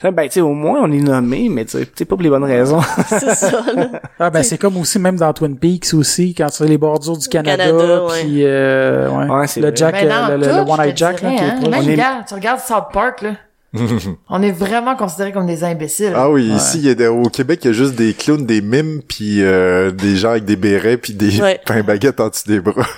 [0.00, 2.22] Ça, ben, tu sais, au moins, on est nommé, mais tu sais, peut-être pas pour
[2.22, 2.80] les bonnes raisons.
[3.08, 3.88] c'est ça, là.
[4.20, 7.16] Ah, ben, c'est comme aussi, même dans Twin Peaks aussi, quand tu fais les bordures
[7.18, 8.20] du Canada, Canada, ouais.
[8.22, 9.46] puis euh, ouais.
[9.56, 9.72] Le vrai.
[9.74, 11.70] Jack, Ben, euh, le, le, One-Eyed Jack, là, dirais, qui est hein.
[11.70, 13.30] Même, est- regarde, tu regardes South Park, là.
[14.28, 16.12] on est vraiment considérés comme des imbéciles.
[16.16, 18.46] Ah oui, ici, il y a des- au Québec, il y a juste des clowns,
[18.46, 21.60] des mimes, puis euh, des gens avec des bérets, puis des Ouais.
[21.66, 22.86] pains baguettes en dessous des bras.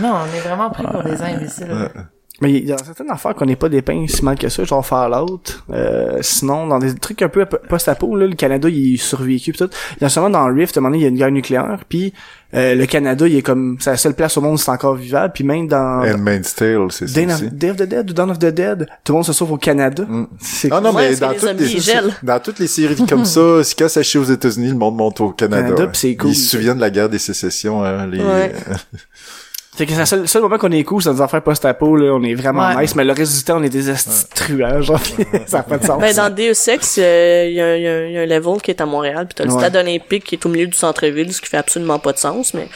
[0.00, 1.66] Non, on est vraiment pris pour des imbéciles.
[2.40, 4.84] Mais il y a certaines affaires qu'on n'est pas dépeints si mal que ça, genre
[4.84, 5.40] Fallout.
[5.70, 9.58] Euh, sinon, dans des trucs un peu post-apo, là, le Canada, il est survécu pis
[9.58, 9.70] tout.
[9.98, 11.30] Il y a seulement dans Rift, à un moment donné, il y a une guerre
[11.30, 12.12] nucléaire, puis
[12.54, 14.96] euh, le Canada, il est comme, c'est la seule place au monde où c'est encore
[14.96, 16.02] vivable, puis même dans...
[16.02, 17.50] Handmaid's Tale, c'est ça Day of, aussi.
[17.52, 19.56] Day of the Dead ou Dawn of the Dead, tout le monde se sauve au
[19.56, 20.04] Canada.
[20.04, 20.26] Mm.
[20.40, 21.94] C'est Ah non, Ouais, mais dans les toutes, les,
[22.24, 25.20] dans toutes les séries comme ça, si quand ça chie aux États-Unis, le monde monte
[25.20, 25.68] au Canada.
[25.68, 26.30] Canada, puis c'est cool.
[26.30, 28.18] Ils se souviennent de la guerre des sécessions, hein, les...
[28.18, 28.52] Ouais.
[29.76, 31.96] Fait que c'est le seul, seul moment qu'on est cool, c'est dans des affaires post-apo,
[31.96, 32.82] là, on est vraiment Ouais.
[32.82, 33.92] nice, mais le reste du temps, on est des
[34.34, 35.00] truands, genre,
[35.46, 36.00] ça n'a pas de sens.
[36.00, 38.18] Ben, dans Deus Ex, euh, il y, a un- il y a un- il y
[38.18, 39.58] a un level qui est à Montréal, puis t'as le Ouais.
[39.58, 42.54] stade olympique qui est au milieu du centre-ville, ce qui fait absolument pas de sens,
[42.54, 42.68] mais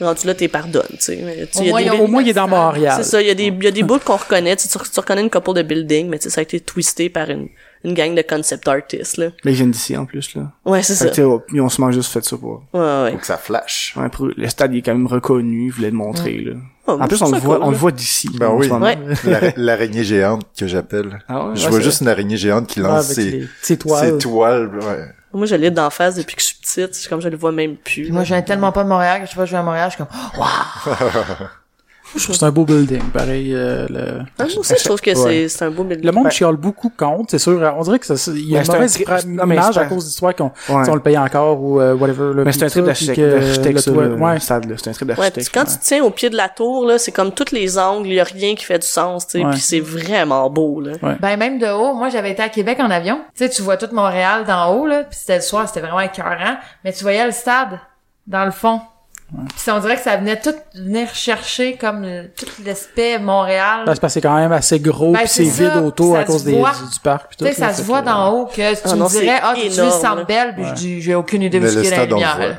[0.00, 1.48] rendu là, t'es pardonnes, tu sais.
[1.58, 2.94] Au moins, des Au moins, il est dans Montréal.
[2.96, 4.78] C'est ça, il y a des, il y a des bouts qu'on reconnaît, tu, sais,
[4.78, 7.28] tu, tu reconnais une couple de buildings, mais tu sais, ça a été twisté par
[7.30, 7.48] une,
[7.84, 9.26] une gang de concept artists, là.
[9.44, 10.50] Mais ils viennent d'ici, en plus, là.
[10.64, 11.04] Ouais, c'est ça.
[11.06, 12.62] que, tu sais, ils ont sûrement juste fait ça pour...
[12.72, 13.10] Ouais, ouais.
[13.12, 13.94] Faut que ça flash.
[13.96, 16.52] Ouais, pour- le stade il est quand même reconnu, je voulais le montrer là.
[16.86, 18.28] Oh, en plus je on le voit, cool, on le voit d'ici.
[18.38, 18.68] Ben en oui.
[18.70, 18.98] Ouais.
[19.24, 21.18] L'ara- L'araignée géante que j'appelle.
[21.28, 24.10] Ah ouais, Je ouais, vois juste une araignée géante qui Ouais, lance ses, les toiles.
[24.12, 24.70] ses toiles.
[24.82, 25.06] Ouais.
[25.32, 27.52] Moi, je l'ai d'en face depuis que je suis petite, c'est comme je le vois
[27.52, 28.02] même plus.
[28.04, 29.96] Puis moi, je viens tellement pas de Montréal que je vois jouer à Montréal, je
[29.96, 30.16] suis comme,
[32.16, 33.52] Je trouve que c'est un beau building, pareil.
[33.54, 34.18] euh, le...
[34.38, 35.48] Ah, moi aussi, je trouve que Ouais.
[35.48, 36.06] c'est, un beau building.
[36.06, 37.60] le monde chiale beaucoup contre, c'est sûr.
[37.76, 40.34] On dirait que ça, il y a une mauvaise image c'est à un- cause d'histoire
[40.36, 40.84] qu'on Ouais.
[40.84, 42.32] si on le paye encore ou euh, whatever.
[42.34, 43.18] Là, Mais c'est un trip d'architecte,
[43.80, 44.38] ça, ouais.
[44.40, 45.12] C'est un trip
[45.52, 48.06] quand tu te tiens au pied de la tour, là, c'est comme tous les angles,
[48.08, 49.50] il y a rien qui fait du sens, tu sais, Ouais.
[49.50, 50.92] puis c'est vraiment beau, là.
[51.20, 53.20] ben même de haut, moi j'avais été à Québec en avion.
[53.36, 56.00] Tu sais, tu vois tout Montréal d'en haut là, puis c'était le soir, c'était vraiment
[56.00, 57.78] écœurant, mais tu voyais le stade
[58.26, 58.80] dans le fond.
[59.48, 63.82] Puis ça, on dirait que ça venait tout venir chercher comme le- tout l'aspect Montréal.
[63.86, 66.16] Ben, c'est parce que c'est quand même assez gros Ben, puis c'est c'est vide autour
[66.16, 66.72] à cause se des, voit.
[66.72, 68.98] du, du parc tu sais, ça là, se voit d'en haut que tu Ah me
[69.00, 70.24] non, dirais c'est ah tu le énorme, Centre là.
[70.24, 72.10] Bell, puis je dis j'ai aucune idée où Mais ce le qu'il y a stade,
[72.10, 72.58] la lumière.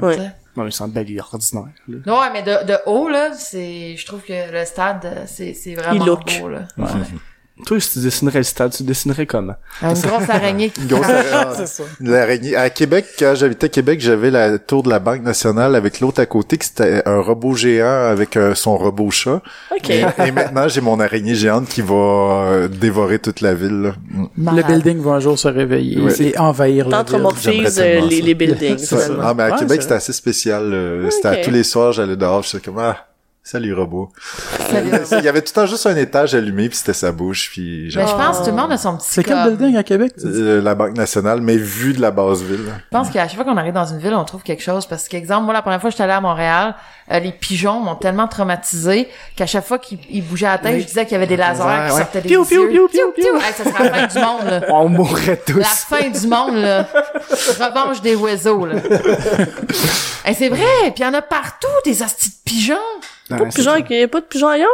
[0.00, 0.18] Ouais.
[0.56, 1.96] Non, le centre belle, il est ordinaire, là.
[2.06, 5.52] Non, ouais, mais de, de haut, là, c'est, je trouve que le stade, euh, c'est,
[5.52, 6.40] c'est vraiment Il look.
[6.40, 6.60] beau, là.
[6.78, 6.86] Ouais.
[7.64, 9.54] Toi, si tu dessinerais le stade, tu dessinerais comment?
[9.80, 11.54] Une grosse araignée qui Une grosse araignée.
[11.56, 11.84] C'est ça.
[12.00, 12.54] L'araignée.
[12.54, 16.20] À Québec, quand j'habitais à Québec, j'avais la tour de la Banque nationale avec l'autre
[16.20, 19.40] à côté, qui c'était un robot géant avec euh, son robot chat.
[19.74, 19.88] OK.
[19.88, 23.80] Et, et maintenant, j'ai mon araignée géante qui va euh, dévorer toute la ville.
[23.80, 23.92] là.
[24.54, 26.12] Le building va un jour se réveiller Ouais.
[26.20, 27.66] et envahir la ville.
[27.78, 28.96] Euh, les, les buildings, C'est.
[29.22, 30.70] Ah, mais à Ouais, Québec, c'est c'était assez spécial.
[30.74, 33.06] euh, C'était à tous les soirs, j'allais dehors, j'étais comme, ah,
[33.46, 34.10] salut robot.
[34.68, 34.90] Salut.
[35.12, 37.84] Il y avait tout le temps juste un étage allumé, puis c'était sa bouche, puis
[37.84, 39.84] Mais genre, je pense que tout le monde a son petit C'est quel building à
[39.84, 40.14] Québec?
[40.18, 40.40] tu dis?
[40.42, 42.64] euh, la Banque nationale, mais vu de la base ville.
[42.66, 44.86] Je pense qu'à chaque fois qu'on arrive dans une ville, on trouve quelque chose.
[44.86, 46.74] Parce qu'exemple, moi, la première fois que j'étais allée à Montréal,
[47.12, 50.80] euh, les pigeons m'ont tellement traumatisé qu'à chaque fois qu'ils ils bougeaient la tête, Oui.
[50.82, 51.98] je disais qu'il y avait des lasers Ouais, qui ouais.
[52.00, 52.68] sortaient des Piou, piou, yeux.
[52.70, 53.36] piou, piou, piou.
[53.36, 54.60] Hey, ça serait la fin du monde, là.
[54.72, 55.58] On mourrait tous.
[55.58, 56.86] La fin du monde, là.
[57.30, 58.74] Revanche des oiseaux, là.
[60.24, 60.64] hey, c'est vrai.
[60.94, 62.74] Puis il y en a partout, des astis de pigeons.
[63.30, 64.68] Non, Pas de pigeons, il y a pas de pigeons ailleurs?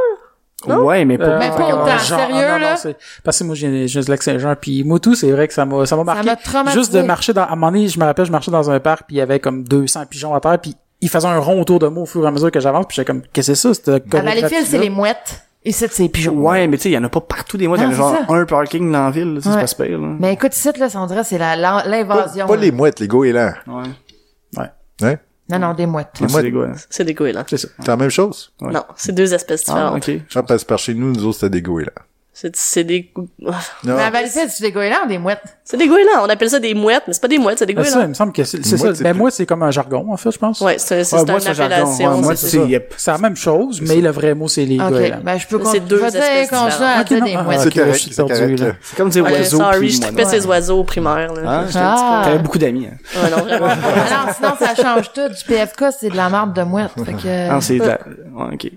[0.67, 1.39] Ouais, mais Euh, pas...
[1.39, 2.71] Mais pas autant, sérieux, ah, non, là?
[2.73, 5.55] non, c'est- parce que moi, j'ai juste lac Saint-Jean, puis moi tout, c'est vrai que
[5.55, 6.25] ça m'a, ça m'a marqué.
[6.27, 6.79] m'a traumatisé.
[6.79, 8.79] Juste de marcher dans, à un moment donné, je me rappelle, je marchais dans un
[8.79, 11.61] parc, puis il y avait comme 200 pigeons à terre, puis ils faisaient un rond
[11.61, 13.55] autour de moi au fur et à mesure que j'avance, puis j'étais comme, qu'est-ce que
[13.55, 15.43] c'est ça, cette À Valleyfield, c'est les mouettes.
[15.65, 16.33] Ici, c'est les pigeons.
[16.35, 17.77] Ouais, mais tu sais, il y en a pas partout des mois.
[17.77, 18.35] Il y en a genre ça.
[18.35, 19.61] un parking dans la ville, là, ça, c'est Ouais.
[19.61, 20.09] pas super, là.
[20.19, 22.47] Mais écoute, ici, là, on dirait, c'est Pas, l'invasion.
[22.49, 22.63] pas là.
[22.63, 23.53] les mouettes, les goélands.
[23.69, 24.67] Ouais.
[25.03, 25.17] Hein?
[25.49, 26.21] Non, non, des mouettes.
[26.21, 26.73] Ouais, des hein.
[26.89, 27.43] C'est des goélands.
[27.49, 27.69] C'est ça.
[27.79, 28.53] C'est la même chose?
[28.61, 28.73] Ouais.
[28.73, 30.09] Non, c'est deux espèces Ah, différentes.
[30.09, 30.21] ok.
[30.29, 31.91] Je pense que par chez nous, nous autres, c'était des goélands.
[32.35, 33.53] C'est, c'est des, Non.
[33.85, 35.43] Mais à Valleyfield, c'est des goélands ou des mouettes?
[35.65, 36.23] c'est des goélands.
[36.25, 37.93] On appelle ça des mouettes, mais c'est pas des mouettes, c'est des Ah, ça, il
[37.95, 38.09] goélands.
[38.09, 38.93] me semble que c'est, ça.
[39.03, 40.61] Ben, moi, c'est comme un jargon, en fait, je pense.
[40.63, 42.15] Ouais, c'est, c'est, Ouais, une appellation.
[42.15, 42.95] Ouais, moi, c'est yep.
[43.07, 44.89] La même chose, mais le vrai mot, c'est les Ok.
[44.89, 45.19] goélands.
[45.23, 46.81] Ben, je peux C'est deux espèces qu'on différentes.
[46.81, 47.61] à Ok, dire non, des ah, mouettes.
[47.61, 48.65] C'est correct, c'est correct.
[48.81, 51.65] C'est comme dire Ouais, oiseau sorry, je tripais ces oiseaux au primaire, là.
[51.75, 52.23] Ah.
[52.25, 52.97] T'avais beaucoup d'amis, hein.
[53.23, 53.67] Ouais, non, vraiment.
[54.13, 55.29] Non, sinon, ça change tout.
[55.29, 56.91] Du PFK, c'est de la marde de mouette.
[57.05, 57.51] Fait que...
[57.51, 57.99] Ah, c'est de la...
[58.35, 58.71] ouais, ok.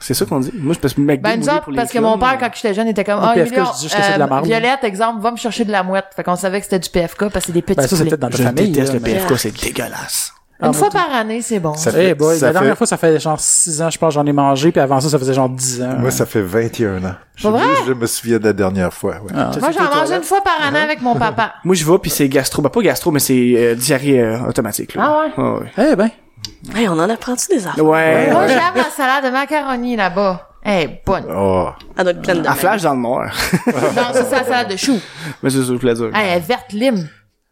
[0.00, 0.52] C'est ça qu'on dit.
[0.54, 2.38] Moi, je peux me McDo Ben, nous autres, pour les parce que mon père, mais-
[2.38, 4.26] quand j'étais jeune, était comme, ah, PFK, Emilien, je dis juste que c'est de la
[4.26, 4.46] marde.
[4.46, 6.06] Violette, exemple, va me chercher de la mouette.
[6.14, 7.96] Fait qu'on savait que c'était du PFK parce que c'est des petits Ben, ça, c'est
[7.96, 8.10] poulets.
[8.10, 8.70] peut-être dans ta Je famille.
[8.70, 10.32] déteste là, le PFK, c'est dégueulasse.
[10.58, 11.74] Ah, Une moi, fois par année, c'est bon.
[11.74, 13.98] Ça Eh fait- boy, ça la dernière fait- fois, ça fait genre 6 ans, je
[13.98, 15.96] pense, j'en ai mangé, puis avant ça, ça faisait genre 10 ans.
[15.98, 17.14] Moi, ça fait 21 ans.
[17.34, 17.60] Je, vrai?
[17.86, 19.32] je me souviens de la dernière fois, ouais.
[19.36, 19.50] Ah.
[19.60, 21.54] Moi, j'en mangeais une fois par année avec mon papa.
[21.64, 22.62] Moi, je vais puis c'est gastro.
[22.62, 25.02] Ben, pas gastro, mais c'est euh, diarrhée euh, automatique, là.
[25.04, 25.44] Ah ouais?
[25.44, 25.58] ouais?
[25.76, 25.88] ouais.
[25.92, 26.08] Eh ben,
[26.74, 27.84] Hey, on en apprend-tu des affaires?
[27.84, 28.30] Ouais.
[28.30, 30.48] Moi, j'aime la salade de macaroni là-bas.
[30.64, 31.24] Eh, bonne.
[31.32, 31.68] Oh.
[31.96, 33.32] Elle doit être pleine de En flash dans le noir.
[33.66, 34.98] Non, ça, c'est la salade de chou.
[35.42, 36.10] mais c'est ça, je voulais dire.
[36.12, 37.08] Eh, elle est verte lime.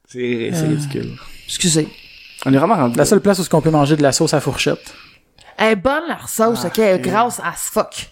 [0.08, 1.12] C'est c'est ridicule.
[1.46, 1.88] Excusez.
[2.46, 2.96] On est vraiment rendu.
[2.96, 4.94] la seule place où on peut manger de la sauce à fourchette.
[5.56, 6.78] Elle est bonne, leur sauce, ok?
[6.78, 8.08] Elle est grasse as fuck.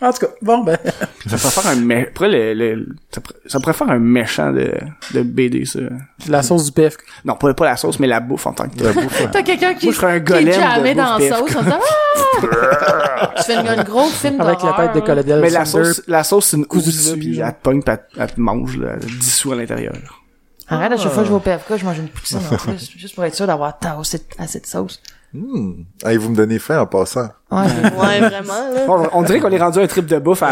[0.00, 0.78] En tout cas, bon, ben.
[1.26, 2.04] Ça pourrait faire un mé...
[2.14, 4.72] pourrait le, le- ça, pourrait, ça faire un méchant de,
[5.14, 5.78] de BD, ça.
[6.28, 7.00] La sauce du PFK.
[7.24, 8.92] Non, pas, pas la sauce, mais la bouffe en tant que telle.
[8.92, 9.30] bouffe.
[9.30, 11.38] T'as quelqu'un qui, Moi, je ferais un qui est golem de jamais dans la bouffe
[11.38, 11.62] sauce.
[11.64, 13.34] Dit, ah!
[13.36, 15.00] tu fais une, une grosse film Avec la tête de.
[15.00, 17.62] Colonel Mais la sauce, la sauce, c'est une Cousu cousu, là, dessus, puis elle te
[17.62, 19.94] pogne, puis elle, te mange, là, elle te dissout à l'intérieur.
[20.68, 22.90] Arrête, à chaque fois que je vais au PFK, je mange une poutine en plus,
[22.96, 23.78] juste pour être sûr d'avoir
[24.38, 25.00] assez de sauce.
[25.34, 25.84] Hmm.
[26.04, 27.28] Hey, vous me donnez faim en passant.
[27.50, 28.80] Ouais, Ouais, vraiment, là.
[28.86, 30.50] On, on dirait qu'on est rendu à un trip de bouffe à.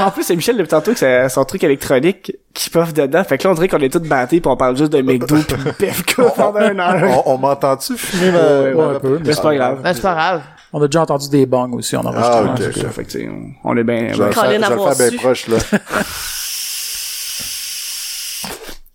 [0.06, 3.22] En plus, c'est Michel depuis tantôt que c'est son truc électronique qui puff dedans.
[3.22, 5.36] Fait que là, on dirait qu'on est tous battés pis on parle juste de McDo
[5.78, 7.22] pis de pendant une heure.
[7.26, 8.38] On, on m'entend-tu fumer ma...
[8.72, 9.82] Ouais, un peu, Mais c'est pas grave.
[9.82, 10.42] ben, c'est pas grave.
[10.72, 12.28] On a déjà entendu des bongs aussi, on enregistre.
[12.32, 12.72] Ah, Ouais, ok.
[12.74, 12.88] c'est ça.
[12.90, 14.12] Fait que, on, on est bien...
[14.12, 15.10] Je le su.
[15.10, 15.58] bien proche, là.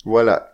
[0.05, 0.49] voilà.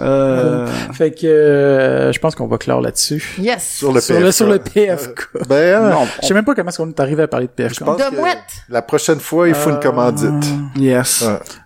[0.00, 3.36] Euh, Fait que euh, je pense qu'on va clore là-dessus.
[3.38, 3.76] Yes.
[3.78, 4.24] Sur le Sur PFK.
[4.24, 5.28] le, sur le PFK.
[5.48, 7.52] Ben, hein, non, Je sais même pas comment est-ce qu'on est arrivé à parler de
[7.52, 7.78] PFK.
[7.80, 8.38] je pense De que mouette.
[8.68, 10.44] la prochaine fois, il faut une commandite.
[10.76, 11.24] yes.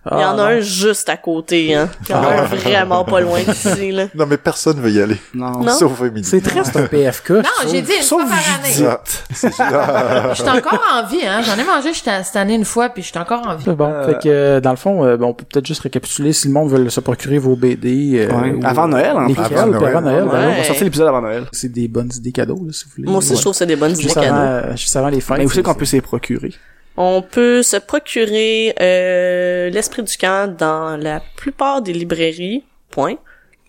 [0.09, 0.19] Ouais.
[0.19, 1.89] Il y en a Ah, un juste à côté, hein.
[2.09, 4.05] Il y en a un vraiment pas loin d'ici, là.
[4.15, 5.17] Non, mais personne veut y aller.
[5.35, 5.63] Non.
[5.63, 5.73] Non.
[5.73, 6.23] Sauf Émilie.
[6.25, 7.31] C'est triste un PFK.
[7.31, 8.87] Non, j'ai dit une Sauf fois par année.
[8.89, 9.01] Ah,
[9.35, 11.43] c'est- ah, Je suis encore en vie, hein.
[11.43, 13.65] J'en ai mangé j'étais- cette année une fois, puis je suis encore en vie.
[13.67, 13.91] C'est bon.
[13.93, 16.55] Euh, Fait que, euh, dans le fond, euh, on peut peut-être juste récapituler si le
[16.55, 18.13] monde veut se procurer vos BD.
[18.31, 18.51] euh, Ouais.
[18.53, 19.35] ou- Avant Noël, en plus.
[19.43, 20.25] Lesquels, Avant puis avant Noël.
[20.25, 20.47] Noël.
[20.47, 20.53] Ouais.
[20.55, 21.45] On va sortir l'épisode avant Noël.
[21.51, 23.09] C'est des bonnes idées cadeaux, là, si vous voulez.
[23.09, 24.71] Moi aussi, je trouve que c'est des bonnes idées cadeaux.
[24.77, 25.39] juste avant les fêtes.
[25.39, 26.55] Mais où c'est qu'on peut s'y procurer?
[26.97, 33.17] On peut se procurer euh, l'esprit du camp dans la plupart des librairies, point.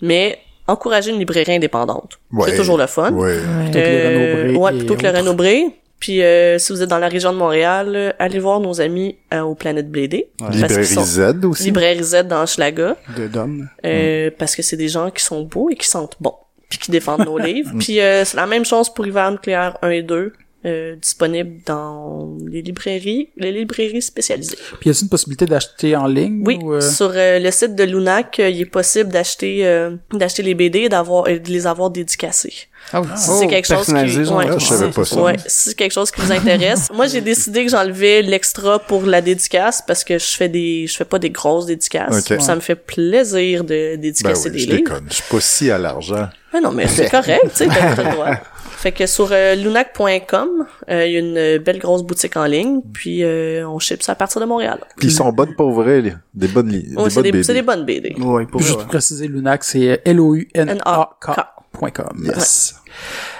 [0.01, 2.19] Mais encourager une librairie indépendante.
[2.31, 2.49] Ouais.
[2.49, 3.11] C'est toujours le fun.
[3.11, 3.37] Ouais.
[3.37, 5.19] Plutôt que le Renaud-Bré ouais, plutôt que le autres.
[5.19, 5.63] Renaud-Bré.
[5.99, 9.17] Puis euh, si vous êtes dans la région de Montréal, euh, allez voir nos amis
[9.33, 11.63] euh, au Planète qu'ils Librairie Z aussi.
[11.63, 12.95] Librairie Z dans Schlaga.
[13.17, 13.67] De Dom.
[13.83, 16.33] Euh, parce que c'est des gens qui sont beaux et qui sentent bon.
[16.69, 17.71] Puis qui défendent nos livres.
[17.79, 20.33] Puis euh, c'est la même chose pour Hiver nucléaire 1 et 2.
[20.67, 24.57] Euh, disponible dans les librairies, les librairies spécialisées.
[24.79, 26.43] Puis y a-t-il une possibilité d'acheter en ligne?
[26.45, 29.95] Oui, ou, euh, sur euh, le site de Lunac, euh, il est possible d'acheter euh,
[30.13, 32.53] d'acheter les BD et d'avoir et de les avoir dédicacés.
[32.93, 33.01] Oh.
[33.15, 35.21] Si c'est quelque chose qui ouais, Ah, je savais pas ça.
[35.21, 36.87] Ouais, si c'est quelque chose qui vous intéresse.
[36.93, 40.95] Moi, j'ai décidé que j'enlevais l'extra pour la dédicace parce que je fais des je
[40.95, 42.29] fais pas des grosses dédicaces.
[42.29, 42.39] Ok.
[42.41, 44.77] Ça me fait plaisir de Ben dédicacer oui, des je livres.
[44.77, 45.05] déconne.
[45.09, 46.29] Je suis pas si à l'argent.
[46.53, 48.35] Ah non, mais c'est correct, tu sais, t'as le droit.
[48.77, 52.81] Fait que sur euh, lunac.com, euh, il y a une belle grosse boutique en ligne,
[52.93, 54.79] puis euh, on ship ça à partir de Montréal.
[54.97, 57.43] Puis ils sont bonnes pour vrai, les- des bonnes li- Ouais, des c'est bonnes des,
[57.43, 57.65] c'est des BD.
[57.65, 58.15] bonnes BD.
[58.21, 61.29] Ouais, pour Juste vrai, préciser, Lunac, c'est L-O-U-N-A-K.
[61.29, 61.93] N-A-K.
[61.93, 62.23] .com.
[62.23, 62.75] Yes.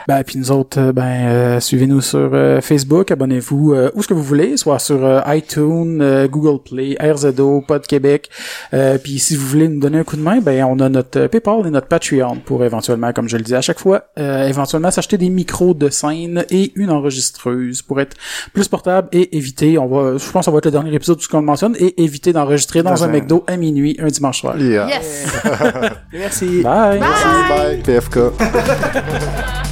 [0.07, 4.07] Ben, puis nous autres, euh, ben, euh, suivez-nous sur euh, Facebook, abonnez-vous euh, où ce
[4.07, 8.30] que vous voulez, soit sur euh, iTunes, euh, Google Play, RZO, Pod Québec.
[8.74, 11.28] Euh, puis si vous voulez nous donner un coup de main, ben, on a notre
[11.28, 14.91] PayPal et notre Patreon pour éventuellement, comme je le dis à chaque fois, euh, éventuellement
[14.91, 18.15] s'acheter des micros de scène et une enregistreuse pour être
[18.53, 21.18] plus portable et éviter, on va, je pense que ça va être le dernier épisode
[21.18, 24.07] de ce qu'on mentionne, et éviter d'enregistrer dans, Dans un un- McDo à minuit un
[24.07, 24.57] dimanche soir.
[24.57, 24.88] Yeah.
[24.88, 25.28] Yes!
[26.14, 26.61] Merci.
[26.61, 26.99] Bye.
[26.99, 27.78] Merci, bye.
[27.84, 28.19] PFK.
[29.38, 29.64] Yeah.